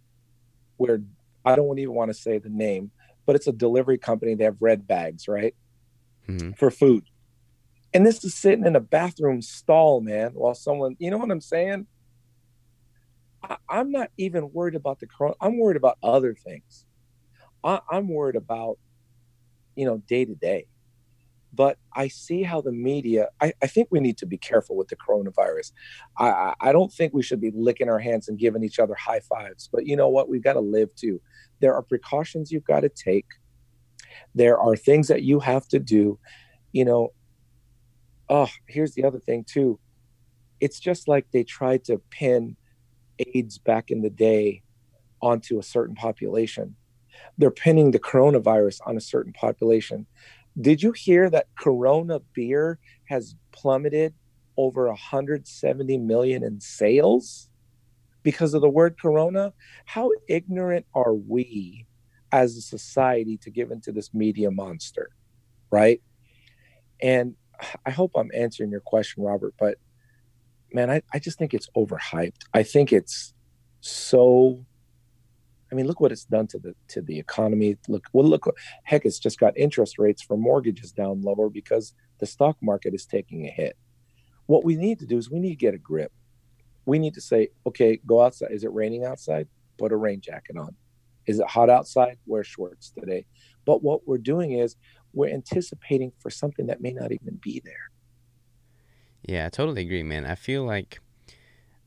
where 0.76 1.02
I 1.44 1.56
don't 1.56 1.78
even 1.78 1.94
want 1.94 2.10
to 2.10 2.14
say 2.14 2.38
the 2.38 2.48
name, 2.48 2.90
but 3.24 3.36
it's 3.36 3.46
a 3.46 3.52
delivery 3.52 3.98
company. 3.98 4.34
They 4.34 4.44
have 4.44 4.56
red 4.60 4.86
bags, 4.86 5.28
right? 5.28 5.54
Mm-hmm. 6.28 6.52
For 6.52 6.70
food. 6.70 7.04
And 7.94 8.04
this 8.04 8.24
is 8.24 8.34
sitting 8.34 8.66
in 8.66 8.76
a 8.76 8.80
bathroom 8.80 9.40
stall, 9.40 10.00
man, 10.00 10.32
while 10.34 10.54
someone, 10.54 10.96
you 10.98 11.10
know 11.10 11.18
what 11.18 11.30
I'm 11.30 11.40
saying? 11.40 11.86
I, 13.42 13.56
am 13.70 13.92
not 13.92 14.10
even 14.16 14.52
worried 14.52 14.74
about 14.74 14.98
the 14.98 15.06
corona. 15.06 15.34
I'm 15.40 15.58
worried 15.58 15.76
about 15.76 15.98
other 16.02 16.34
things. 16.34 16.84
I, 17.62 17.80
I'm 17.90 18.08
worried 18.08 18.36
about, 18.36 18.78
you 19.76 19.86
know, 19.86 19.98
day 19.98 20.24
to 20.24 20.34
day. 20.34 20.66
But 21.52 21.78
I 21.94 22.08
see 22.08 22.42
how 22.42 22.60
the 22.60 22.72
media, 22.72 23.28
I, 23.40 23.52
I 23.62 23.66
think 23.66 23.88
we 23.90 24.00
need 24.00 24.18
to 24.18 24.26
be 24.26 24.36
careful 24.36 24.76
with 24.76 24.88
the 24.88 24.96
coronavirus. 24.96 25.72
I, 26.18 26.54
I 26.60 26.72
don't 26.72 26.92
think 26.92 27.14
we 27.14 27.22
should 27.22 27.40
be 27.40 27.52
licking 27.54 27.88
our 27.88 27.98
hands 27.98 28.28
and 28.28 28.38
giving 28.38 28.62
each 28.62 28.78
other 28.78 28.94
high 28.94 29.20
fives. 29.20 29.68
But 29.72 29.86
you 29.86 29.96
know 29.96 30.08
what? 30.08 30.28
We've 30.28 30.42
got 30.42 30.54
to 30.54 30.60
live 30.60 30.94
too. 30.94 31.20
There 31.60 31.74
are 31.74 31.82
precautions 31.82 32.52
you've 32.52 32.64
got 32.64 32.80
to 32.80 32.90
take, 32.90 33.26
there 34.34 34.58
are 34.58 34.76
things 34.76 35.08
that 35.08 35.22
you 35.22 35.40
have 35.40 35.66
to 35.68 35.78
do. 35.78 36.18
You 36.72 36.84
know, 36.84 37.12
oh, 38.28 38.48
here's 38.66 38.94
the 38.94 39.04
other 39.04 39.20
thing 39.20 39.44
too. 39.44 39.78
It's 40.60 40.80
just 40.80 41.08
like 41.08 41.26
they 41.32 41.44
tried 41.44 41.84
to 41.84 42.00
pin 42.10 42.56
AIDS 43.18 43.58
back 43.58 43.90
in 43.90 44.02
the 44.02 44.10
day 44.10 44.62
onto 45.22 45.58
a 45.58 45.62
certain 45.62 45.94
population 45.94 46.76
they're 47.38 47.50
pinning 47.50 47.90
the 47.90 47.98
coronavirus 47.98 48.80
on 48.86 48.96
a 48.96 49.00
certain 49.00 49.32
population. 49.32 50.06
Did 50.60 50.82
you 50.82 50.92
hear 50.92 51.28
that 51.30 51.48
Corona 51.58 52.20
beer 52.32 52.78
has 53.04 53.34
plummeted 53.52 54.14
over 54.56 54.86
170 54.88 55.98
million 55.98 56.42
in 56.42 56.60
sales 56.60 57.50
because 58.22 58.54
of 58.54 58.62
the 58.62 58.68
word 58.68 58.96
Corona? 59.00 59.52
How 59.84 60.10
ignorant 60.28 60.86
are 60.94 61.14
we 61.14 61.86
as 62.32 62.56
a 62.56 62.62
society 62.62 63.36
to 63.38 63.50
give 63.50 63.70
into 63.70 63.92
this 63.92 64.12
media 64.14 64.50
monster, 64.50 65.10
right? 65.70 66.00
And 67.02 67.34
I 67.84 67.90
hope 67.90 68.12
I'm 68.16 68.30
answering 68.34 68.70
your 68.70 68.80
question, 68.80 69.22
Robert, 69.22 69.54
but 69.58 69.78
man, 70.72 70.90
I, 70.90 71.02
I 71.12 71.18
just 71.18 71.38
think 71.38 71.54
it's 71.54 71.68
overhyped. 71.76 72.42
I 72.52 72.62
think 72.62 72.92
it's 72.92 73.34
so 73.80 74.64
mean, 75.76 75.86
look 75.86 76.00
what 76.00 76.12
it's 76.12 76.24
done 76.24 76.46
to 76.48 76.58
the 76.58 76.74
to 76.88 77.02
the 77.02 77.18
economy. 77.18 77.76
Look, 77.88 78.06
well, 78.12 78.26
look, 78.26 78.46
heck, 78.84 79.04
it's 79.04 79.18
just 79.18 79.38
got 79.38 79.56
interest 79.56 79.98
rates 79.98 80.22
for 80.22 80.36
mortgages 80.36 80.92
down 80.92 81.22
lower 81.22 81.48
because 81.48 81.94
the 82.18 82.26
stock 82.26 82.56
market 82.62 82.94
is 82.94 83.06
taking 83.06 83.46
a 83.46 83.50
hit. 83.50 83.76
What 84.46 84.64
we 84.64 84.76
need 84.76 84.98
to 85.00 85.06
do 85.06 85.18
is 85.18 85.30
we 85.30 85.40
need 85.40 85.50
to 85.50 85.56
get 85.56 85.74
a 85.74 85.78
grip. 85.78 86.12
We 86.86 86.98
need 86.98 87.14
to 87.14 87.20
say, 87.20 87.48
okay, 87.66 88.00
go 88.06 88.22
outside. 88.22 88.52
Is 88.52 88.64
it 88.64 88.72
raining 88.72 89.04
outside? 89.04 89.48
Put 89.78 89.92
a 89.92 89.96
rain 89.96 90.20
jacket 90.20 90.56
on. 90.56 90.74
Is 91.26 91.40
it 91.40 91.46
hot 91.48 91.68
outside? 91.68 92.18
Wear 92.26 92.44
shorts 92.44 92.92
today. 92.98 93.26
But 93.64 93.82
what 93.82 94.06
we're 94.06 94.18
doing 94.18 94.52
is 94.52 94.76
we're 95.12 95.34
anticipating 95.34 96.12
for 96.20 96.30
something 96.30 96.66
that 96.66 96.80
may 96.80 96.92
not 96.92 97.10
even 97.12 97.38
be 97.42 97.60
there. 97.64 97.90
Yeah, 99.24 99.46
I 99.46 99.48
totally 99.48 99.82
agree, 99.82 100.04
man. 100.04 100.24
I 100.24 100.36
feel 100.36 100.64
like 100.64 101.00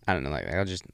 I 0.08 0.13
don't 0.13 0.23
know, 0.23 0.30
like 0.30 0.47
I'll 0.52 0.65
just 0.65 0.86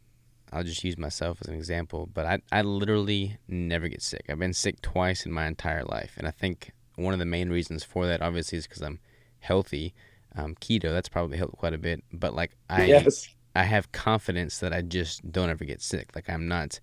I'll 0.56 0.64
just 0.64 0.86
use 0.86 0.98
myself 0.98 1.40
as 1.42 1.50
an 1.50 1.56
example, 1.56 2.08
but 2.14 2.26
I, 2.26 2.40
I 2.50 2.62
literally 2.62 3.38
never 3.46 3.90
get 3.90 4.02
sick. 4.02 4.24
I've 4.30 4.40
been 4.40 4.54
sick 4.54 4.82
twice 4.82 5.26
in 5.26 5.34
my 5.34 5.48
entire 5.48 5.84
life. 5.84 6.14
And 6.18 6.26
I 6.26 6.32
think 6.32 6.72
one 6.96 7.12
of 7.12 7.20
the 7.20 7.26
main 7.26 7.50
reasons 7.50 7.84
for 7.84 8.08
that, 8.08 8.22
obviously, 8.22 8.58
is 8.58 8.66
because 8.66 8.82
I'm 8.82 9.00
healthy. 9.40 9.94
Um, 10.34 10.56
keto, 10.56 10.92
that's 10.94 11.10
probably 11.10 11.38
helped 11.38 11.58
quite 11.58 11.74
a 11.74 11.78
bit. 11.78 12.06
But 12.14 12.34
like, 12.34 12.52
I, 12.70 12.86
yes. 12.86 13.28
I 13.54 13.64
have 13.64 13.92
confidence 13.92 14.60
that 14.60 14.72
I 14.72 14.82
just 14.82 15.30
don't 15.30 15.50
ever 15.50 15.66
get 15.66 15.82
sick. 15.82 16.16
Like, 16.16 16.30
I'm 16.30 16.48
not, 16.48 16.80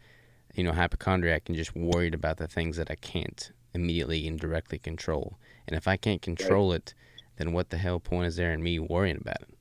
you 0.55 0.65
know, 0.65 0.73
hypochondriac 0.73 1.45
and 1.47 1.57
just 1.57 1.75
worried 1.75 2.13
about 2.13 2.37
the 2.37 2.49
things 2.49 2.77
that 2.77 2.91
I 2.91 2.97
can't 2.97 3.53
immediately 3.73 4.29
and 4.29 4.39
directly 4.39 4.79
control. 4.79 5.39
And 5.67 5.79
if 5.79 5.89
I 5.89 5.97
can't 5.97 6.21
control 6.21 6.73
right. 6.73 6.77
it, 6.77 6.95
then 7.37 7.55
what 7.55 7.71
the 7.71 7.79
hell 7.79 8.01
point 8.01 8.27
is 8.27 8.37
there 8.37 8.53
in 8.53 8.63
me 8.63 8.79
worrying 8.79 9.17
about 9.19 9.41
it? 9.41 9.55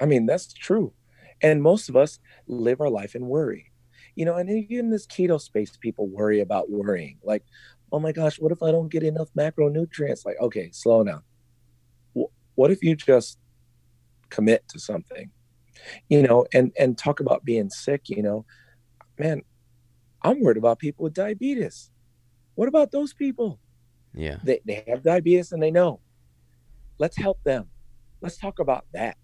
I 0.00 0.06
mean, 0.06 0.26
that's 0.26 0.52
true. 0.52 0.92
And 1.42 1.62
most 1.62 1.88
of 1.88 1.96
us 1.96 2.18
live 2.46 2.80
our 2.80 2.90
life 2.90 3.14
in 3.14 3.26
worry. 3.26 3.72
You 4.14 4.24
know, 4.24 4.36
and 4.36 4.48
even 4.48 4.86
in 4.86 4.90
this 4.90 5.06
keto 5.06 5.40
space, 5.40 5.76
people 5.76 6.06
worry 6.06 6.40
about 6.40 6.70
worrying. 6.70 7.18
Like, 7.22 7.44
oh 7.90 7.98
my 7.98 8.12
gosh, 8.12 8.38
what 8.38 8.52
if 8.52 8.62
I 8.62 8.70
don't 8.70 8.88
get 8.88 9.02
enough 9.02 9.28
macronutrients? 9.36 10.24
Like, 10.24 10.36
okay, 10.40 10.70
slow 10.72 11.04
down. 11.04 11.22
What 12.54 12.70
if 12.70 12.82
you 12.82 12.94
just 12.94 13.38
commit 14.28 14.68
to 14.68 14.78
something? 14.78 15.30
You 16.08 16.22
know, 16.22 16.46
and 16.52 16.72
and 16.78 16.96
talk 16.96 17.20
about 17.20 17.44
being 17.44 17.70
sick, 17.70 18.08
you 18.08 18.22
know, 18.22 18.44
man, 19.18 19.42
I'm 20.22 20.40
worried 20.40 20.58
about 20.58 20.78
people 20.78 21.04
with 21.04 21.14
diabetes. 21.14 21.90
What 22.54 22.68
about 22.68 22.92
those 22.92 23.12
people? 23.14 23.58
Yeah. 24.14 24.38
They, 24.44 24.60
they 24.64 24.84
have 24.88 25.02
diabetes 25.02 25.52
and 25.52 25.62
they 25.62 25.70
know. 25.70 26.00
Let's 26.98 27.16
help 27.16 27.42
them. 27.44 27.68
Let's 28.20 28.36
talk 28.36 28.58
about 28.58 28.84
that 28.92 29.16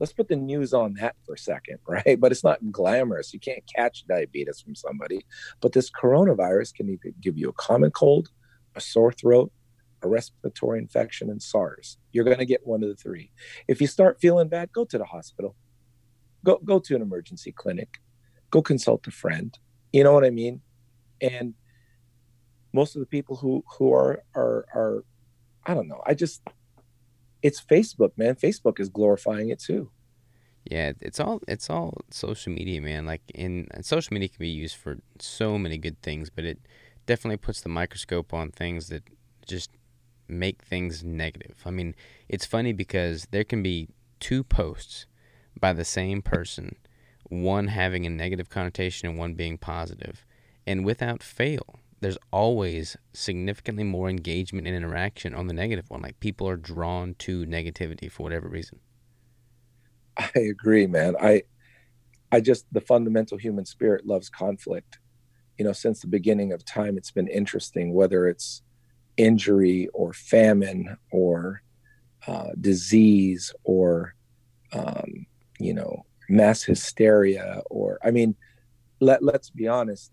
let's 0.00 0.12
put 0.12 0.28
the 0.28 0.36
news 0.36 0.72
on 0.72 0.94
that 0.94 1.16
for 1.24 1.34
a 1.34 1.38
second, 1.38 1.78
right? 1.88 2.18
But 2.18 2.32
it's 2.32 2.44
not 2.44 2.70
glamorous. 2.70 3.32
You 3.32 3.40
can't 3.40 3.64
catch 3.74 4.06
diabetes 4.06 4.60
from 4.60 4.74
somebody. 4.74 5.24
But 5.60 5.72
this 5.72 5.90
coronavirus 5.90 6.74
can 6.74 6.98
give 7.20 7.36
you 7.36 7.48
a 7.48 7.54
common 7.54 7.90
cold, 7.90 8.28
a 8.74 8.80
sore 8.80 9.12
throat, 9.12 9.52
a 10.02 10.08
respiratory 10.08 10.78
infection, 10.78 11.30
and 11.30 11.42
SARS. 11.42 11.98
You're 12.12 12.24
going 12.24 12.38
to 12.38 12.46
get 12.46 12.66
one 12.66 12.82
of 12.82 12.88
the 12.88 12.94
three. 12.94 13.30
If 13.66 13.80
you 13.80 13.86
start 13.86 14.20
feeling 14.20 14.48
bad, 14.48 14.72
go 14.72 14.84
to 14.84 14.98
the 14.98 15.04
hospital. 15.04 15.56
Go 16.44 16.60
go 16.64 16.78
to 16.78 16.94
an 16.94 17.02
emergency 17.02 17.52
clinic. 17.52 17.98
Go 18.50 18.62
consult 18.62 19.06
a 19.06 19.10
friend. 19.10 19.56
You 19.92 20.04
know 20.04 20.12
what 20.12 20.24
I 20.24 20.30
mean? 20.30 20.60
And 21.20 21.54
most 22.72 22.94
of 22.94 23.00
the 23.00 23.06
people 23.06 23.36
who 23.36 23.64
who 23.76 23.92
are 23.92 24.22
are 24.36 24.66
are 24.72 25.04
I 25.66 25.74
don't 25.74 25.88
know. 25.88 26.00
I 26.06 26.14
just 26.14 26.42
it's 27.42 27.60
Facebook, 27.60 28.12
man. 28.16 28.34
Facebook 28.34 28.80
is 28.80 28.88
glorifying 28.88 29.50
it 29.50 29.58
too. 29.58 29.90
Yeah, 30.64 30.92
it's 31.00 31.18
all 31.18 31.40
it's 31.48 31.70
all 31.70 31.94
social 32.10 32.52
media, 32.52 32.80
man. 32.80 33.06
Like 33.06 33.22
in 33.34 33.68
social 33.82 34.12
media 34.14 34.28
can 34.28 34.38
be 34.38 34.48
used 34.48 34.76
for 34.76 34.98
so 35.18 35.58
many 35.58 35.78
good 35.78 36.00
things, 36.02 36.30
but 36.30 36.44
it 36.44 36.58
definitely 37.06 37.38
puts 37.38 37.62
the 37.62 37.70
microscope 37.70 38.34
on 38.34 38.50
things 38.50 38.88
that 38.88 39.02
just 39.46 39.70
make 40.28 40.62
things 40.62 41.02
negative. 41.02 41.62
I 41.64 41.70
mean, 41.70 41.94
it's 42.28 42.44
funny 42.44 42.72
because 42.72 43.26
there 43.30 43.44
can 43.44 43.62
be 43.62 43.88
two 44.20 44.44
posts 44.44 45.06
by 45.58 45.72
the 45.72 45.84
same 45.84 46.20
person, 46.20 46.76
one 47.24 47.68
having 47.68 48.04
a 48.04 48.10
negative 48.10 48.50
connotation 48.50 49.08
and 49.08 49.18
one 49.18 49.34
being 49.34 49.56
positive, 49.56 50.26
and 50.66 50.84
without 50.84 51.22
fail, 51.22 51.80
there's 52.00 52.18
always 52.30 52.96
significantly 53.12 53.84
more 53.84 54.08
engagement 54.08 54.66
and 54.66 54.76
interaction 54.76 55.34
on 55.34 55.46
the 55.46 55.54
negative 55.54 55.88
one. 55.88 56.02
Like 56.02 56.20
people 56.20 56.48
are 56.48 56.56
drawn 56.56 57.14
to 57.20 57.44
negativity 57.46 58.10
for 58.10 58.22
whatever 58.22 58.48
reason. 58.48 58.80
I 60.16 60.30
agree, 60.38 60.86
man. 60.86 61.14
I 61.20 61.42
I 62.30 62.40
just 62.40 62.66
the 62.72 62.80
fundamental 62.80 63.38
human 63.38 63.64
spirit 63.64 64.06
loves 64.06 64.28
conflict. 64.28 64.98
You 65.58 65.64
know, 65.64 65.72
since 65.72 66.00
the 66.00 66.06
beginning 66.08 66.52
of 66.52 66.64
time, 66.64 66.96
it's 66.96 67.10
been 67.10 67.28
interesting 67.28 67.92
whether 67.92 68.28
it's 68.28 68.62
injury 69.16 69.88
or 69.92 70.12
famine 70.12 70.96
or 71.10 71.62
uh, 72.26 72.50
disease 72.60 73.52
or 73.64 74.14
um, 74.72 75.26
you 75.58 75.74
know 75.74 76.04
mass 76.28 76.62
hysteria 76.62 77.62
or 77.70 77.98
I 78.04 78.10
mean, 78.12 78.36
let 79.00 79.22
let's 79.22 79.50
be 79.50 79.66
honest 79.66 80.12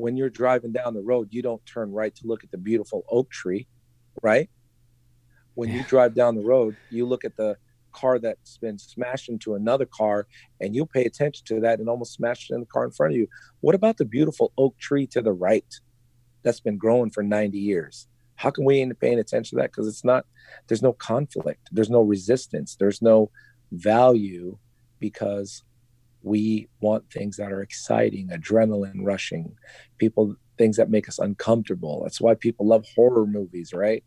when 0.00 0.16
you're 0.16 0.30
driving 0.30 0.72
down 0.72 0.94
the 0.94 1.02
road, 1.02 1.28
you 1.30 1.42
don't 1.42 1.64
turn 1.66 1.92
right 1.92 2.14
to 2.16 2.26
look 2.26 2.42
at 2.42 2.50
the 2.50 2.58
beautiful 2.58 3.04
oak 3.10 3.30
tree, 3.30 3.66
right? 4.22 4.48
When 5.54 5.68
yeah. 5.68 5.76
you 5.76 5.82
drive 5.84 6.14
down 6.14 6.36
the 6.36 6.42
road, 6.42 6.76
you 6.88 7.06
look 7.06 7.24
at 7.24 7.36
the 7.36 7.56
car 7.92 8.18
that's 8.18 8.56
been 8.58 8.78
smashed 8.78 9.28
into 9.28 9.54
another 9.54 9.84
car 9.84 10.26
and 10.60 10.74
you'll 10.74 10.86
pay 10.86 11.04
attention 11.04 11.44
to 11.46 11.60
that 11.60 11.80
and 11.80 11.88
almost 11.88 12.14
smash 12.14 12.48
it 12.48 12.54
in 12.54 12.60
the 12.60 12.66
car 12.66 12.84
in 12.84 12.92
front 12.92 13.12
of 13.12 13.18
you. 13.18 13.28
What 13.60 13.74
about 13.74 13.98
the 13.98 14.04
beautiful 14.04 14.52
oak 14.56 14.78
tree 14.78 15.06
to 15.08 15.20
the 15.20 15.32
right 15.32 15.66
that's 16.42 16.60
been 16.60 16.78
growing 16.78 17.10
for 17.10 17.22
90 17.22 17.58
years? 17.58 18.06
How 18.36 18.50
can 18.50 18.64
we 18.64 18.78
ain't 18.78 18.98
paying 19.00 19.18
attention 19.18 19.58
to 19.58 19.62
that? 19.62 19.70
Because 19.70 19.86
it's 19.86 20.04
not, 20.04 20.24
there's 20.68 20.82
no 20.82 20.94
conflict, 20.94 21.68
there's 21.72 21.90
no 21.90 22.00
resistance, 22.00 22.76
there's 22.76 23.02
no 23.02 23.30
value 23.70 24.56
because 24.98 25.62
we 26.22 26.68
want 26.80 27.10
things 27.10 27.36
that 27.36 27.52
are 27.52 27.62
exciting, 27.62 28.28
adrenaline 28.28 29.02
rushing, 29.02 29.56
people, 29.98 30.36
things 30.58 30.76
that 30.76 30.90
make 30.90 31.08
us 31.08 31.18
uncomfortable. 31.18 32.02
That's 32.02 32.20
why 32.20 32.34
people 32.34 32.66
love 32.66 32.84
horror 32.94 33.26
movies, 33.26 33.72
right? 33.72 34.04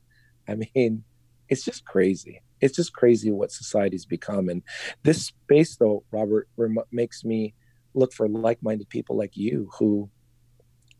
I 0.47 0.55
mean, 0.55 1.03
it's 1.49 1.63
just 1.63 1.85
crazy. 1.85 2.41
It's 2.61 2.75
just 2.75 2.93
crazy 2.93 3.31
what 3.31 3.51
society's 3.51 4.05
become. 4.05 4.49
And 4.49 4.61
this 5.03 5.25
space, 5.25 5.75
though, 5.75 6.03
Robert, 6.11 6.47
rem- 6.55 6.77
makes 6.91 7.23
me 7.23 7.53
look 7.93 8.13
for 8.13 8.27
like-minded 8.27 8.89
people 8.89 9.17
like 9.17 9.35
you 9.35 9.69
who, 9.77 10.09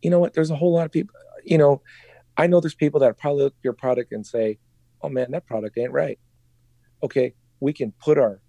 you 0.02 0.10
know 0.10 0.20
what? 0.20 0.34
There's 0.34 0.52
a 0.52 0.56
whole 0.56 0.74
lot 0.74 0.86
of 0.86 0.92
people. 0.92 1.16
You 1.44 1.58
know, 1.58 1.82
I 2.38 2.48
know 2.48 2.60
there's 2.60 2.76
people 2.76 3.00
that 3.02 3.18
probably 3.18 3.44
look 3.44 3.54
at 3.54 3.64
your 3.64 3.74
product 3.74 4.12
and 4.12 4.26
say, 4.26 4.60
"Oh 5.02 5.10
man, 5.10 5.32
that 5.32 5.46
product 5.46 5.78
ain't 5.78 5.92
right." 5.92 6.20
Okay, 7.02 7.34
we 7.60 7.74
can 7.74 7.92
put 7.94 8.18
our 8.18 8.42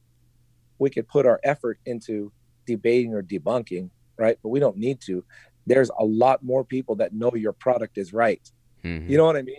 we 0.79 0.91
could 0.91 1.09
put 1.09 1.27
our 1.27 1.41
effort 1.45 1.79
into 1.87 2.33
debating 2.67 3.15
or 3.15 3.23
debunking, 3.23 3.91
right? 4.19 4.39
But 4.43 4.49
we 4.51 4.61
don't 4.61 4.77
need 4.77 5.01
to. 5.03 5.25
There's 5.67 5.91
a 5.99 6.05
lot 6.05 6.43
more 6.43 6.65
people 6.65 6.97
that 6.97 7.15
know 7.15 7.33
your 7.35 7.53
product 7.53 7.99
is 7.99 8.13
right. 8.13 8.41
Mm-hmm. 8.85 9.11
You 9.11 9.17
know 9.17 9.25
what 9.25 9.37
I 9.37 9.43
mean? 9.43 9.57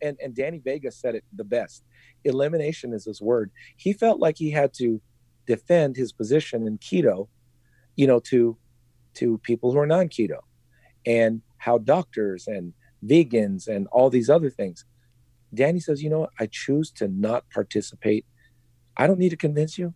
And 0.00 0.16
and 0.22 0.34
Danny 0.34 0.58
Vega 0.58 0.90
said 0.90 1.14
it 1.14 1.24
the 1.34 1.44
best. 1.44 1.84
Elimination 2.24 2.92
is 2.92 3.04
his 3.04 3.20
word. 3.20 3.50
He 3.76 3.92
felt 3.92 4.20
like 4.20 4.36
he 4.38 4.50
had 4.50 4.72
to 4.74 5.00
defend 5.46 5.96
his 5.96 6.12
position 6.12 6.66
in 6.66 6.78
keto, 6.78 7.28
you 7.96 8.06
know, 8.06 8.20
to 8.20 8.56
to 9.14 9.38
people 9.38 9.72
who 9.72 9.78
are 9.78 9.86
non-keto 9.86 10.38
and 11.04 11.42
how 11.58 11.78
doctors 11.78 12.46
and 12.46 12.72
vegans 13.04 13.68
and 13.68 13.86
all 13.88 14.10
these 14.10 14.30
other 14.30 14.50
things. 14.50 14.84
Danny 15.54 15.80
says, 15.80 16.02
you 16.02 16.08
know 16.08 16.20
what? 16.20 16.30
I 16.40 16.46
choose 16.46 16.90
to 16.92 17.08
not 17.08 17.44
participate. 17.50 18.24
I 18.96 19.06
don't 19.06 19.18
need 19.18 19.30
to 19.30 19.36
convince 19.36 19.76
you 19.76 19.94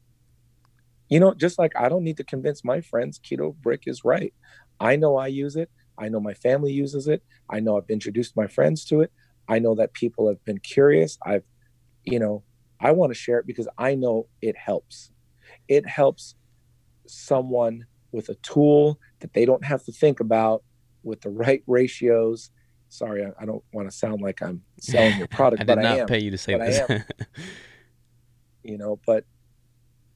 you 1.09 1.21
know, 1.21 1.35
just 1.35 1.59
like 1.59 1.73
I 1.77 1.89
don't 1.89 2.05
need 2.05 2.17
to 2.19 2.25
convince 2.25 2.65
my 2.65 2.81
friends 2.81 3.19
keto 3.19 3.55
brick 3.55 3.85
is 3.87 4.05
right. 4.05 4.33
I 4.81 4.97
know 4.97 5.17
I 5.17 5.29
use 5.29 5.57
it. 5.57 5.71
I 5.99 6.09
know 6.09 6.21
my 6.21 6.35
family 6.35 6.73
uses 6.73 7.09
it. 7.09 7.23
I 7.49 7.61
know 7.61 7.79
I've 7.79 7.89
introduced 7.89 8.37
my 8.37 8.47
friends 8.47 8.85
to 8.87 9.01
it. 9.01 9.13
I 9.49 9.59
know 9.59 9.75
that 9.77 9.93
people 9.93 10.29
have 10.29 10.45
been 10.45 10.59
curious. 10.59 11.19
I've, 11.25 11.45
you 12.05 12.19
know, 12.19 12.43
I 12.81 12.93
want 12.93 13.11
to 13.11 13.19
share 13.19 13.39
it 13.39 13.47
because 13.47 13.69
I 13.79 13.95
know 13.95 14.27
it 14.43 14.57
helps. 14.57 15.11
It 15.69 15.87
helps 15.89 16.35
someone 17.07 17.87
with 18.13 18.29
a 18.29 18.35
tool 18.37 18.99
that 19.21 19.33
they 19.33 19.45
don't 19.45 19.65
have 19.65 19.85
to 19.85 19.93
think 19.93 20.21
about 20.21 20.63
with 21.03 21.21
the 21.23 21.31
right 21.31 21.63
ratios. 21.67 22.51
Sorry, 22.89 23.25
I, 23.25 23.31
I 23.41 23.47
don't 23.47 23.63
want 23.73 23.91
to 23.91 23.97
sound 23.97 24.21
like 24.21 24.43
I'm 24.43 24.63
selling 24.81 25.17
your 25.17 25.27
product, 25.29 25.63
I 25.63 25.65
did 25.65 25.77
but 25.77 25.83
not 25.83 25.93
I 25.93 26.01
am. 26.01 26.07
pay 26.07 26.19
you 26.19 26.31
to 26.31 26.39
say 26.39 26.59
this. 26.59 27.03
you 28.63 28.77
know, 28.77 29.01
but 29.07 29.25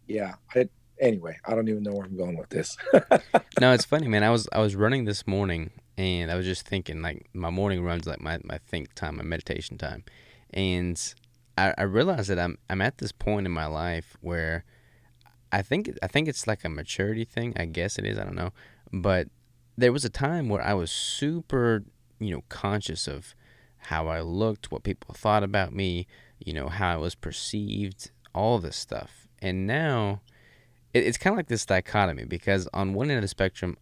yeah, 0.06 0.34
I, 0.54 0.68
anyway, 1.00 1.38
I 1.44 1.54
don't 1.54 1.68
even 1.68 1.82
know 1.82 1.92
where 1.92 2.04
I'm 2.04 2.16
going 2.16 2.36
with 2.36 2.50
this. 2.50 2.76
no, 3.60 3.72
it's 3.72 3.84
funny, 3.84 4.08
man. 4.08 4.22
I 4.22 4.30
was 4.30 4.48
I 4.52 4.60
was 4.60 4.76
running 4.76 5.04
this 5.04 5.26
morning 5.26 5.70
and 5.96 6.30
I 6.30 6.36
was 6.36 6.46
just 6.46 6.66
thinking 6.66 7.02
like 7.02 7.28
my 7.32 7.50
morning 7.50 7.82
runs 7.82 8.06
like 8.06 8.20
my, 8.20 8.38
my 8.44 8.58
think 8.58 8.94
time, 8.94 9.16
my 9.16 9.24
meditation 9.24 9.78
time. 9.78 10.04
And 10.50 11.02
I, 11.58 11.74
I 11.76 11.82
realized 11.82 12.30
that 12.30 12.38
I'm 12.38 12.58
I'm 12.68 12.80
at 12.82 12.98
this 12.98 13.12
point 13.12 13.46
in 13.46 13.52
my 13.52 13.66
life 13.66 14.16
where 14.20 14.64
I 15.52 15.62
think 15.62 15.90
I 16.02 16.06
think 16.06 16.28
it's 16.28 16.46
like 16.46 16.64
a 16.64 16.68
maturity 16.68 17.24
thing. 17.24 17.54
I 17.56 17.66
guess 17.66 17.98
it 17.98 18.04
is. 18.04 18.18
I 18.18 18.24
don't 18.24 18.36
know, 18.36 18.52
but 18.92 19.28
there 19.76 19.92
was 19.92 20.04
a 20.04 20.10
time 20.10 20.48
where 20.48 20.62
I 20.62 20.74
was 20.74 20.90
super, 20.90 21.84
you 22.18 22.30
know, 22.30 22.44
conscious 22.48 23.08
of 23.08 23.34
how 23.84 24.08
I 24.08 24.20
looked, 24.20 24.70
what 24.70 24.82
people 24.82 25.14
thought 25.14 25.42
about 25.42 25.72
me, 25.72 26.06
you 26.38 26.52
know, 26.52 26.68
how 26.68 26.92
I 26.92 26.96
was 26.96 27.14
perceived, 27.14 28.10
all 28.34 28.58
this 28.58 28.76
stuff. 28.76 29.26
And 29.40 29.66
now 29.66 30.20
it, 30.92 31.04
it's 31.04 31.18
kind 31.18 31.34
of 31.34 31.38
like 31.38 31.48
this 31.48 31.66
dichotomy 31.66 32.24
because 32.24 32.68
on 32.72 32.94
one 32.94 33.10
end 33.10 33.18
of 33.18 33.22
the 33.22 33.28
spectrum, 33.28 33.76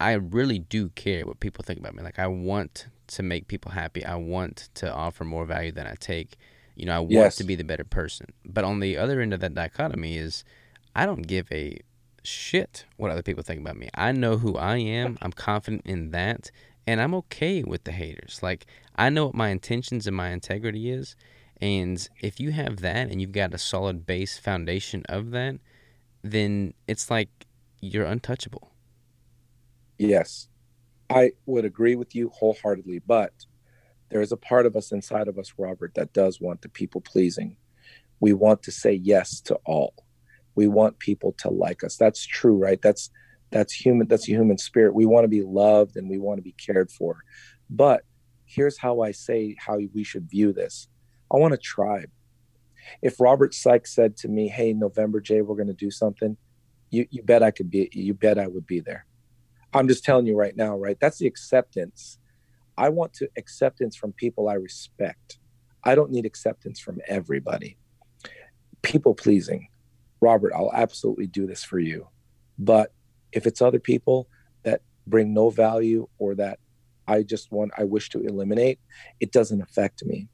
I 0.00 0.12
really 0.12 0.58
do 0.58 0.90
care 0.90 1.24
what 1.26 1.40
people 1.40 1.64
think 1.64 1.80
about 1.80 1.94
me. 1.94 2.02
Like 2.02 2.18
I 2.18 2.26
want 2.26 2.86
to 3.08 3.22
make 3.22 3.48
people 3.48 3.72
happy. 3.72 4.04
I 4.04 4.16
want 4.16 4.68
to 4.74 4.92
offer 4.92 5.24
more 5.24 5.44
value 5.44 5.72
than 5.72 5.86
I 5.86 5.94
take. 5.98 6.36
You 6.74 6.86
know, 6.86 6.96
I 6.96 6.98
want 6.98 7.12
yes. 7.12 7.36
to 7.36 7.44
be 7.44 7.54
the 7.54 7.64
better 7.64 7.84
person. 7.84 8.26
But 8.44 8.64
on 8.64 8.80
the 8.80 8.98
other 8.98 9.20
end 9.20 9.32
of 9.32 9.40
that 9.40 9.54
dichotomy 9.54 10.18
is 10.18 10.44
I 10.94 11.06
don't 11.06 11.26
give 11.26 11.50
a 11.50 11.78
shit 12.22 12.84
what 12.96 13.10
other 13.10 13.22
people 13.22 13.42
think 13.42 13.60
about 13.60 13.76
me. 13.76 13.88
I 13.94 14.12
know 14.12 14.36
who 14.36 14.56
I 14.56 14.78
am. 14.78 15.16
I'm 15.22 15.32
confident 15.32 15.82
in 15.86 16.10
that. 16.10 16.50
And 16.86 17.00
I'm 17.00 17.14
okay 17.14 17.62
with 17.62 17.84
the 17.84 17.92
haters. 17.92 18.40
Like, 18.42 18.66
I 18.96 19.10
know 19.10 19.26
what 19.26 19.34
my 19.34 19.48
intentions 19.48 20.06
and 20.06 20.16
my 20.16 20.30
integrity 20.30 20.90
is. 20.90 21.16
And 21.60 22.06
if 22.20 22.38
you 22.38 22.52
have 22.52 22.80
that 22.80 23.08
and 23.10 23.20
you've 23.20 23.32
got 23.32 23.54
a 23.54 23.58
solid 23.58 24.06
base 24.06 24.38
foundation 24.38 25.02
of 25.08 25.30
that, 25.30 25.58
then 26.30 26.74
it's 26.86 27.10
like 27.10 27.28
you're 27.80 28.06
untouchable. 28.06 28.72
Yes, 29.98 30.48
I 31.08 31.32
would 31.46 31.64
agree 31.64 31.96
with 31.96 32.14
you 32.14 32.30
wholeheartedly, 32.30 33.00
but 33.06 33.32
there 34.08 34.20
is 34.20 34.32
a 34.32 34.36
part 34.36 34.66
of 34.66 34.76
us 34.76 34.92
inside 34.92 35.28
of 35.28 35.38
us, 35.38 35.54
Robert, 35.58 35.94
that 35.94 36.12
does 36.12 36.40
want 36.40 36.62
the 36.62 36.68
people 36.68 37.00
pleasing. 37.00 37.56
We 38.20 38.32
want 38.32 38.62
to 38.64 38.72
say 38.72 38.92
yes 38.92 39.40
to 39.42 39.58
all. 39.64 39.94
We 40.54 40.68
want 40.68 40.98
people 40.98 41.34
to 41.38 41.50
like 41.50 41.84
us. 41.84 41.96
That's 41.96 42.24
true, 42.24 42.56
right? 42.56 42.80
That's 42.80 43.10
that's 43.50 43.72
human. 43.72 44.08
That's 44.08 44.28
a 44.28 44.32
human 44.32 44.58
spirit. 44.58 44.94
We 44.94 45.06
want 45.06 45.24
to 45.24 45.28
be 45.28 45.42
loved 45.42 45.96
and 45.96 46.08
we 46.08 46.18
want 46.18 46.38
to 46.38 46.42
be 46.42 46.52
cared 46.52 46.90
for. 46.90 47.18
But 47.70 48.02
here's 48.44 48.78
how 48.78 49.00
I 49.00 49.12
say 49.12 49.56
how 49.58 49.78
we 49.94 50.02
should 50.02 50.30
view 50.30 50.52
this. 50.52 50.88
I 51.32 51.36
want 51.36 51.54
a 51.54 51.58
tribe 51.58 52.10
if 53.02 53.20
Robert 53.20 53.54
Sykes 53.54 53.94
said 53.94 54.16
to 54.18 54.28
me, 54.28 54.48
"Hey, 54.48 54.72
November 54.72 55.20
Jay, 55.20 55.42
we're 55.42 55.56
going 55.56 55.66
to 55.68 55.72
do 55.72 55.90
something," 55.90 56.36
you 56.90 57.06
you 57.10 57.22
bet 57.22 57.42
I 57.42 57.50
could 57.50 57.70
be. 57.70 57.88
You 57.92 58.14
bet 58.14 58.38
I 58.38 58.46
would 58.46 58.66
be 58.66 58.80
there. 58.80 59.06
I'm 59.72 59.88
just 59.88 60.04
telling 60.04 60.26
you 60.26 60.36
right 60.36 60.56
now, 60.56 60.76
right? 60.76 60.98
That's 61.00 61.18
the 61.18 61.26
acceptance. 61.26 62.18
I 62.78 62.88
want 62.88 63.12
to 63.14 63.28
acceptance 63.36 63.96
from 63.96 64.12
people 64.12 64.48
I 64.48 64.54
respect. 64.54 65.38
I 65.84 65.94
don't 65.94 66.10
need 66.10 66.26
acceptance 66.26 66.80
from 66.80 67.00
everybody. 67.06 67.78
People 68.82 69.14
pleasing. 69.14 69.68
Robert, 70.20 70.52
I'll 70.54 70.72
absolutely 70.72 71.26
do 71.26 71.46
this 71.46 71.62
for 71.62 71.78
you. 71.78 72.08
But 72.58 72.92
if 73.32 73.46
it's 73.46 73.62
other 73.62 73.78
people 73.78 74.28
that 74.62 74.82
bring 75.06 75.34
no 75.34 75.50
value 75.50 76.08
or 76.18 76.34
that 76.36 76.58
I 77.06 77.22
just 77.22 77.52
want, 77.52 77.72
I 77.76 77.84
wish 77.84 78.08
to 78.10 78.20
eliminate, 78.20 78.80
it 79.20 79.32
doesn't 79.32 79.60
affect 79.62 80.04
me 80.04 80.28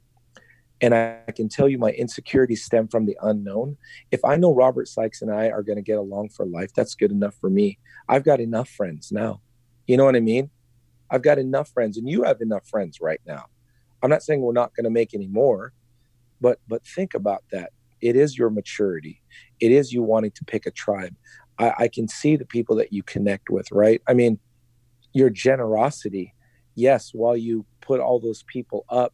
and 0.83 0.93
I, 0.93 1.31
can 1.31 1.47
tell 1.47 1.69
you 1.69 1.77
my 1.77 1.91
insecurities 1.91 2.65
stem 2.65 2.89
from 2.89 3.05
the 3.05 3.17
unknown. 3.21 3.77
If 4.11 4.25
I 4.25 4.35
know 4.35 4.53
Robert 4.53 4.89
Sykes 4.89 5.21
and 5.21 5.31
I 5.31 5.49
are 5.49 5.63
going 5.63 5.77
to 5.77 5.81
get 5.81 5.97
along 5.97 6.29
for 6.29 6.45
life, 6.45 6.73
that's 6.75 6.93
good 6.93 7.09
enough 7.09 7.35
for 7.39 7.49
me. 7.49 7.79
I've 8.09 8.25
got 8.25 8.41
enough 8.41 8.67
friends 8.67 9.09
now. 9.09 9.39
You 9.87 9.95
know 9.95 10.03
what 10.03 10.17
I 10.17 10.19
mean? 10.19 10.49
I've 11.09 11.21
got 11.21 11.39
enough 11.39 11.69
friends, 11.69 11.97
and 11.97 12.09
you 12.09 12.23
have 12.23 12.41
enough 12.41 12.67
friends 12.67 12.99
right 12.99 13.21
now. 13.25 13.45
I'm 14.01 14.09
not 14.09 14.23
saying 14.23 14.41
we're 14.41 14.51
not 14.51 14.75
going 14.75 14.83
to 14.83 14.89
make 14.89 15.13
any 15.13 15.27
more, 15.27 15.71
but 16.41 16.59
but 16.67 16.85
think 16.85 17.13
about 17.13 17.45
that. 17.53 17.71
It 18.01 18.17
is 18.17 18.37
your 18.37 18.49
maturity. 18.49 19.21
It 19.61 19.71
is 19.71 19.93
you 19.93 20.03
wanting 20.03 20.31
to 20.31 20.43
pick 20.43 20.65
a 20.65 20.71
tribe. 20.71 21.15
I, 21.59 21.73
I 21.79 21.87
can 21.87 22.09
see 22.09 22.35
the 22.35 22.45
people 22.45 22.75
that 22.75 22.91
you 22.91 23.03
connect 23.03 23.49
with, 23.49 23.71
right? 23.71 24.01
I 24.05 24.13
mean, 24.13 24.37
your 25.13 25.29
generosity. 25.29 26.33
Yes, 26.75 27.11
while 27.13 27.37
you 27.37 27.65
put 27.79 28.01
all 28.01 28.19
those 28.19 28.43
people 28.43 28.83
up 28.89 29.13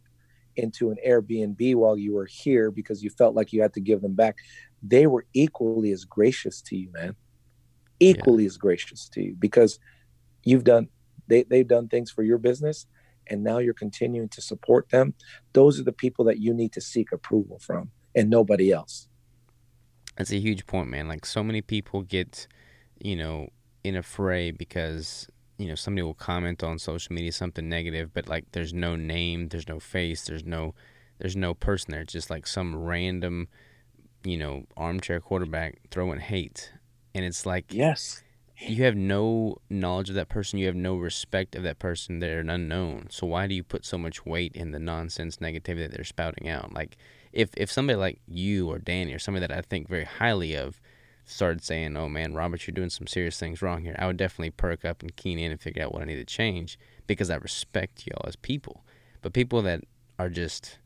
into 0.60 0.92
an 0.92 0.98
Airbnb 1.06 1.76
while 1.76 1.98
you 1.98 2.14
were 2.14 2.26
here 2.26 2.72
because 2.72 3.04
you 3.04 3.10
felt 3.10 3.36
like 3.36 3.54
you 3.54 3.62
had 3.62 3.74
to 3.74 3.82
give 3.82 4.02
them 4.02 4.14
back, 4.14 4.38
they 4.84 5.08
were 5.08 5.26
equally 5.34 5.92
as 5.92 6.06
gracious 6.06 6.62
to 6.64 6.76
you, 6.76 6.92
man. 6.92 7.16
Equally 8.00 8.44
yeah. 8.44 8.48
as 8.48 8.58
gracious 8.58 9.10
to 9.10 9.22
you 9.22 9.36
because 9.38 9.80
you've 10.44 10.64
done 10.64 10.88
they 11.28 11.44
they've 11.44 11.68
done 11.68 11.88
things 11.88 12.10
for 12.10 12.24
your 12.24 12.38
business 12.38 12.88
and 13.28 13.44
now 13.44 13.60
you're 13.60 13.74
continuing 13.74 14.30
to 14.30 14.42
support 14.42 14.90
them. 14.90 15.14
Those 15.54 15.80
are 15.80 15.84
the 15.84 15.92
people 15.92 16.26
that 16.26 16.40
you 16.40 16.54
need 16.54 16.74
to 16.74 16.82
seek 16.82 17.12
approval 17.12 17.60
from 17.60 17.92
and 18.16 18.30
nobody 18.30 18.72
else. 18.72 19.08
That's 20.18 20.32
a 20.32 20.40
huge 20.40 20.66
point, 20.66 20.90
man. 20.90 21.08
Like 21.08 21.26
so 21.26 21.44
many 21.44 21.62
people 21.62 22.02
get, 22.02 22.48
you 23.00 23.16
know, 23.16 23.50
in 23.84 23.96
a 23.96 24.04
fray 24.04 24.52
because 24.52 25.28
you 25.60 25.68
know 25.68 25.76
somebody 25.76 26.02
will 26.02 26.16
comment 26.16 26.64
on 26.64 26.80
social 26.80 27.14
media 27.14 27.32
something 27.32 27.70
negative 27.70 28.12
but 28.14 28.28
like 28.28 28.46
there's 28.54 28.74
no 28.74 28.96
name 28.96 29.50
there's 29.50 29.68
no 29.68 29.80
face 29.80 30.26
there's 30.26 30.46
no 30.46 30.74
there's 31.20 31.36
no 31.36 31.54
person 31.54 31.92
there. 31.92 32.02
It's 32.02 32.14
just 32.14 32.30
like 32.30 32.48
some 32.48 32.76
random 32.76 33.48
you 34.24 34.38
know 34.38 34.64
armchair 34.76 35.20
quarterback 35.20 35.80
throwing 35.92 36.20
hate. 36.20 36.72
And 37.14 37.26
it's 37.26 37.46
like 37.46 37.74
yes. 37.74 38.24
you 38.58 38.84
have 38.86 38.96
no 38.96 39.58
knowledge 39.70 40.10
of 40.10 40.16
that 40.16 40.30
person. 40.30 40.60
You 40.60 40.68
have 40.68 40.76
no 40.76 40.96
respect 40.96 41.56
of 41.56 41.64
that 41.64 41.80
person. 41.80 42.20
They're 42.20 42.40
an 42.40 42.50
unknown. 42.50 43.08
So 43.10 43.28
why 43.28 43.48
do 43.48 43.56
you 43.56 43.64
put 43.64 43.86
so 43.86 43.98
much 43.98 44.26
weight 44.26 44.56
in 44.56 44.72
the 44.72 44.80
nonsense 44.80 45.38
negativity 45.38 45.80
that 45.88 45.92
they're 45.92 46.04
spouting 46.04 46.48
out? 46.48 46.74
Like 46.74 46.98
if 47.32 47.50
if 47.58 47.72
somebody 47.72 47.98
like 47.98 48.22
you 48.28 48.70
or 48.70 48.80
Danny 48.80 49.14
or 49.14 49.20
somebody 49.20 49.46
that 49.46 49.56
I 49.56 49.62
think 49.62 49.88
very 49.88 50.06
highly 50.06 50.56
of 50.56 50.80
started 51.30 51.64
saying, 51.64 51.96
"Oh 51.96 52.10
man, 52.10 52.34
Robert, 52.34 52.66
you're 52.66 52.74
doing 52.74 52.90
some 52.90 53.08
serious 53.08 53.40
things 53.40 53.62
wrong 53.62 53.84
here," 53.84 53.96
I 54.00 54.08
would 54.08 54.18
definitely 54.18 54.52
perk 54.52 54.84
up 54.84 55.02
and 55.02 55.16
keen 55.16 55.40
in 55.40 55.52
and 55.52 55.62
figure 55.62 55.84
out 55.84 55.94
what 55.94 56.02
I 56.02 56.06
need 56.06 56.16
to 56.16 56.26
change 56.26 56.78
because 57.08 57.30
I 57.30 57.36
respect 57.36 58.06
y'all 58.08 58.26
as 58.28 58.36
people. 58.36 58.84
But 59.22 59.34
people 59.34 59.62
that 59.64 59.82
are 60.18 60.30
just, 60.30 60.80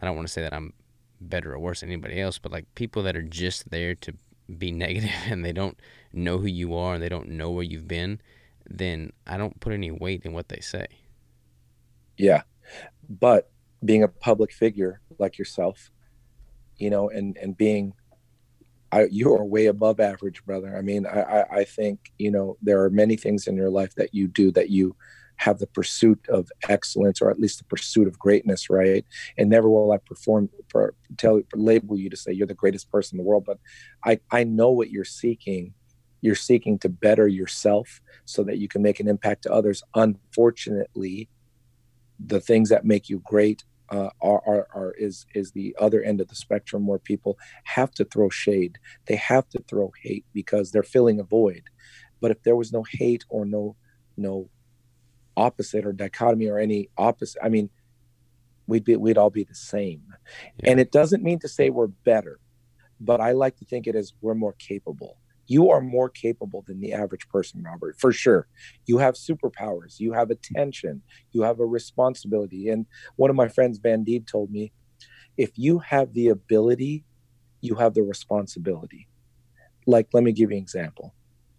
I 0.00 0.06
don't 0.06 0.16
want 0.16 0.28
to 0.28 0.32
say 0.32 0.42
that 0.42 0.54
I'm 0.54 0.72
better 1.20 1.52
or 1.52 1.58
worse 1.58 1.80
than 1.80 1.90
anybody 1.90 2.20
else, 2.20 2.38
but 2.38 2.52
like 2.52 2.66
people 2.74 3.02
that 3.04 3.16
are 3.16 3.22
just 3.22 3.70
there 3.70 3.94
to 3.96 4.14
be 4.58 4.70
negative 4.72 5.10
and 5.26 5.44
they 5.44 5.52
don't 5.52 5.78
know 6.12 6.38
who 6.38 6.46
you 6.46 6.74
are 6.74 6.94
and 6.94 7.02
they 7.02 7.08
don't 7.08 7.28
know 7.28 7.50
where 7.50 7.64
you've 7.64 7.88
been, 7.88 8.20
then 8.68 9.12
I 9.26 9.36
don't 9.36 9.60
put 9.60 9.72
any 9.72 9.90
weight 9.90 10.24
in 10.24 10.32
what 10.32 10.48
they 10.48 10.60
say. 10.60 10.86
Yeah. 12.16 12.42
But 13.08 13.50
being 13.84 14.02
a 14.02 14.08
public 14.08 14.52
figure 14.52 15.00
like 15.18 15.38
yourself, 15.38 15.90
you 16.76 16.90
know, 16.90 17.08
and, 17.08 17.36
and 17.36 17.56
being, 17.56 17.92
I, 18.96 19.08
you 19.10 19.34
are 19.34 19.44
way 19.44 19.66
above 19.66 20.00
average, 20.00 20.42
brother. 20.46 20.74
I 20.74 20.80
mean, 20.80 21.06
I, 21.06 21.20
I, 21.20 21.56
I 21.58 21.64
think, 21.64 22.12
you 22.18 22.30
know, 22.30 22.56
there 22.62 22.82
are 22.82 22.88
many 22.88 23.16
things 23.16 23.46
in 23.46 23.54
your 23.54 23.68
life 23.68 23.94
that 23.96 24.14
you 24.14 24.26
do 24.26 24.50
that 24.52 24.70
you 24.70 24.96
have 25.36 25.58
the 25.58 25.66
pursuit 25.66 26.26
of 26.30 26.50
excellence 26.66 27.20
or 27.20 27.30
at 27.30 27.38
least 27.38 27.58
the 27.58 27.64
pursuit 27.64 28.08
of 28.08 28.18
greatness 28.18 28.70
right? 28.70 29.04
And 29.36 29.50
never 29.50 29.68
will 29.68 29.92
i 29.92 29.98
perform 29.98 30.48
for, 30.70 30.94
tell 31.18 31.42
label 31.54 31.98
you 31.98 32.08
to 32.08 32.16
say 32.16 32.32
you're 32.32 32.46
the 32.46 32.54
greatest 32.54 32.90
person 32.90 33.18
in 33.18 33.18
the 33.18 33.28
world 33.28 33.44
but 33.44 33.58
i 34.02 34.18
i 34.30 34.44
know 34.44 34.70
what 34.70 34.90
you're 34.90 35.04
seeking. 35.04 35.74
You're 36.22 36.34
seeking 36.34 36.78
to 36.78 36.88
better 36.88 37.28
yourself 37.28 38.00
so 38.24 38.42
that 38.44 38.56
you 38.56 38.66
can 38.66 38.80
make 38.80 38.98
an 38.98 39.08
impact 39.08 39.42
to 39.42 39.52
others. 39.52 39.82
Unfortunately 39.94 41.28
the 42.18 42.40
things 42.40 42.70
that 42.70 42.86
make 42.86 43.10
you 43.10 43.20
great 43.24 43.62
uh, 43.90 44.10
are, 44.20 44.42
are, 44.46 44.68
are 44.74 44.94
is 44.98 45.26
is 45.34 45.52
the 45.52 45.74
other 45.78 46.02
end 46.02 46.20
of 46.20 46.28
the 46.28 46.34
spectrum 46.34 46.86
where 46.86 46.98
people 46.98 47.38
have 47.64 47.90
to 47.92 48.04
throw 48.04 48.28
shade. 48.28 48.78
They 49.06 49.16
have 49.16 49.48
to 49.50 49.62
throw 49.68 49.92
hate 50.02 50.24
because 50.32 50.70
they're 50.72 50.82
filling 50.82 51.20
a 51.20 51.24
void. 51.24 51.64
But 52.20 52.30
if 52.30 52.42
there 52.42 52.56
was 52.56 52.72
no 52.72 52.84
hate 52.88 53.24
or 53.28 53.44
no 53.44 53.76
no 54.16 54.48
opposite 55.36 55.84
or 55.84 55.92
dichotomy 55.92 56.48
or 56.48 56.58
any 56.58 56.88
opposite 56.96 57.38
i 57.42 57.48
mean 57.48 57.68
we'd 58.66 58.84
be 58.84 58.96
we'd 58.96 59.18
all 59.18 59.30
be 59.30 59.44
the 59.44 59.54
same. 59.54 60.02
Yeah. 60.62 60.70
and 60.70 60.80
it 60.80 60.90
doesn't 60.90 61.22
mean 61.22 61.38
to 61.40 61.48
say 61.48 61.70
we're 61.70 61.86
better 61.88 62.40
but 63.00 63.20
i 63.20 63.32
like 63.32 63.56
to 63.58 63.64
think 63.64 63.86
it 63.86 63.94
is 63.94 64.14
we're 64.20 64.34
more 64.34 64.54
capable 64.54 65.18
you 65.46 65.70
are 65.70 65.80
more 65.80 66.08
capable 66.08 66.62
than 66.66 66.80
the 66.80 66.92
average 66.92 67.28
person 67.28 67.62
robert 67.62 67.96
for 67.98 68.12
sure. 68.12 68.46
You 68.86 68.98
have 68.98 69.14
superpowers 69.14 69.98
you 70.00 70.12
have 70.12 70.30
attention 70.30 71.02
you 71.32 71.42
have 71.42 71.60
a 71.60 71.66
responsibility. 71.66 72.68
And 72.68 72.86
one 73.16 73.30
of 73.30 73.36
my 73.36 73.48
friends 73.48 73.78
van 73.78 74.04
told 74.26 74.50
me 74.50 74.72
if 75.36 75.50
you 75.56 75.78
have 75.80 76.12
the 76.12 76.28
ability 76.28 77.04
you 77.60 77.74
have 77.76 77.94
the 77.94 78.02
responsibility. 78.02 79.08
Like 79.86 80.08
let 80.12 80.24
me 80.24 80.32
give 80.32 80.50
you 80.50 80.56
an 80.56 80.62
example. 80.62 81.14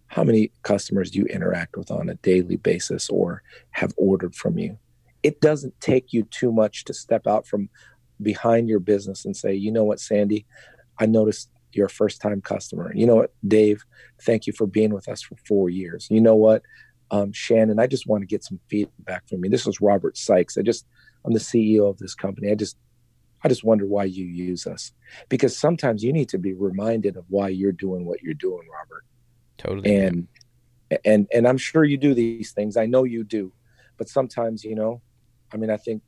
How 0.07 0.23
many 0.23 0.51
customers 0.63 1.11
do 1.11 1.19
you 1.19 1.25
interact 1.25 1.75
with 1.75 1.91
on 1.91 2.09
a 2.09 2.15
daily 2.15 2.57
basis 2.57 3.09
or 3.09 3.43
have 3.71 3.93
ordered 3.97 4.35
from 4.35 4.57
you? 4.57 4.77
It 5.23 5.41
doesn't 5.41 5.79
take 5.81 6.13
you 6.13 6.23
too 6.23 6.51
much 6.51 6.85
to 6.85 6.93
step 6.93 7.27
out 7.27 7.45
from 7.45 7.69
behind 8.21 8.69
your 8.69 8.79
business 8.79 9.25
and 9.25 9.35
say 9.35 9.53
you 9.53 9.71
know 9.71 9.83
what 9.83 9.99
sandy? 9.99 10.45
I 10.99 11.05
noticed 11.05 11.49
you're 11.77 11.85
a 11.85 11.89
first 11.89 12.21
time 12.21 12.41
customer. 12.41 12.91
You 12.93 13.05
know 13.05 13.15
what 13.15 13.33
dave? 13.47 13.85
Thank 14.21 14.47
you 14.47 14.53
for 14.53 14.67
being 14.67 14.93
with 14.93 15.07
us 15.07 15.21
for 15.21 15.35
four 15.47 15.69
years. 15.69 16.07
You 16.09 16.21
know 16.21 16.35
what? 16.35 16.63
Um, 17.09 17.31
shannon 17.31 17.79
i 17.79 17.87
just 17.87 18.05
want 18.05 18.21
to 18.21 18.27
get 18.27 18.43
some 18.43 18.59
feedback 18.67 19.29
from 19.29 19.45
you. 19.45 19.49
This 19.49 19.65
was 19.65 19.79
robert 19.79 20.17
sykes. 20.17 20.57
I 20.57 20.61
just 20.61 20.85
i'm 21.23 21.31
the 21.31 21.39
ceo 21.39 21.89
of 21.89 21.97
this 21.99 22.15
company. 22.15 22.51
I 22.51 22.55
just 22.55 22.77
i 23.43 23.47
just 23.47 23.63
wonder 23.63 23.85
why 23.85 24.03
you 24.03 24.25
use 24.25 24.67
us. 24.67 24.91
Because 25.29 25.57
sometimes 25.57 26.03
you 26.03 26.11
need 26.11 26.27
to 26.29 26.37
be 26.37 26.53
reminded 26.53 27.15
of 27.15 27.23
why 27.29 27.47
you're 27.47 27.71
doing 27.71 28.05
what 28.05 28.21
you're 28.21 28.33
doing 28.33 28.67
robert. 28.69 29.05
Totally. 29.57 29.95
And 29.95 30.27
and 31.05 31.27
and 31.33 31.47
I'm 31.47 31.57
sure 31.57 31.83
you 31.83 31.97
do 31.97 32.13
these 32.13 32.51
things. 32.51 32.77
I 32.77 32.85
know 32.85 33.03
you 33.03 33.23
do. 33.23 33.53
But 33.97 34.09
sometimes, 34.09 34.63
you 34.63 34.75
know, 34.75 35.01
I 35.53 35.57
mean, 35.57 35.69
I 35.69 35.77
think 35.77 36.03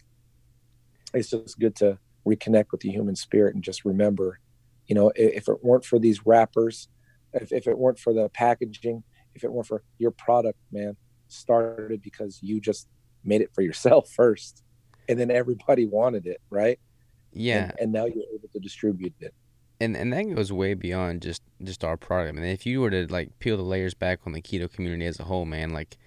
it's 1.13 1.29
just 1.29 1.59
good 1.59 1.75
to 1.77 1.97
reconnect 2.25 2.71
with 2.71 2.81
the 2.81 2.91
human 2.91 3.15
spirit 3.15 3.55
and 3.55 3.63
just 3.63 3.83
remember, 3.85 4.39
you 4.89 4.95
know, 4.95 5.11
if 5.15 5.47
it 5.47 5.63
weren't 5.63 5.85
for 5.85 5.99
these 5.99 6.25
wrappers, 6.25 6.89
if, 7.33 7.53
if 7.53 7.67
it 7.67 7.77
weren't 7.77 7.99
for 7.99 8.13
the 8.13 8.27
packaging, 8.29 9.03
if 9.35 9.45
it 9.45 9.51
weren't 9.51 9.67
for 9.67 9.83
your 9.97 10.11
product, 10.11 10.59
man, 10.71 10.97
started 11.29 12.01
because 12.01 12.39
you 12.41 12.59
just 12.59 12.89
made 13.23 13.39
it 13.39 13.51
for 13.53 13.61
yourself 13.61 14.09
first. 14.15 14.63
And 15.07 15.17
then 15.17 15.31
everybody 15.31 15.85
wanted 15.85 16.27
it, 16.27 16.41
right? 16.49 16.79
Yeah. 17.31 17.69
And, 17.69 17.79
and 17.79 17.91
now 17.93 18.05
you're 18.05 18.25
able 18.33 18.49
to 18.51 18.59
distribute 18.59 19.13
it 19.21 19.33
and 19.79 19.95
and 19.95 20.11
that 20.13 20.23
goes 20.35 20.51
way 20.51 20.73
beyond 20.73 21.21
just 21.21 21.41
just 21.63 21.83
our 21.83 21.97
product. 21.97 22.29
I 22.29 22.31
mean, 22.39 22.49
if 22.49 22.65
you 22.65 22.81
were 22.81 22.89
to 22.89 23.07
like 23.07 23.39
peel 23.39 23.57
the 23.57 23.63
layers 23.63 23.93
back 23.93 24.19
on 24.25 24.33
the 24.33 24.41
keto 24.41 24.71
community 24.71 25.05
as 25.05 25.19
a 25.19 25.25
whole, 25.25 25.45
man, 25.45 25.71
like 25.71 25.97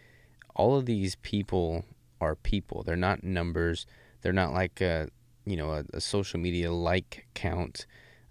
all 0.54 0.76
of 0.76 0.86
these 0.86 1.16
people 1.16 1.84
are 2.20 2.34
people. 2.34 2.82
They're 2.82 2.96
not 2.96 3.24
numbers. 3.24 3.86
They're 4.20 4.32
not 4.32 4.52
like 4.52 4.80
a 4.80 5.08
you 5.44 5.56
know 5.56 5.70
a, 5.70 5.84
a 5.94 6.00
social 6.00 6.38
media 6.38 6.72
like 6.72 7.26
count. 7.34 7.86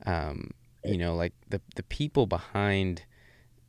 Um, 0.06 0.52
you 0.84 0.98
know, 0.98 1.16
like 1.16 1.34
the 1.50 1.62
the 1.76 1.84
people 1.84 2.26
behind 2.26 3.04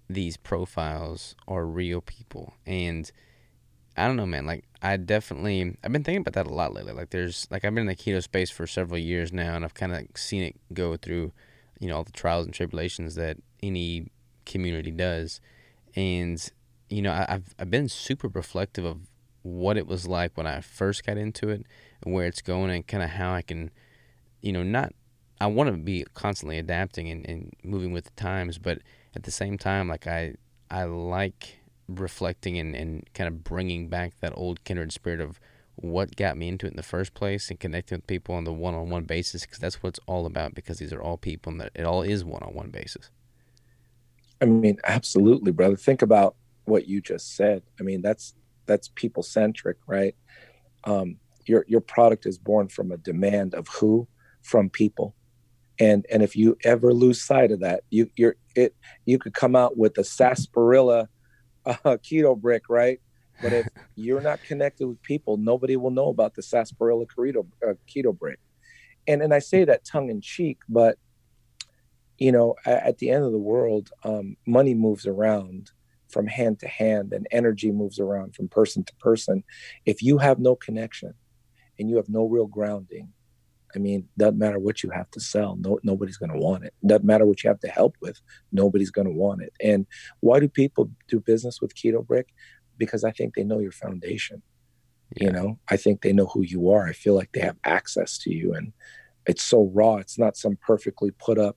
these 0.09 0.37
profiles 0.37 1.35
are 1.47 1.64
real 1.64 2.01
people, 2.01 2.55
and 2.66 3.11
I 3.97 4.07
don't 4.07 4.16
know, 4.16 4.26
man. 4.26 4.47
Like 4.47 4.64
I 4.80 4.97
definitely 4.97 5.76
I've 5.85 5.93
been 5.93 6.05
thinking 6.05 6.22
about 6.22 6.35
that 6.35 6.51
a 6.51 6.55
lot 6.55 6.72
lately. 6.72 6.93
Like 6.93 7.11
there's 7.11 7.47
like 7.51 7.64
I've 7.64 7.74
been 7.74 7.89
in 7.89 7.95
the 7.95 7.97
keto 7.97 8.22
space 8.22 8.51
for 8.51 8.66
several 8.66 8.99
years 8.99 9.33
now, 9.33 9.55
and 9.55 9.64
I've 9.64 9.74
kind 9.74 9.93
of 9.93 10.07
seen 10.14 10.43
it 10.43 10.57
go 10.72 10.97
through 10.97 11.33
you 11.78 11.89
know 11.89 11.97
all 11.97 12.05
the 12.05 12.12
trials 12.12 12.47
and 12.47 12.55
tribulations 12.55 13.14
that 13.16 13.37
any 13.62 14.09
community 14.47 14.91
does, 14.91 15.41
and 15.95 16.51
you 16.89 17.03
know 17.03 17.12
I, 17.12 17.26
have 17.28 17.55
I've 17.59 17.70
been 17.70 17.89
super 17.89 18.28
reflective 18.28 18.85
of 18.85 19.01
what 19.43 19.76
it 19.76 19.87
was 19.87 20.07
like 20.07 20.37
when 20.37 20.47
I 20.47 20.61
first 20.61 21.05
got 21.05 21.18
into 21.18 21.49
it 21.49 21.66
and 22.03 22.14
where 22.14 22.26
it's 22.26 22.43
going 22.43 22.70
and 22.70 22.87
kind 22.87 23.03
of 23.03 23.11
how 23.11 23.33
I 23.33 23.43
can, 23.43 23.70
you 24.41 24.53
know, 24.53 24.62
not 24.62 24.93
I 25.43 25.47
want 25.47 25.70
to 25.70 25.76
be 25.76 26.05
constantly 26.14 26.57
adapting 26.57 27.11
and, 27.11 27.28
and 27.28 27.53
moving 27.64 27.90
with 27.90 28.05
the 28.05 28.12
times, 28.12 28.59
but 28.59 28.78
at 29.16 29.24
the 29.24 29.32
same 29.32 29.59
time, 29.59 29.88
like 29.88 30.07
I 30.07 30.36
I 30.70 30.84
like 30.84 31.59
reflecting 31.88 32.59
and, 32.59 32.76
and 32.76 33.05
kind 33.12 33.26
of 33.26 33.43
bringing 33.43 33.88
back 33.88 34.12
that 34.20 34.32
old 34.36 34.62
kindred 34.62 34.93
spirit 34.93 35.20
of 35.20 35.40
what 35.74 36.14
got 36.14 36.36
me 36.38 36.47
into 36.47 36.66
it 36.66 36.70
in 36.70 36.76
the 36.76 36.82
first 36.84 37.12
place 37.14 37.51
and 37.51 37.59
connecting 37.59 37.99
with 37.99 38.07
people 38.07 38.36
on 38.36 38.45
the 38.45 38.53
one-on-one 38.53 39.03
basis 39.03 39.43
because 39.43 39.59
that's 39.59 39.82
what 39.82 39.88
it's 39.88 40.01
all 40.07 40.26
about 40.26 40.55
because 40.55 40.78
these 40.78 40.93
are 40.93 41.03
all 41.03 41.16
people 41.16 41.51
and 41.51 41.70
it 41.74 41.84
all 41.84 42.03
is 42.03 42.24
one-on-one 42.24 42.70
basis. 42.70 43.11
I 44.40 44.45
mean 44.45 44.78
absolutely 44.84 45.51
brother. 45.51 45.74
Think 45.76 46.03
about 46.03 46.36
what 46.66 46.86
you 46.86 47.01
just 47.01 47.34
said. 47.34 47.64
I 47.80 47.82
mean 47.82 48.01
that's 48.01 48.34
that's 48.66 48.93
people 48.95 49.24
centric 49.24 49.78
right? 49.88 50.14
Um, 50.84 51.16
your 51.47 51.64
your 51.66 51.80
product 51.80 52.26
is 52.26 52.38
born 52.38 52.68
from 52.68 52.93
a 52.93 52.97
demand 52.97 53.55
of 53.55 53.66
who? 53.66 54.07
From 54.43 54.70
people 54.70 55.16
and 55.83 56.07
and 56.11 56.22
if 56.22 56.37
you 56.37 56.57
ever 56.64 56.93
lose 56.93 57.22
sight 57.22 57.51
of 57.51 57.61
that 57.61 57.83
you 57.91 58.09
you're 58.16 58.37
it 58.55 58.74
you 59.05 59.18
could 59.18 59.35
come 59.35 59.57
out 59.57 59.76
with 59.76 59.97
a 59.99 60.05
sarsaparilla 60.05 61.09
uh, 61.66 61.97
keto 62.05 62.39
brick 62.39 62.64
right 62.68 63.01
but 63.43 63.53
if 63.53 63.66
you're 63.97 64.20
not 64.20 64.43
connected 64.43 64.87
with 64.87 65.03
people, 65.03 65.37
nobody 65.37 65.76
will 65.76 65.91
know 65.91 66.09
about 66.09 66.35
the 66.35 66.43
sarsaparilla 66.43 67.07
keto, 67.07 67.47
uh, 67.66 67.74
keto 67.89 68.16
brick. 68.16 68.39
And 69.07 69.20
and 69.20 69.35
I 69.35 69.41
say 69.41 69.64
that 69.64 69.85
tongue 69.85 70.09
in 70.09 70.20
cheek, 70.20 70.59
but 70.68 70.97
you 72.18 72.30
know, 72.30 72.55
at, 72.64 72.83
at 72.85 72.99
the 72.99 73.11
end 73.11 73.24
of 73.24 73.33
the 73.33 73.39
world, 73.39 73.91
um, 74.05 74.37
money 74.47 74.74
moves 74.74 75.07
around 75.07 75.72
from 76.09 76.26
hand 76.26 76.61
to 76.61 76.68
hand, 76.68 77.12
and 77.12 77.26
energy 77.33 77.72
moves 77.72 77.99
around 77.99 78.37
from 78.37 78.49
person 78.49 78.85
to 78.85 78.95
person. 78.97 79.43
If 79.85 80.03
you 80.03 80.18
have 80.18 80.39
no 80.39 80.55
connection, 80.55 81.14
and 81.78 81.91
you 81.91 81.97
have 81.97 82.09
no 82.09 82.26
real 82.26 82.47
grounding, 82.47 83.09
I 83.75 83.79
mean, 83.79 84.09
doesn't 84.18 84.39
matter 84.39 84.59
what 84.59 84.83
you 84.83 84.91
have 84.91 85.11
to 85.12 85.20
sell. 85.20 85.57
No, 85.57 85.79
nobody's 85.83 86.16
going 86.16 86.33
to 86.33 86.39
want 86.39 86.64
it. 86.64 86.75
Doesn't 86.87 87.07
matter 87.07 87.27
what 87.27 87.43
you 87.43 87.49
have 87.49 87.61
to 87.61 87.68
help 87.68 87.97
with. 88.01 88.20
Nobody's 88.53 88.91
going 88.91 89.07
to 89.07 89.12
want 89.12 89.43
it. 89.43 89.53
And 89.62 89.87
why 90.20 90.41
do 90.41 90.49
people 90.49 90.91
do 91.09 91.20
business 91.20 91.61
with 91.61 91.75
Keto 91.75 92.07
Brick? 92.07 92.29
because 92.79 93.05
I 93.05 93.11
think 93.12 93.35
they 93.35 93.45
know 93.45 93.59
your 93.59 93.73
foundation. 93.73 94.43
Yeah. 95.16 95.27
You 95.27 95.33
know, 95.33 95.59
I 95.68 95.77
think 95.77 96.03
they 96.03 96.12
know 96.12 96.27
who 96.27 96.43
you 96.43 96.70
are. 96.70 96.87
I 96.87 96.93
feel 96.93 97.14
like 97.14 97.31
they 97.33 97.41
have 97.41 97.59
access 97.64 98.18
to 98.18 98.33
you 98.33 98.55
and 98.55 98.73
it's 99.27 99.45
so 99.45 99.70
raw. 99.73 99.97
It's 99.97 100.18
not 100.18 100.37
some 100.37 100.57
perfectly 100.57 101.11
put 101.12 101.39
up 101.39 101.57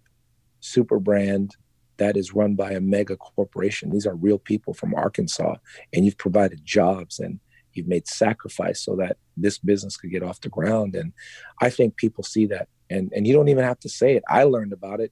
super 0.60 1.00
brand 1.00 1.56
that 1.98 2.18
is 2.18 2.34
run 2.34 2.56
by 2.56 2.72
a 2.72 2.82
mega 2.82 3.16
corporation. 3.16 3.90
These 3.90 4.06
are 4.06 4.16
real 4.16 4.38
people 4.38 4.74
from 4.74 4.94
Arkansas 4.94 5.56
and 5.94 6.06
you've 6.06 6.18
provided 6.18 6.66
jobs 6.66 7.20
and 7.20 7.40
you've 7.76 7.88
made 7.88 8.08
sacrifice 8.08 8.84
so 8.84 8.96
that 8.98 9.18
this 9.38 9.58
business 9.60 9.98
could 9.98 10.12
get 10.12 10.24
off 10.24 10.42
the 10.42 10.50
ground. 10.50 10.96
And 10.96 11.14
I 11.62 11.70
think 11.70 11.98
people 11.98 12.24
see 12.24 12.48
that 12.48 12.68
and, 12.90 13.12
and 13.16 13.28
you 13.28 13.34
don't 13.34 13.50
even 13.50 13.64
have 13.64 13.80
to 13.82 13.90
say 13.90 14.16
it. 14.16 14.24
I 14.30 14.44
learned 14.44 14.74
about 14.74 15.00
it 15.02 15.12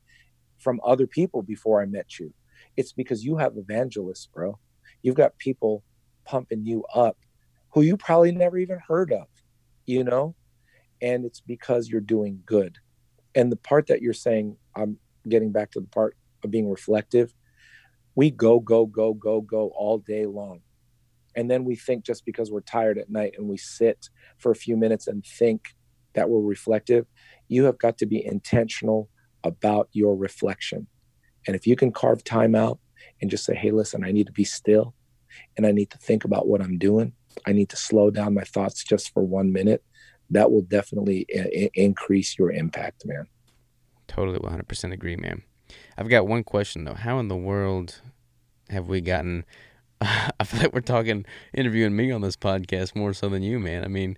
from 0.60 0.80
other 0.86 1.08
people 1.08 1.42
before 1.44 1.82
I 1.82 1.86
met 1.86 2.20
you. 2.20 2.34
It's 2.78 2.94
because 2.94 3.24
you 3.26 3.38
have 3.38 3.58
evangelists, 3.58 4.28
bro. 4.34 4.60
You've 5.02 5.16
got 5.16 5.38
people 5.38 5.84
pumping 6.26 6.66
you 6.66 6.86
up 6.94 7.18
who 7.74 7.82
you 7.82 7.98
probably 7.98 8.32
never 8.32 8.58
even 8.58 8.80
heard 8.88 9.12
of, 9.12 9.28
you 9.86 10.04
know? 10.04 10.36
And 11.02 11.26
it's 11.26 11.42
because 11.42 11.90
you're 11.90 12.02
doing 12.02 12.42
good. 12.46 12.78
and 13.36 13.52
the 13.52 13.58
part 13.58 13.88
that 13.88 14.02
you're 14.02 14.14
saying, 14.14 14.58
I'm 14.76 14.98
getting 15.28 15.52
back 15.52 15.72
to 15.72 15.80
the 15.82 15.88
part 15.88 16.16
of 16.44 16.52
being 16.52 16.70
reflective. 16.70 17.34
We 18.16 18.32
go, 18.32 18.60
go, 18.60 18.86
go, 18.86 19.14
go, 19.14 19.42
go 19.42 19.72
all 19.76 19.98
day 20.00 20.26
long. 20.26 20.62
And 21.36 21.50
then 21.50 21.64
we 21.64 21.76
think 21.76 22.06
just 22.06 22.26
because 22.26 22.52
we're 22.52 22.62
tired 22.62 22.98
at 22.98 23.10
night 23.10 23.34
and 23.38 23.48
we 23.48 23.58
sit 23.58 24.10
for 24.38 24.52
a 24.52 24.56
few 24.56 24.78
minutes 24.78 25.08
and 25.08 25.26
think 25.26 25.70
that 26.14 26.30
we're 26.30 26.42
reflective, 26.42 27.06
you 27.48 27.64
have 27.66 27.78
got 27.78 27.98
to 28.00 28.06
be 28.06 28.24
intentional 28.24 29.10
about 29.44 29.90
your 29.94 30.16
reflection. 30.16 30.88
And 31.48 31.56
if 31.56 31.68
you 31.68 31.76
can 31.76 31.92
carve 31.92 32.24
time 32.24 32.56
out 32.56 32.80
and 33.22 33.30
just 33.30 33.46
say, 33.46 33.56
hey, 33.56 33.72
listen, 33.72 34.04
I 34.04 34.12
need 34.12 34.28
to 34.28 34.34
be 34.34 34.44
still 34.44 34.94
and 35.58 35.66
I 35.66 35.72
need 35.72 35.90
to 35.92 35.98
think 35.98 36.24
about 36.24 36.48
what 36.48 36.62
I'm 36.62 36.78
doing, 36.78 37.14
I 37.46 37.52
need 37.52 37.70
to 37.70 37.76
slow 37.76 38.12
down 38.12 38.34
my 38.34 38.44
thoughts 38.44 38.84
just 38.84 39.12
for 39.14 39.24
one 39.24 39.52
minute, 39.52 39.84
that 40.30 40.52
will 40.52 40.62
definitely 40.62 41.26
I- 41.36 41.70
increase 41.74 42.38
your 42.38 42.52
impact, 42.52 43.04
man. 43.06 43.28
Totally 44.08 44.40
100% 44.40 44.94
agree, 44.94 45.16
man. 45.16 45.44
I've 45.98 46.10
got 46.10 46.28
one 46.28 46.44
question, 46.44 46.84
though. 46.84 46.94
How 46.94 47.20
in 47.20 47.28
the 47.28 47.36
world 47.36 48.02
have 48.70 48.88
we 48.88 49.02
gotten 49.02 49.46
I 50.40 50.44
feel 50.44 50.62
like 50.62 50.74
we're 50.74 50.82
talking, 50.82 51.26
interviewing 51.54 51.96
me 51.96 52.12
on 52.12 52.22
this 52.22 52.36
podcast 52.36 52.96
more 52.96 53.14
so 53.14 53.30
than 53.30 53.44
you, 53.44 53.60
man. 53.60 53.84
I 53.84 53.88
mean, 53.88 54.18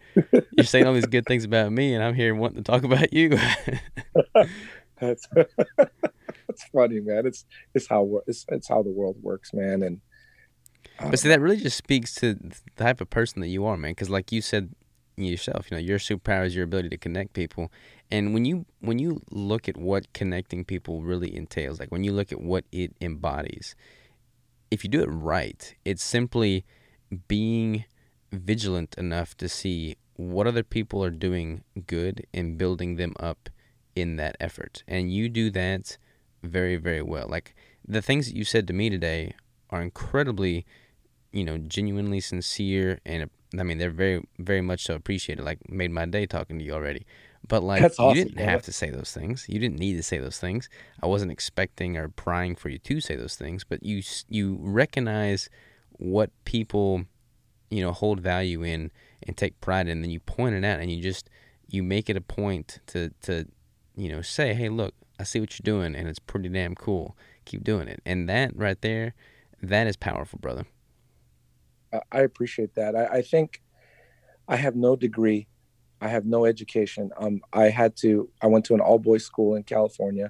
you're 0.52 0.66
saying 0.66 0.86
all 0.86 0.94
these 0.94 1.06
good 1.06 1.26
things 1.26 1.44
about 1.44 1.72
me, 1.72 1.94
and 1.94 2.04
I'm 2.04 2.16
here 2.16 2.34
wanting 2.34 2.64
to 2.64 2.64
talk 2.64 2.84
about 2.84 3.14
you. 3.14 3.30
that's 5.00 5.28
that's 5.78 6.64
funny, 6.74 7.00
man. 7.00 7.26
It's 7.26 7.46
it's 7.74 7.88
how 7.88 8.22
it's 8.28 8.46
it's 8.50 8.68
how 8.68 8.82
the 8.82 8.90
world 8.90 9.18
works, 9.22 9.54
man. 9.54 9.84
And 9.84 10.02
um, 11.00 11.12
but 11.12 11.20
see, 11.20 11.30
that 11.30 11.42
really 11.42 11.58
just 11.58 11.78
speaks 11.78 12.16
to 12.16 12.34
the 12.36 12.56
type 12.78 13.02
of 13.02 13.10
person 13.10 13.42
that 13.42 13.48
you 13.48 13.66
are, 13.66 13.78
man. 13.78 13.92
Because 13.92 14.10
like 14.10 14.32
you 14.32 14.42
said 14.42 14.74
yourself, 15.18 15.70
you 15.70 15.78
know, 15.78 15.82
your 15.82 16.00
superpower 16.00 16.46
is 16.46 16.56
your 16.56 16.66
ability 16.66 16.90
to 16.90 16.98
connect 16.98 17.34
people. 17.34 17.72
And 18.12 18.34
when 18.34 18.46
you 18.46 18.66
when 18.80 19.00
you 19.00 19.22
look 19.30 19.70
at 19.70 19.78
what 19.78 20.12
connecting 20.14 20.64
people 20.66 21.02
really 21.02 21.36
entails, 21.36 21.80
like 21.80 21.92
when 21.92 22.04
you 22.04 22.12
look 22.12 22.32
at 22.32 22.42
what 22.42 22.66
it 22.72 22.96
embodies, 23.02 23.76
if 24.72 24.84
you 24.84 24.90
do 24.90 25.02
it 25.02 25.08
right, 25.08 25.76
it's 25.86 26.04
simply 26.04 26.66
being 27.28 27.86
vigilant 28.32 28.96
enough 28.98 29.36
to 29.38 29.48
see 29.48 29.98
what 30.16 30.48
other 30.48 30.64
people 30.64 31.04
are 31.04 31.10
doing 31.10 31.64
good 31.88 32.26
and 32.34 32.58
building 32.58 32.96
them 32.96 33.14
up 33.20 33.50
in 33.96 34.16
that 34.18 34.36
effort. 34.40 34.84
And 34.88 35.12
you 35.12 35.30
do 35.30 35.50
that 35.52 35.98
very, 36.44 36.78
very 36.78 37.02
well. 37.02 37.28
Like 37.28 37.56
the 37.88 38.02
things 38.02 38.28
that 38.28 38.36
you 38.36 38.44
said 38.44 38.68
to 38.68 38.74
me 38.74 38.90
today 38.90 39.34
are 39.70 39.82
incredibly, 39.82 40.66
you 41.32 41.44
know, 41.44 41.58
genuinely 41.58 42.20
sincere 42.20 43.00
and 43.06 43.30
I 43.58 43.64
mean 43.64 43.78
they're 43.78 43.90
very, 43.90 44.26
very 44.40 44.62
much 44.62 44.84
so 44.84 44.96
appreciated. 44.96 45.44
Like 45.44 45.70
made 45.70 45.92
my 45.92 46.06
day 46.06 46.26
talking 46.26 46.60
to 46.60 46.66
you 46.66 46.74
already. 46.74 47.06
But 47.48 47.64
like 47.64 47.84
awesome, 47.84 48.10
you 48.10 48.16
didn't 48.16 48.36
man. 48.36 48.50
have 48.50 48.64
to 48.64 48.72
say 48.72 48.90
those 48.90 49.12
things. 49.12 49.46
You 49.48 49.60
didn't 49.60 49.80
need 49.80 49.96
to 49.98 50.04
say 50.04 50.18
those 50.18 50.40
things. 50.40 50.70
I 51.02 51.08
wasn't 51.08 51.32
expecting 51.32 51.98
or 51.98 52.10
prying 52.10 52.56
for 52.56 52.70
you 52.70 52.80
to 52.80 53.00
say 53.00 53.16
those 53.16 53.36
things, 53.36 53.64
but 53.64 53.84
you 53.84 54.02
you 54.30 54.58
recognize 54.62 55.50
what 55.92 56.32
people 56.46 57.06
you 57.70 57.82
know 57.82 57.92
hold 57.92 58.20
value 58.20 58.64
in 58.64 58.92
and 59.24 59.36
take 59.38 59.60
pride 59.62 59.88
in, 59.88 59.94
and 59.94 60.04
then 60.04 60.12
you 60.12 60.20
point 60.20 60.56
it 60.56 60.64
out 60.64 60.80
and 60.80 60.92
you 60.92 61.02
just 61.02 61.30
you 61.68 61.84
make 61.84 62.10
it 62.10 62.18
a 62.18 62.22
point 62.22 62.80
to 62.88 63.12
to 63.22 63.46
you 63.96 64.10
know 64.10 64.22
say, 64.22 64.54
"Hey, 64.54 64.70
look, 64.70 64.94
I 65.20 65.24
see 65.24 65.40
what 65.40 65.58
you're 65.60 65.64
doing 65.64 65.96
and 65.96 66.08
it's 66.08 66.20
pretty 66.20 66.50
damn 66.50 66.76
cool. 66.76 67.16
Keep 67.46 67.64
doing 67.64 67.88
it." 67.88 68.02
And 68.06 68.28
that 68.30 68.56
right 68.56 68.82
there, 68.82 69.14
that 69.62 69.88
is 69.88 69.96
powerful, 69.96 70.40
brother. 70.40 70.66
I 72.12 72.22
appreciate 72.22 72.76
that. 72.76 72.96
I, 72.96 73.06
I 73.18 73.22
think 73.22 73.62
I 74.48 74.56
have 74.58 74.76
no 74.76 74.96
degree 74.96 75.48
I 76.02 76.08
have 76.10 76.26
no 76.26 76.46
education. 76.46 77.12
Um, 77.18 77.42
I 77.54 77.70
had 77.70 77.96
to. 77.98 78.30
I 78.42 78.48
went 78.48 78.66
to 78.66 78.74
an 78.74 78.82
all 78.82 79.00
boys 79.00 79.26
school 79.26 79.56
in 79.56 79.64
California. 79.64 80.30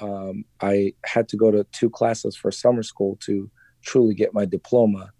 Um, 0.00 0.44
I 0.60 0.94
had 1.04 1.28
to 1.28 1.36
go 1.36 1.50
to 1.50 1.64
two 1.72 1.90
classes 1.90 2.36
for 2.36 2.50
summer 2.50 2.82
school 2.82 3.16
to 3.22 3.50
truly 3.82 4.14
get 4.14 4.34
my 4.34 4.44
diploma. 4.44 5.10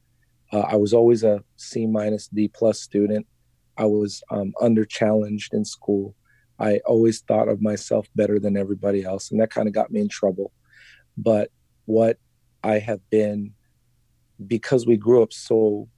Uh, 0.53 0.61
I 0.61 0.77
was 0.77 0.95
always 0.95 1.25
a 1.25 1.43
C 1.57 1.87
minus 1.87 2.29
D 2.29 2.49
plus 2.49 2.81
student. 2.81 3.27
I 3.77 3.85
was 3.85 4.23
um, 4.31 4.53
under 4.61 4.85
challenged 4.85 5.55
in 5.55 5.65
school. 5.65 6.15
I 6.59 6.81
always 6.87 7.21
thought 7.21 7.49
of 7.49 7.63
myself 7.63 8.09
better 8.17 8.41
than 8.41 8.57
everybody 8.57 9.05
else, 9.05 9.31
and 9.31 9.41
that 9.41 9.51
kind 9.51 9.69
of 9.69 9.75
got 9.75 9.91
me 9.91 10.01
in 10.01 10.09
trouble. 10.09 10.53
But 11.17 11.51
what 11.85 12.19
I 12.65 12.79
have 12.79 13.01
been, 13.11 13.53
because 14.45 14.87
we 14.87 14.97
grew 14.97 15.23
up 15.23 15.33
so, 15.33 15.89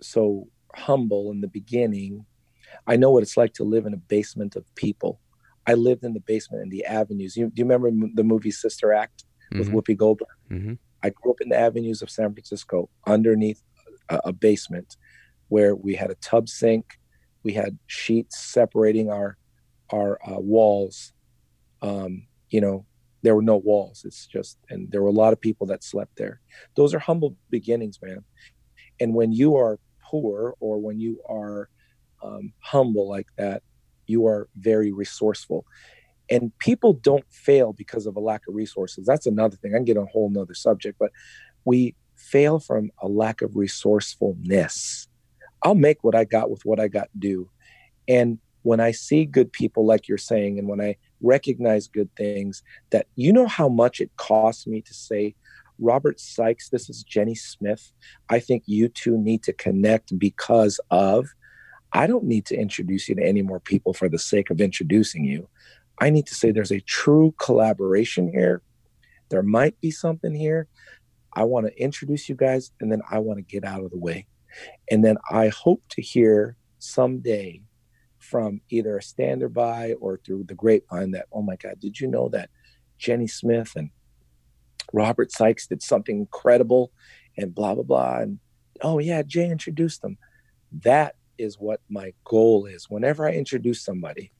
so 0.00 0.48
humble 0.74 1.30
in 1.32 1.40
the 1.40 1.48
beginning, 1.48 2.24
I 2.86 2.96
know 2.96 3.10
what 3.10 3.22
it's 3.22 3.36
like 3.36 3.54
to 3.54 3.64
live 3.64 3.86
in 3.86 3.94
a 3.94 3.98
basement 3.98 4.56
of 4.56 4.64
people. 4.74 5.20
I 5.66 5.74
lived 5.74 6.04
in 6.04 6.14
the 6.14 6.20
basement 6.20 6.62
in 6.62 6.70
the 6.70 6.84
avenues. 6.84 7.36
You, 7.36 7.46
do 7.46 7.52
you 7.56 7.64
remember 7.64 7.90
the 8.14 8.24
movie 8.24 8.50
Sister 8.50 8.92
Act 8.92 9.24
with 9.52 9.68
mm-hmm. 9.68 9.76
Whoopi 9.76 9.96
Goldberg? 9.96 10.28
Mm-hmm. 10.50 10.74
I 11.02 11.10
grew 11.10 11.32
up 11.32 11.40
in 11.40 11.48
the 11.48 11.58
avenues 11.58 12.02
of 12.02 12.10
San 12.10 12.32
Francisco 12.32 12.88
underneath 13.06 13.62
a, 14.08 14.20
a, 14.26 14.32
basement 14.32 14.96
where 15.48 15.74
we 15.74 15.94
had 15.94 16.10
a 16.10 16.14
tub 16.16 16.48
sink, 16.48 16.98
we 17.42 17.52
had 17.52 17.78
sheets 17.86 18.38
separating 18.38 19.10
our 19.10 19.36
our 19.92 20.18
uh, 20.26 20.40
walls. 20.40 21.12
Um, 21.82 22.26
you 22.50 22.60
know, 22.60 22.86
there 23.22 23.34
were 23.34 23.42
no 23.42 23.56
walls. 23.56 24.02
It's 24.04 24.26
just, 24.26 24.58
and 24.68 24.90
there 24.90 25.02
were 25.02 25.08
a 25.08 25.12
lot 25.12 25.32
of 25.32 25.40
people 25.40 25.66
that 25.68 25.84
slept 25.84 26.16
there. 26.16 26.40
Those 26.76 26.94
are 26.94 26.98
humble 26.98 27.36
beginnings, 27.50 27.98
man. 28.02 28.24
And 29.00 29.14
when 29.14 29.32
you 29.32 29.56
are 29.56 29.78
poor 30.02 30.54
or 30.60 30.78
when 30.78 30.98
you 30.98 31.20
are 31.28 31.68
um, 32.22 32.52
humble 32.60 33.08
like 33.08 33.28
that, 33.36 33.62
you 34.06 34.26
are 34.26 34.48
very 34.56 34.92
resourceful. 34.92 35.64
And 36.30 36.56
people 36.58 36.94
don't 36.94 37.24
fail 37.30 37.72
because 37.72 38.06
of 38.06 38.16
a 38.16 38.20
lack 38.20 38.42
of 38.48 38.54
resources. 38.54 39.06
That's 39.06 39.26
another 39.26 39.56
thing. 39.56 39.74
I 39.74 39.78
can 39.78 39.84
get 39.84 39.96
a 39.96 40.06
whole 40.06 40.30
nother 40.30 40.54
subject, 40.54 40.98
but 40.98 41.10
we 41.64 41.94
fail 42.16 42.58
from 42.58 42.90
a 43.02 43.08
lack 43.08 43.42
of 43.42 43.56
resourcefulness. 43.56 45.08
I'll 45.62 45.74
make 45.74 46.02
what 46.02 46.14
I 46.14 46.24
got 46.24 46.50
with 46.50 46.64
what 46.64 46.80
I 46.80 46.88
got 46.88 47.08
do. 47.18 47.50
And 48.08 48.38
when 48.62 48.80
I 48.80 48.92
see 48.92 49.24
good 49.24 49.52
people, 49.52 49.84
like 49.84 50.08
you're 50.08 50.18
saying, 50.18 50.58
and 50.58 50.68
when 50.68 50.80
I 50.80 50.96
recognize 51.20 51.88
good 51.88 52.14
things, 52.16 52.62
that 52.90 53.06
you 53.16 53.32
know 53.32 53.46
how 53.46 53.68
much 53.68 54.00
it 54.00 54.10
costs 54.16 54.66
me 54.66 54.80
to 54.82 54.94
say, 54.94 55.34
Robert 55.78 56.20
Sykes, 56.20 56.68
this 56.68 56.88
is 56.88 57.02
Jenny 57.02 57.34
Smith. 57.34 57.92
I 58.28 58.38
think 58.38 58.62
you 58.66 58.88
two 58.88 59.18
need 59.18 59.42
to 59.44 59.52
connect 59.52 60.16
because 60.18 60.80
of, 60.90 61.26
I 61.92 62.06
don't 62.06 62.24
need 62.24 62.46
to 62.46 62.56
introduce 62.56 63.08
you 63.08 63.14
to 63.16 63.22
any 63.22 63.42
more 63.42 63.60
people 63.60 63.92
for 63.92 64.08
the 64.08 64.18
sake 64.18 64.50
of 64.50 64.60
introducing 64.60 65.24
you. 65.24 65.48
I 66.00 66.10
need 66.10 66.26
to 66.26 66.34
say 66.34 66.50
there's 66.50 66.72
a 66.72 66.80
true 66.80 67.34
collaboration 67.38 68.30
here. 68.32 68.62
There 69.28 69.42
might 69.42 69.80
be 69.80 69.90
something 69.90 70.34
here. 70.34 70.68
I 71.34 71.44
want 71.44 71.66
to 71.66 71.82
introduce 71.82 72.28
you 72.28 72.34
guys 72.34 72.72
and 72.80 72.90
then 72.90 73.02
I 73.10 73.18
want 73.18 73.38
to 73.38 73.42
get 73.42 73.64
out 73.64 73.84
of 73.84 73.90
the 73.90 73.98
way. 73.98 74.26
And 74.90 75.04
then 75.04 75.16
I 75.30 75.48
hope 75.48 75.82
to 75.90 76.02
hear 76.02 76.56
someday 76.78 77.62
from 78.18 78.60
either 78.70 78.96
a 78.96 79.02
stander 79.02 79.48
by 79.48 79.94
or 80.00 80.18
through 80.18 80.44
the 80.44 80.54
grapevine 80.54 81.12
that, 81.12 81.26
oh 81.32 81.42
my 81.42 81.56
God, 81.56 81.80
did 81.80 81.98
you 82.00 82.06
know 82.06 82.28
that 82.30 82.50
Jenny 82.98 83.26
Smith 83.26 83.72
and 83.76 83.90
Robert 84.92 85.32
Sykes 85.32 85.66
did 85.66 85.82
something 85.82 86.18
incredible 86.18 86.92
and 87.36 87.54
blah, 87.54 87.74
blah, 87.74 87.82
blah. 87.82 88.18
And 88.18 88.38
oh, 88.82 88.98
yeah, 88.98 89.22
Jay 89.22 89.50
introduced 89.50 90.02
them. 90.02 90.18
That 90.82 91.16
is 91.42 91.58
what 91.58 91.80
my 91.88 92.12
goal 92.24 92.66
is. 92.66 92.88
Whenever 92.88 93.26
I 93.26 93.32
introduce 93.32 93.82
somebody, 93.82 94.30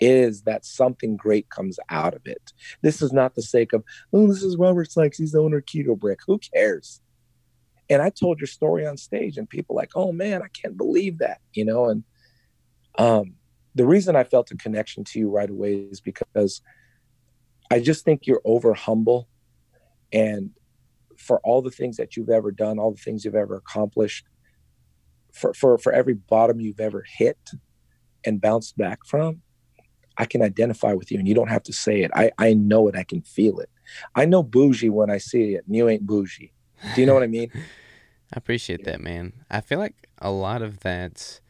is 0.00 0.42
that 0.42 0.64
something 0.64 1.16
great 1.16 1.48
comes 1.50 1.78
out 1.88 2.14
of 2.14 2.22
it. 2.24 2.52
This 2.82 3.00
is 3.02 3.12
not 3.12 3.34
the 3.34 3.42
sake 3.42 3.72
of, 3.72 3.84
oh, 4.12 4.26
this 4.26 4.42
is 4.42 4.56
Robert 4.56 4.90
Sykes, 4.90 5.18
he's 5.18 5.32
the 5.32 5.40
owner 5.40 5.58
of 5.58 5.66
Keto 5.66 5.98
Brick. 5.98 6.20
Who 6.26 6.38
cares? 6.38 7.00
And 7.90 8.00
I 8.00 8.10
told 8.10 8.40
your 8.40 8.46
story 8.46 8.86
on 8.86 8.96
stage, 8.96 9.36
and 9.36 9.48
people 9.48 9.76
like, 9.76 9.90
oh 9.94 10.12
man, 10.12 10.42
I 10.42 10.48
can't 10.48 10.76
believe 10.76 11.18
that, 11.18 11.40
you 11.52 11.64
know. 11.64 11.90
And 11.90 12.04
um, 12.98 13.34
the 13.74 13.86
reason 13.86 14.16
I 14.16 14.24
felt 14.24 14.50
a 14.50 14.56
connection 14.56 15.04
to 15.04 15.18
you 15.18 15.28
right 15.28 15.50
away 15.50 15.74
is 15.74 16.00
because 16.00 16.62
I 17.70 17.80
just 17.80 18.04
think 18.04 18.26
you're 18.26 18.42
over 18.44 18.74
humble, 18.74 19.28
and 20.12 20.50
for 21.18 21.40
all 21.44 21.62
the 21.62 21.70
things 21.70 21.96
that 21.98 22.16
you've 22.16 22.30
ever 22.30 22.50
done, 22.50 22.78
all 22.78 22.90
the 22.90 23.00
things 23.00 23.24
you've 23.24 23.34
ever 23.34 23.56
accomplished, 23.56 24.26
for 25.34 25.52
for 25.52 25.76
for 25.78 25.92
every 25.92 26.14
bottom 26.14 26.60
you've 26.60 26.80
ever 26.80 27.04
hit 27.06 27.38
and 28.24 28.40
bounced 28.40 28.76
back 28.78 29.04
from 29.04 29.42
i 30.16 30.24
can 30.24 30.40
identify 30.42 30.92
with 30.92 31.10
you 31.10 31.18
and 31.18 31.28
you 31.28 31.34
don't 31.34 31.50
have 31.50 31.62
to 31.62 31.72
say 31.72 32.02
it. 32.02 32.10
I 32.14 32.30
i 32.38 32.54
know 32.54 32.88
it. 32.88 32.96
I 32.96 33.02
can 33.02 33.20
feel 33.22 33.58
it. 33.58 33.70
I 34.14 34.24
know 34.24 34.42
bougie 34.42 34.88
when 34.88 35.10
i 35.10 35.18
see 35.18 35.54
it. 35.54 35.64
And 35.66 35.76
you 35.76 35.88
ain't 35.88 36.06
bougie. 36.06 36.52
Do 36.94 37.00
you 37.00 37.06
know 37.06 37.14
what 37.14 37.22
i 37.22 37.28
mean? 37.28 37.50
I 38.32 38.36
appreciate 38.36 38.84
that 38.84 39.00
man. 39.00 39.32
I 39.50 39.60
feel 39.60 39.78
like 39.78 40.08
a 40.18 40.30
lot 40.30 40.62
of 40.62 40.80
that 40.80 41.40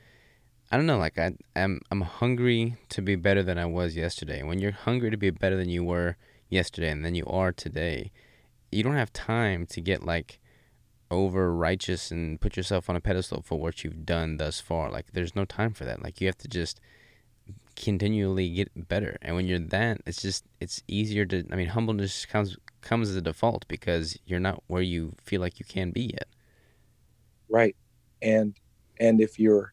i 0.72 0.76
don't 0.76 0.86
know 0.86 0.98
like 0.98 1.18
i 1.18 1.32
i'm 1.54 1.80
i'm 1.90 2.00
hungry 2.00 2.76
to 2.88 3.02
be 3.02 3.14
better 3.14 3.42
than 3.42 3.58
i 3.58 3.66
was 3.66 3.96
yesterday. 3.96 4.42
When 4.42 4.58
you're 4.58 4.72
hungry 4.72 5.10
to 5.10 5.16
be 5.16 5.30
better 5.30 5.56
than 5.56 5.68
you 5.68 5.84
were 5.84 6.16
yesterday 6.48 6.90
and 6.90 7.04
than 7.04 7.14
you 7.14 7.26
are 7.26 7.52
today 7.52 8.10
you 8.74 8.82
don't 8.82 8.96
have 8.96 9.12
time 9.12 9.66
to 9.66 9.80
get 9.80 10.04
like 10.04 10.40
over 11.10 11.54
righteous 11.54 12.10
and 12.10 12.40
put 12.40 12.56
yourself 12.56 12.88
on 12.90 12.96
a 12.96 13.00
pedestal 13.00 13.42
for 13.42 13.58
what 13.58 13.84
you've 13.84 14.06
done 14.06 14.36
thus 14.36 14.60
far. 14.60 14.90
Like 14.90 15.12
there's 15.12 15.36
no 15.36 15.44
time 15.44 15.72
for 15.72 15.84
that. 15.84 16.02
Like 16.02 16.20
you 16.20 16.26
have 16.26 16.38
to 16.38 16.48
just 16.48 16.80
continually 17.76 18.48
get 18.50 18.88
better. 18.88 19.16
And 19.22 19.36
when 19.36 19.46
you're 19.46 19.58
that, 19.58 20.00
it's 20.06 20.22
just 20.22 20.44
it's 20.60 20.82
easier 20.88 21.24
to. 21.26 21.44
I 21.50 21.56
mean, 21.56 21.68
humbleness 21.68 22.26
comes 22.26 22.56
comes 22.80 23.10
as 23.10 23.16
a 23.16 23.22
default 23.22 23.66
because 23.68 24.18
you're 24.26 24.40
not 24.40 24.62
where 24.66 24.82
you 24.82 25.14
feel 25.22 25.40
like 25.40 25.58
you 25.58 25.64
can 25.64 25.90
be 25.90 26.12
yet. 26.12 26.28
Right, 27.48 27.76
and 28.22 28.54
and 29.00 29.20
if 29.20 29.38
you're 29.38 29.72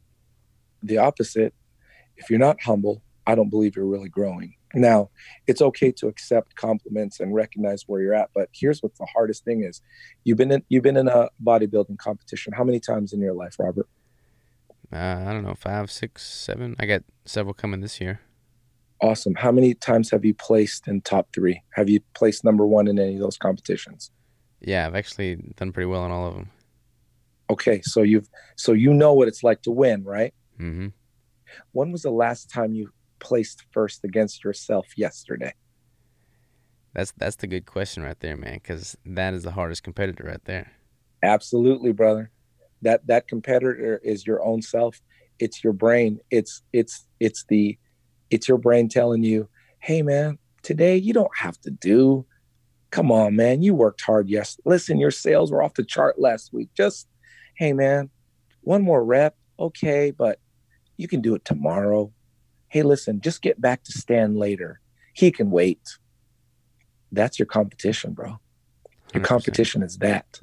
the 0.84 0.98
opposite, 0.98 1.54
if 2.18 2.30
you're 2.30 2.40
not 2.40 2.62
humble, 2.62 3.02
I 3.26 3.36
don't 3.36 3.50
believe 3.50 3.76
you're 3.76 3.86
really 3.86 4.10
growing. 4.10 4.56
Now, 4.74 5.10
it's 5.48 5.62
okay 5.62 5.92
to 5.94 6.08
accept 6.08 6.56
compliments 6.56 7.20
and 7.20 7.34
recognize 7.34 7.84
where 7.88 8.02
you're 8.02 8.14
at, 8.14 8.30
but 8.34 8.50
here's 8.54 8.82
what 8.82 8.96
the 8.96 9.06
hardest 9.06 9.44
thing 9.44 9.64
is. 9.64 9.82
You've 10.24 10.38
been 10.38 10.52
in 10.52 10.64
you've 10.70 10.84
been 10.84 10.98
in 10.98 11.08
a 11.08 11.30
bodybuilding 11.44 11.98
competition. 11.98 12.54
How 12.54 12.64
many 12.64 12.80
times 12.80 13.14
in 13.14 13.20
your 13.20 13.34
life, 13.34 13.56
Robert? 13.60 13.88
Uh, 14.94 15.26
I 15.28 15.32
don't 15.32 15.44
know, 15.44 15.56
five, 15.56 15.90
six, 15.92 16.26
seven. 16.26 16.76
I 16.80 16.86
got 16.86 17.04
several 17.26 17.54
coming 17.54 17.82
this 17.82 18.02
year. 18.02 18.22
Awesome. 19.02 19.36
How 19.36 19.52
many 19.52 19.74
times 19.74 20.12
have 20.12 20.24
you 20.24 20.34
placed 20.34 20.88
in 20.88 21.02
top 21.02 21.30
three? 21.34 21.62
Have 21.74 21.90
you 21.90 22.02
placed 22.14 22.44
number 22.44 22.68
one 22.68 22.88
in 22.88 23.00
any 23.00 23.16
of 23.16 23.20
those 23.20 23.38
competitions? 23.38 24.12
Yeah, 24.60 24.86
I've 24.86 24.96
actually 24.96 25.36
done 25.56 25.72
pretty 25.72 25.88
well 25.88 26.06
in 26.06 26.12
all 26.12 26.28
of 26.28 26.36
them. 26.36 26.52
Okay, 27.50 27.82
so 27.82 28.02
you've 28.02 28.30
so 28.56 28.74
you 28.74 28.94
know 28.94 29.14
what 29.14 29.28
it's 29.28 29.44
like 29.44 29.62
to 29.64 29.72
win, 29.72 30.04
right? 30.04 30.34
Mm-hmm. 30.60 30.88
When 31.72 31.92
was 31.92 32.04
the 32.04 32.12
last 32.12 32.50
time 32.50 32.74
you 32.74 32.92
placed 33.22 33.64
first 33.72 34.04
against 34.04 34.44
yourself 34.44 34.88
yesterday? 34.98 35.54
That's 36.94 37.14
that's 37.16 37.38
the 37.38 37.48
good 37.48 37.66
question 37.66 38.04
right 38.04 38.20
there, 38.20 38.36
man. 38.36 38.56
Because 38.56 38.98
that 39.06 39.34
is 39.34 39.44
the 39.44 39.52
hardest 39.52 39.84
competitor 39.84 40.26
right 40.26 40.44
there. 40.44 40.72
Absolutely, 41.24 41.94
brother. 41.94 42.32
That 42.82 43.08
that 43.08 43.30
competitor 43.30 44.02
is 44.04 44.28
your 44.28 44.44
own 44.44 44.62
self. 44.62 45.00
It's 45.40 45.64
your 45.64 45.74
brain. 45.74 46.20
It's 46.30 46.62
it's 46.74 47.08
it's 47.20 47.46
the 47.48 47.78
it's 48.30 48.50
your 48.50 48.58
brain 48.58 48.90
telling 48.90 49.24
you, 49.24 49.48
"Hey, 49.80 50.02
man, 50.02 50.38
today 50.64 50.98
you 50.98 51.14
don't 51.14 51.38
have 51.38 51.60
to 51.62 51.72
do. 51.72 52.26
Come 52.92 53.12
on, 53.12 53.36
man. 53.36 53.62
You 53.62 53.74
worked 53.74 54.02
hard. 54.02 54.30
Yes. 54.30 54.58
Listen, 54.66 55.00
your 55.00 55.12
sales 55.12 55.52
were 55.52 55.64
off 55.64 55.76
the 55.76 55.84
chart 55.84 56.20
last 56.20 56.52
week. 56.54 56.70
Just, 56.76 57.08
hey, 57.56 57.72
man, 57.72 58.10
one 58.62 58.82
more 58.82 59.04
rep, 59.04 59.36
okay, 59.58 60.12
but 60.12 60.40
you 60.98 61.08
can 61.08 61.22
do 61.22 61.36
it 61.36 61.46
tomorrow. 61.46 62.12
Hey, 62.72 62.84
listen, 62.84 63.20
just 63.20 63.42
get 63.42 63.60
back 63.60 63.84
to 63.84 63.92
Stan 63.92 64.36
later. 64.36 64.80
He 65.14 65.30
can 65.30 65.52
wait. 65.52 65.98
That's 67.12 67.38
your 67.38 67.46
competition, 67.46 68.14
bro. 68.14 68.40
Your 69.14 69.24
100%. 69.24 69.26
competition 69.26 69.84
is 69.84 69.98
that. 69.98 70.40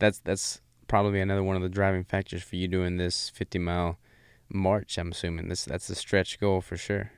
That's 0.00 0.18
that's 0.18 0.60
probably 0.88 1.20
another 1.20 1.44
one 1.44 1.54
of 1.54 1.62
the 1.62 1.68
driving 1.68 2.02
factors 2.02 2.42
for 2.42 2.56
you 2.56 2.66
doing 2.66 2.96
this 2.96 3.30
50 3.30 3.60
mile 3.60 3.98
march. 4.48 4.98
I'm 4.98 5.12
assuming 5.12 5.48
this 5.48 5.64
that's 5.64 5.88
a 5.88 5.94
stretch 5.94 6.40
goal 6.40 6.60
for 6.60 6.76
sure. 6.76 7.12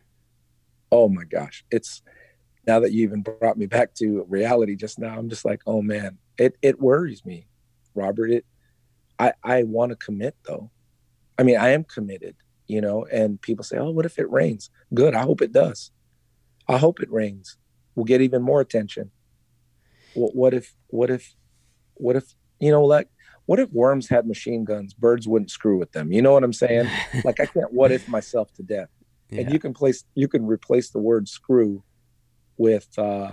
Oh 0.93 1.09
my 1.09 1.25
gosh. 1.25 1.65
It's 1.71 2.03
now 2.67 2.79
that 2.81 2.93
you 2.93 3.05
even 3.05 3.23
brought 3.23 3.57
me 3.57 3.65
back 3.65 3.95
to 3.95 4.27
reality 4.29 4.77
just 4.77 4.99
now, 4.99 5.19
I'm 5.19 5.31
just 5.31 5.47
like, 5.47 5.63
oh 5.67 5.81
man, 5.81 6.19
it 6.37 6.57
it 6.61 6.79
worries 6.79 7.25
me, 7.25 7.47
Robert. 7.95 8.31
It 8.31 8.45
I 9.19 9.33
I 9.43 9.63
want 9.63 9.93
to 9.93 9.97
commit 9.97 10.37
though. 10.47 10.71
I 11.39 11.43
mean, 11.43 11.57
I 11.57 11.71
am 11.71 11.85
committed, 11.85 12.37
you 12.69 12.81
know, 12.81 13.07
and 13.13 13.41
people 13.41 13.65
say, 13.65 13.79
Oh, 13.79 13.91
what 13.91 14.07
if 14.07 14.19
it 14.19 14.31
rains? 14.31 14.71
Good. 14.95 15.15
I 15.15 15.23
hope 15.23 15.43
it 15.43 15.53
does. 15.53 15.91
I 16.69 16.79
hope 16.79 17.01
it 17.01 17.11
rains. 17.11 17.57
We'll 17.95 18.05
get 18.05 18.21
even 18.21 18.43
more 18.43 18.61
attention. 18.61 19.11
What, 20.15 20.35
what 20.35 20.55
if 20.55 20.75
what 20.89 21.11
if 21.11 21.35
what 21.95 22.17
if 22.17 22.35
you 22.59 22.71
know 22.71 22.85
like 22.85 23.09
what 23.47 23.61
if 23.61 23.71
worms 23.73 24.09
had 24.09 24.27
machine 24.27 24.65
guns? 24.65 24.93
Birds 24.93 25.29
wouldn't 25.29 25.51
screw 25.51 25.79
with 25.79 25.93
them. 25.93 26.11
You 26.11 26.21
know 26.21 26.33
what 26.33 26.43
I'm 26.43 26.53
saying? 26.53 26.89
like 27.25 27.41
I 27.41 27.47
can't 27.47 27.73
what 27.73 27.93
if 27.93 28.09
myself 28.09 28.53
to 28.55 28.63
death 28.63 28.89
yeah. 29.31 29.41
and 29.41 29.53
you 29.53 29.59
can 29.59 29.75
place 29.75 30.05
you 30.15 30.29
can 30.29 30.47
replace 30.47 30.91
the 30.91 30.99
word 30.99 31.29
screw 31.29 31.83
with 32.57 32.87
uh 32.99 33.33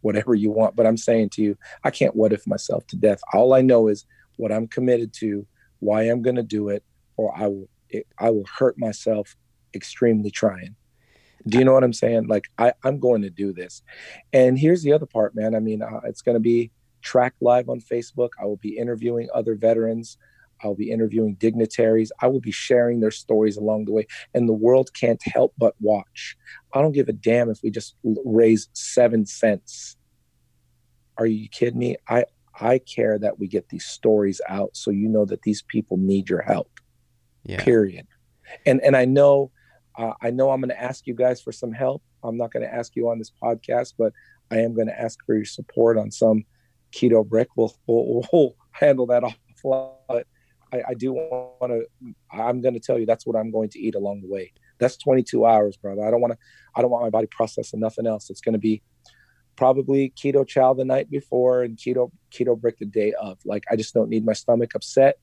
whatever 0.00 0.34
you 0.34 0.50
want 0.50 0.76
but 0.76 0.86
i'm 0.86 0.96
saying 0.96 1.28
to 1.30 1.42
you 1.42 1.56
i 1.82 1.90
can't 1.90 2.14
what 2.14 2.32
if 2.32 2.46
myself 2.46 2.86
to 2.86 2.96
death 2.96 3.20
all 3.32 3.54
i 3.54 3.60
know 3.60 3.88
is 3.88 4.06
what 4.36 4.52
i'm 4.52 4.66
committed 4.66 5.12
to 5.12 5.46
why 5.80 6.02
i'm 6.02 6.22
going 6.22 6.36
to 6.36 6.42
do 6.42 6.68
it 6.68 6.84
or 7.16 7.36
i 7.36 7.46
will 7.46 7.68
it, 7.94 8.06
i 8.18 8.30
will 8.30 8.46
hurt 8.58 8.78
myself 8.78 9.36
extremely 9.74 10.30
trying 10.30 10.74
do 11.46 11.58
you 11.58 11.64
know 11.64 11.72
what 11.72 11.84
i'm 11.84 11.92
saying 11.92 12.26
like 12.26 12.44
I, 12.58 12.72
i'm 12.84 12.98
going 12.98 13.22
to 13.22 13.30
do 13.30 13.52
this 13.52 13.82
and 14.32 14.58
here's 14.58 14.82
the 14.82 14.92
other 14.92 15.06
part 15.06 15.34
man 15.34 15.54
i 15.54 15.60
mean 15.60 15.82
uh, 15.82 16.00
it's 16.04 16.22
going 16.22 16.36
to 16.36 16.40
be 16.40 16.70
tracked 17.02 17.40
live 17.40 17.68
on 17.68 17.80
facebook 17.80 18.30
i 18.40 18.44
will 18.44 18.56
be 18.56 18.76
interviewing 18.78 19.28
other 19.34 19.54
veterans 19.54 20.18
I'll 20.62 20.74
be 20.74 20.90
interviewing 20.90 21.34
dignitaries. 21.34 22.12
I 22.20 22.28
will 22.28 22.40
be 22.40 22.50
sharing 22.50 23.00
their 23.00 23.10
stories 23.10 23.56
along 23.56 23.84
the 23.84 23.92
way, 23.92 24.06
and 24.32 24.48
the 24.48 24.54
world 24.54 24.90
can't 24.94 25.20
help 25.24 25.52
but 25.58 25.74
watch. 25.80 26.36
I 26.72 26.80
don't 26.80 26.92
give 26.92 27.08
a 27.08 27.12
damn 27.12 27.50
if 27.50 27.60
we 27.62 27.70
just 27.70 27.96
raise 28.24 28.68
seven 28.72 29.26
cents. 29.26 29.96
Are 31.18 31.26
you 31.26 31.48
kidding 31.48 31.78
me? 31.78 31.96
I 32.08 32.24
I 32.60 32.78
care 32.78 33.18
that 33.18 33.38
we 33.38 33.48
get 33.48 33.68
these 33.68 33.84
stories 33.84 34.40
out 34.48 34.70
so 34.76 34.90
you 34.90 35.08
know 35.08 35.24
that 35.24 35.42
these 35.42 35.62
people 35.62 35.96
need 35.96 36.28
your 36.28 36.42
help. 36.42 36.70
Yeah. 37.44 37.62
Period. 37.62 38.06
And 38.66 38.80
and 38.82 38.96
I 38.96 39.04
know 39.04 39.50
uh, 39.96 40.12
I 40.20 40.30
know 40.30 40.50
I'm 40.50 40.60
going 40.60 40.70
to 40.70 40.82
ask 40.82 41.06
you 41.06 41.14
guys 41.14 41.40
for 41.40 41.52
some 41.52 41.72
help. 41.72 42.02
I'm 42.22 42.36
not 42.36 42.52
going 42.52 42.64
to 42.64 42.72
ask 42.72 42.96
you 42.96 43.08
on 43.10 43.18
this 43.18 43.30
podcast, 43.42 43.94
but 43.98 44.12
I 44.50 44.58
am 44.58 44.74
going 44.74 44.88
to 44.88 44.98
ask 44.98 45.18
for 45.24 45.34
your 45.34 45.44
support 45.44 45.98
on 45.98 46.10
some 46.10 46.44
keto 46.92 47.26
brick. 47.26 47.48
We'll 47.56 47.74
we'll, 47.86 48.26
we'll 48.32 48.56
handle 48.72 49.06
that 49.06 49.22
offline. 49.22 49.94
But 50.08 50.26
I, 50.72 50.82
I 50.88 50.94
do 50.94 51.12
want 51.12 51.72
to. 51.72 52.14
I'm 52.32 52.60
going 52.60 52.74
to 52.74 52.80
tell 52.80 52.98
you 52.98 53.06
that's 53.06 53.26
what 53.26 53.36
I'm 53.36 53.50
going 53.50 53.70
to 53.70 53.78
eat 53.78 53.94
along 53.94 54.22
the 54.22 54.28
way. 54.28 54.52
That's 54.78 54.96
22 54.96 55.46
hours, 55.46 55.76
brother. 55.76 56.04
I 56.04 56.10
don't 56.10 56.20
want 56.20 56.32
to. 56.32 56.38
I 56.74 56.82
don't 56.82 56.90
want 56.90 57.04
my 57.04 57.10
body 57.10 57.28
processing 57.30 57.80
nothing 57.80 58.06
else. 58.06 58.30
It's 58.30 58.40
going 58.40 58.54
to 58.54 58.58
be 58.58 58.82
probably 59.56 60.12
keto 60.16 60.46
chow 60.46 60.74
the 60.74 60.84
night 60.84 61.10
before 61.10 61.62
and 61.62 61.76
keto 61.76 62.10
keto 62.32 62.60
brick 62.60 62.78
the 62.78 62.86
day 62.86 63.12
of. 63.20 63.38
Like 63.44 63.64
I 63.70 63.76
just 63.76 63.94
don't 63.94 64.08
need 64.08 64.24
my 64.24 64.32
stomach 64.32 64.74
upset. 64.74 65.18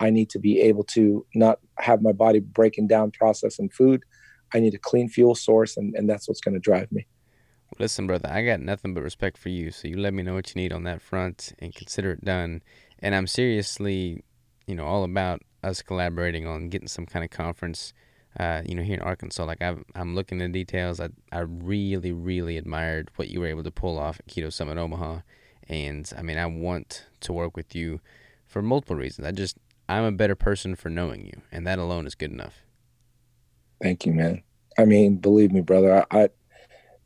I 0.00 0.10
need 0.10 0.30
to 0.30 0.38
be 0.38 0.60
able 0.60 0.84
to 0.84 1.24
not 1.34 1.58
have 1.78 2.02
my 2.02 2.12
body 2.12 2.40
breaking 2.40 2.88
down 2.88 3.10
processing 3.10 3.68
food. 3.68 4.02
I 4.54 4.60
need 4.60 4.74
a 4.74 4.78
clean 4.78 5.08
fuel 5.08 5.34
source, 5.34 5.76
and, 5.76 5.94
and 5.94 6.08
that's 6.08 6.28
what's 6.28 6.40
going 6.40 6.54
to 6.54 6.60
drive 6.60 6.90
me. 6.92 7.06
Listen, 7.78 8.06
brother, 8.06 8.28
I 8.30 8.44
got 8.44 8.60
nothing 8.60 8.92
but 8.92 9.02
respect 9.02 9.38
for 9.38 9.48
you. 9.48 9.70
So 9.70 9.88
you 9.88 9.96
let 9.96 10.12
me 10.12 10.22
know 10.22 10.34
what 10.34 10.54
you 10.54 10.60
need 10.60 10.72
on 10.72 10.84
that 10.84 11.00
front 11.00 11.54
and 11.58 11.74
consider 11.74 12.12
it 12.12 12.24
done. 12.24 12.62
And 12.98 13.14
I'm 13.14 13.26
seriously, 13.26 14.22
you 14.66 14.74
know, 14.74 14.84
all 14.84 15.04
about 15.04 15.40
us 15.62 15.80
collaborating 15.80 16.46
on 16.46 16.68
getting 16.68 16.88
some 16.88 17.06
kind 17.06 17.24
of 17.24 17.30
conference, 17.30 17.94
uh, 18.38 18.60
you 18.66 18.74
know, 18.74 18.82
here 18.82 18.96
in 18.96 19.00
Arkansas. 19.00 19.44
Like 19.44 19.62
I've, 19.62 19.82
I'm 19.94 20.14
looking 20.14 20.42
at 20.42 20.52
details. 20.52 21.00
I, 21.00 21.08
I 21.32 21.40
really, 21.40 22.12
really 22.12 22.58
admired 22.58 23.10
what 23.16 23.30
you 23.30 23.40
were 23.40 23.46
able 23.46 23.64
to 23.64 23.70
pull 23.70 23.98
off 23.98 24.20
at 24.20 24.26
Keto 24.26 24.52
Summit 24.52 24.76
Omaha. 24.76 25.20
And 25.68 26.12
I 26.16 26.22
mean, 26.22 26.36
I 26.36 26.46
want 26.46 27.06
to 27.20 27.32
work 27.32 27.56
with 27.56 27.74
you 27.74 28.00
for 28.46 28.60
multiple 28.60 28.96
reasons. 28.96 29.26
I 29.26 29.30
just, 29.30 29.56
I'm 29.88 30.04
a 30.04 30.12
better 30.12 30.34
person 30.34 30.74
for 30.74 30.88
knowing 30.88 31.26
you, 31.26 31.42
and 31.50 31.66
that 31.66 31.78
alone 31.78 32.06
is 32.06 32.14
good 32.14 32.30
enough. 32.30 32.62
Thank 33.82 34.06
you, 34.06 34.12
man. 34.12 34.42
I 34.78 34.84
mean, 34.84 35.16
believe 35.16 35.52
me, 35.52 35.60
brother. 35.60 36.06
I, 36.10 36.24
I 36.24 36.28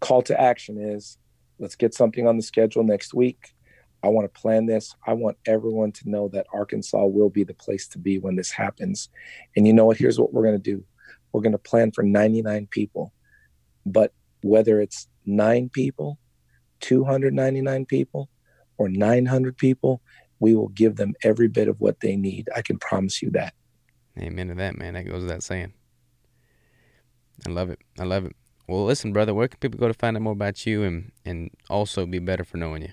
call 0.01 0.23
to 0.23 0.41
action 0.41 0.79
is 0.81 1.19
let's 1.59 1.75
get 1.75 1.95
something 1.95 2.27
on 2.27 2.37
the 2.37 2.43
schedule 2.43 2.85
next 2.85 3.15
week. 3.15 3.55
I 4.03 4.09
want 4.09 4.33
to 4.33 4.41
plan 4.41 4.67
this. 4.67 4.95
I 5.07 5.15
want 5.15 5.39
everyone 5.47 5.91
to 5.93 6.09
know 6.09 6.29
that 6.29 6.47
Arkansas 6.53 7.05
will 7.05 7.31
be 7.31 7.45
the 7.45 7.55
place 7.55 7.89
to 7.89 7.99
be 7.99 8.19
when 8.19 8.37
this 8.37 8.51
happens. 8.51 9.09
And 9.57 9.67
you 9.67 9.73
know 9.73 9.87
what? 9.87 9.97
Here's 9.97 10.21
what 10.21 10.33
we're 10.33 10.45
going 10.45 10.61
to 10.61 10.71
do. 10.71 10.85
We're 11.33 11.41
going 11.41 11.53
to 11.53 11.59
plan 11.59 11.93
for 11.93 12.03
99 12.03 12.69
people. 12.71 13.13
But 13.85 14.13
whether 14.43 14.81
it's 14.81 15.09
nine 15.25 15.71
people, 15.71 16.19
299 16.81 17.87
people, 17.87 18.29
or 18.79 18.89
900 18.89 19.57
people, 19.57 20.03
we 20.39 20.55
will 20.55 20.69
give 20.69 20.97
them 20.97 21.15
every 21.23 21.49
bit 21.49 21.69
of 21.69 21.81
what 21.81 22.01
they 22.01 22.17
need. 22.17 22.49
I 22.55 22.63
can 22.63 22.79
promise 22.79 23.23
you 23.23 23.31
that. 23.31 23.55
Amen 24.19 24.49
to 24.49 24.55
that, 24.55 24.79
man. 24.79 24.95
That 24.95 25.05
goes 25.05 25.23
without 25.23 25.43
saying. 25.43 25.73
I 27.47 27.51
love 27.51 27.71
it. 27.71 27.81
I 27.99 28.05
love 28.05 28.25
it. 28.25 28.35
Well, 28.69 28.85
listen, 28.85 29.13
brother, 29.13 29.35
where 29.35 29.47
can 29.47 29.59
people 29.61 29.79
go 29.79 29.89
to 29.89 29.95
find 29.95 30.17
out 30.17 30.23
more 30.23 30.33
about 30.33 30.67
you 30.67 30.83
and, 30.83 31.13
and 31.25 31.51
also 31.71 32.07
be 32.07 32.19
better 32.19 32.45
for 32.45 32.57
knowing 32.57 32.83
you? 32.83 32.93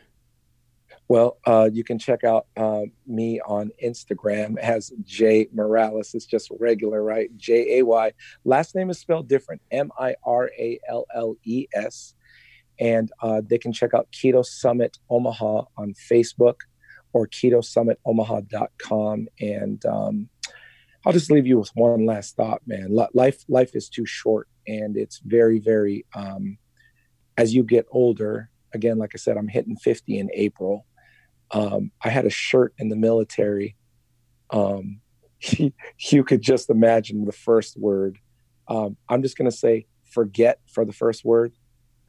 Well, 1.08 1.38
uh, 1.46 1.70
you 1.72 1.84
can 1.84 2.00
check 2.00 2.24
out 2.24 2.48
uh, 2.56 2.84
me 3.06 3.40
on 3.46 3.72
Instagram 3.84 4.58
as 4.58 4.92
Jay 5.04 5.48
Miralles. 5.56 6.14
It's 6.14 6.26
just 6.26 6.50
regular, 6.60 7.04
right? 7.04 7.36
J 7.38 7.80
A 7.80 7.86
Y. 7.86 8.12
Last 8.46 8.74
name 8.74 8.90
is 8.90 9.00
spelled 9.00 9.28
different 9.28 9.62
M 9.72 9.92
I 10.00 10.16
R 10.24 10.50
A 10.58 10.80
L 10.88 11.06
L 11.14 11.36
E 11.44 11.68
S. 11.74 12.16
And 12.80 13.12
uh, 13.22 13.42
they 13.46 13.58
can 13.58 13.74
check 13.74 13.94
out 13.94 14.08
Keto 14.12 14.46
Summit 14.46 14.98
Omaha 15.10 15.66
on 15.78 15.94
Facebook 15.94 16.56
or 17.14 17.28
ketosummitomaha.com. 17.28 19.28
And 19.40 19.86
um, 19.86 20.30
I'll 21.06 21.14
just 21.14 21.32
leave 21.32 21.48
you 21.48 21.60
with 21.60 21.72
one 21.76 22.06
last 22.06 22.36
thought, 22.36 22.62
man. 22.66 22.96
Life, 23.14 23.44
life 23.48 23.76
is 23.76 23.90
too 23.90 24.06
short, 24.06 24.48
and 24.68 24.98
it's 24.98 25.20
very, 25.20 25.60
very. 25.60 26.06
Um, 26.14 26.58
as 27.38 27.54
you 27.54 27.64
get 27.64 27.86
older, 27.92 28.50
again, 28.74 28.98
like 28.98 29.12
I 29.16 29.18
said, 29.18 29.38
I'm 29.38 29.48
hitting 29.48 29.76
50 29.76 30.18
in 30.18 30.30
April. 30.34 30.86
Um, 31.52 31.92
I 32.04 32.10
had 32.10 32.26
a 32.26 32.30
shirt 32.30 32.74
in 32.78 32.90
the 32.90 32.96
military. 32.96 33.76
Um, 34.50 35.02
you 36.00 36.24
could 36.24 36.42
just 36.42 36.70
imagine 36.70 37.26
the 37.26 37.32
first 37.32 37.78
word. 37.78 38.18
Um, 38.68 38.98
I'm 39.10 39.22
just 39.22 39.38
going 39.38 39.50
to 39.50 39.56
say 39.56 39.88
forget 40.12 40.60
for 40.72 40.86
the 40.86 40.94
first 40.94 41.26
word. 41.26 41.54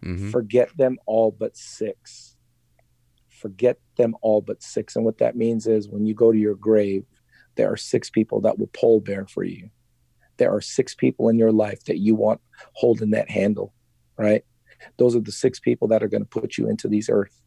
Mm-hmm. 0.04 0.30
Forget 0.30 0.70
them 0.76 0.98
all 1.06 1.30
but 1.30 1.56
six. 1.56 2.33
Forget 3.44 3.78
them 3.98 4.16
all 4.22 4.40
but 4.40 4.62
six. 4.62 4.96
And 4.96 5.04
what 5.04 5.18
that 5.18 5.36
means 5.36 5.66
is 5.66 5.86
when 5.86 6.06
you 6.06 6.14
go 6.14 6.32
to 6.32 6.38
your 6.38 6.54
grave, 6.54 7.04
there 7.56 7.70
are 7.70 7.76
six 7.76 8.08
people 8.08 8.40
that 8.40 8.58
will 8.58 8.68
pole 8.68 9.00
bear 9.00 9.26
for 9.26 9.44
you. 9.44 9.68
There 10.38 10.50
are 10.50 10.62
six 10.62 10.94
people 10.94 11.28
in 11.28 11.36
your 11.36 11.52
life 11.52 11.84
that 11.84 11.98
you 11.98 12.14
want 12.14 12.40
holding 12.72 13.10
that 13.10 13.28
handle, 13.28 13.74
right? 14.16 14.42
Those 14.96 15.14
are 15.14 15.20
the 15.20 15.30
six 15.30 15.60
people 15.60 15.88
that 15.88 16.02
are 16.02 16.08
going 16.08 16.22
to 16.22 16.40
put 16.40 16.56
you 16.56 16.70
into 16.70 16.88
these 16.88 17.10
earth. 17.10 17.38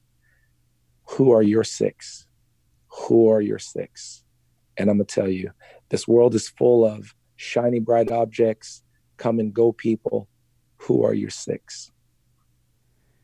Who 1.10 1.32
are 1.32 1.42
your 1.42 1.64
six? 1.64 2.28
Who 2.90 3.28
are 3.32 3.42
your 3.42 3.58
six? 3.58 4.24
And 4.78 4.92
I'm 4.92 4.98
going 4.98 5.08
to 5.08 5.16
tell 5.16 5.28
you, 5.28 5.50
this 5.90 6.08
world 6.08 6.36
is 6.36 6.48
full 6.48 6.86
of 6.86 7.16
shiny, 7.38 7.80
bright 7.80 8.12
objects, 8.12 8.84
come 9.18 9.40
and 9.40 9.52
go 9.52 9.72
people. 9.72 10.30
Who 10.82 11.04
are 11.04 11.16
your 11.16 11.32
six? 11.32 11.92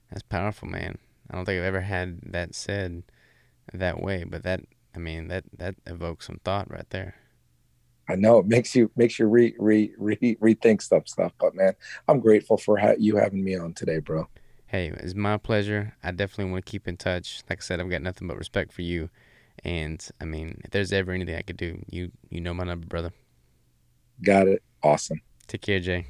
That's 0.10 0.24
powerful, 0.24 0.68
man. 0.68 0.98
I 1.30 1.36
don't 1.36 1.46
think 1.46 1.60
I've 1.60 1.66
ever 1.66 1.82
had 1.82 2.20
that 2.32 2.56
said 2.56 3.04
that 3.74 4.02
way, 4.02 4.24
but 4.24 4.44
that 4.44 4.62
I 4.96 5.00
mean 5.00 5.28
that 5.30 5.46
that 5.58 5.76
evokes 5.86 6.28
some 6.28 6.40
thought 6.44 6.70
right 6.70 6.90
there. 6.90 7.16
I 8.10 8.16
know 8.16 8.40
it 8.40 8.48
makes 8.48 8.76
you 8.76 8.92
makes 8.96 9.18
you 9.18 9.28
re 9.28 9.56
re 9.58 9.94
re 9.98 10.36
rethink 10.42 10.82
stuff 10.82 11.08
stuff, 11.08 11.32
but 11.40 11.56
man, 11.56 11.74
I'm 12.08 12.20
grateful 12.20 12.58
for 12.58 12.78
ha- 12.78 12.96
you 12.98 13.16
having 13.16 13.44
me 13.44 13.56
on 13.56 13.74
today, 13.74 14.00
bro. 14.00 14.28
Hey, 14.68 14.88
it's 14.88 15.16
my 15.16 15.38
pleasure. 15.38 15.96
I 16.04 16.12
definitely 16.12 16.52
want 16.52 16.66
to 16.66 16.72
keep 16.72 16.88
in 16.88 16.98
touch. 16.98 17.44
Like 17.50 17.60
I 17.60 17.62
said, 17.62 17.80
I've 17.80 17.90
got 17.90 18.02
nothing 18.02 18.28
but 18.28 18.38
respect 18.38 18.74
for 18.74 18.82
you, 18.82 19.10
and 19.64 20.06
I 20.20 20.26
mean, 20.26 20.62
if 20.66 20.72
there's 20.72 20.92
ever 20.92 21.12
anything 21.12 21.36
I 21.36 21.44
could 21.44 21.58
do, 21.58 21.84
you 21.90 22.12
you 22.30 22.42
know 22.42 22.54
my 22.54 22.66
number, 22.66 22.88
brother. 22.88 23.14
Got 24.22 24.48
it. 24.48 24.64
Awesome. 24.82 25.22
Take 25.48 25.62
care, 25.62 25.80
Jay. 25.80 26.08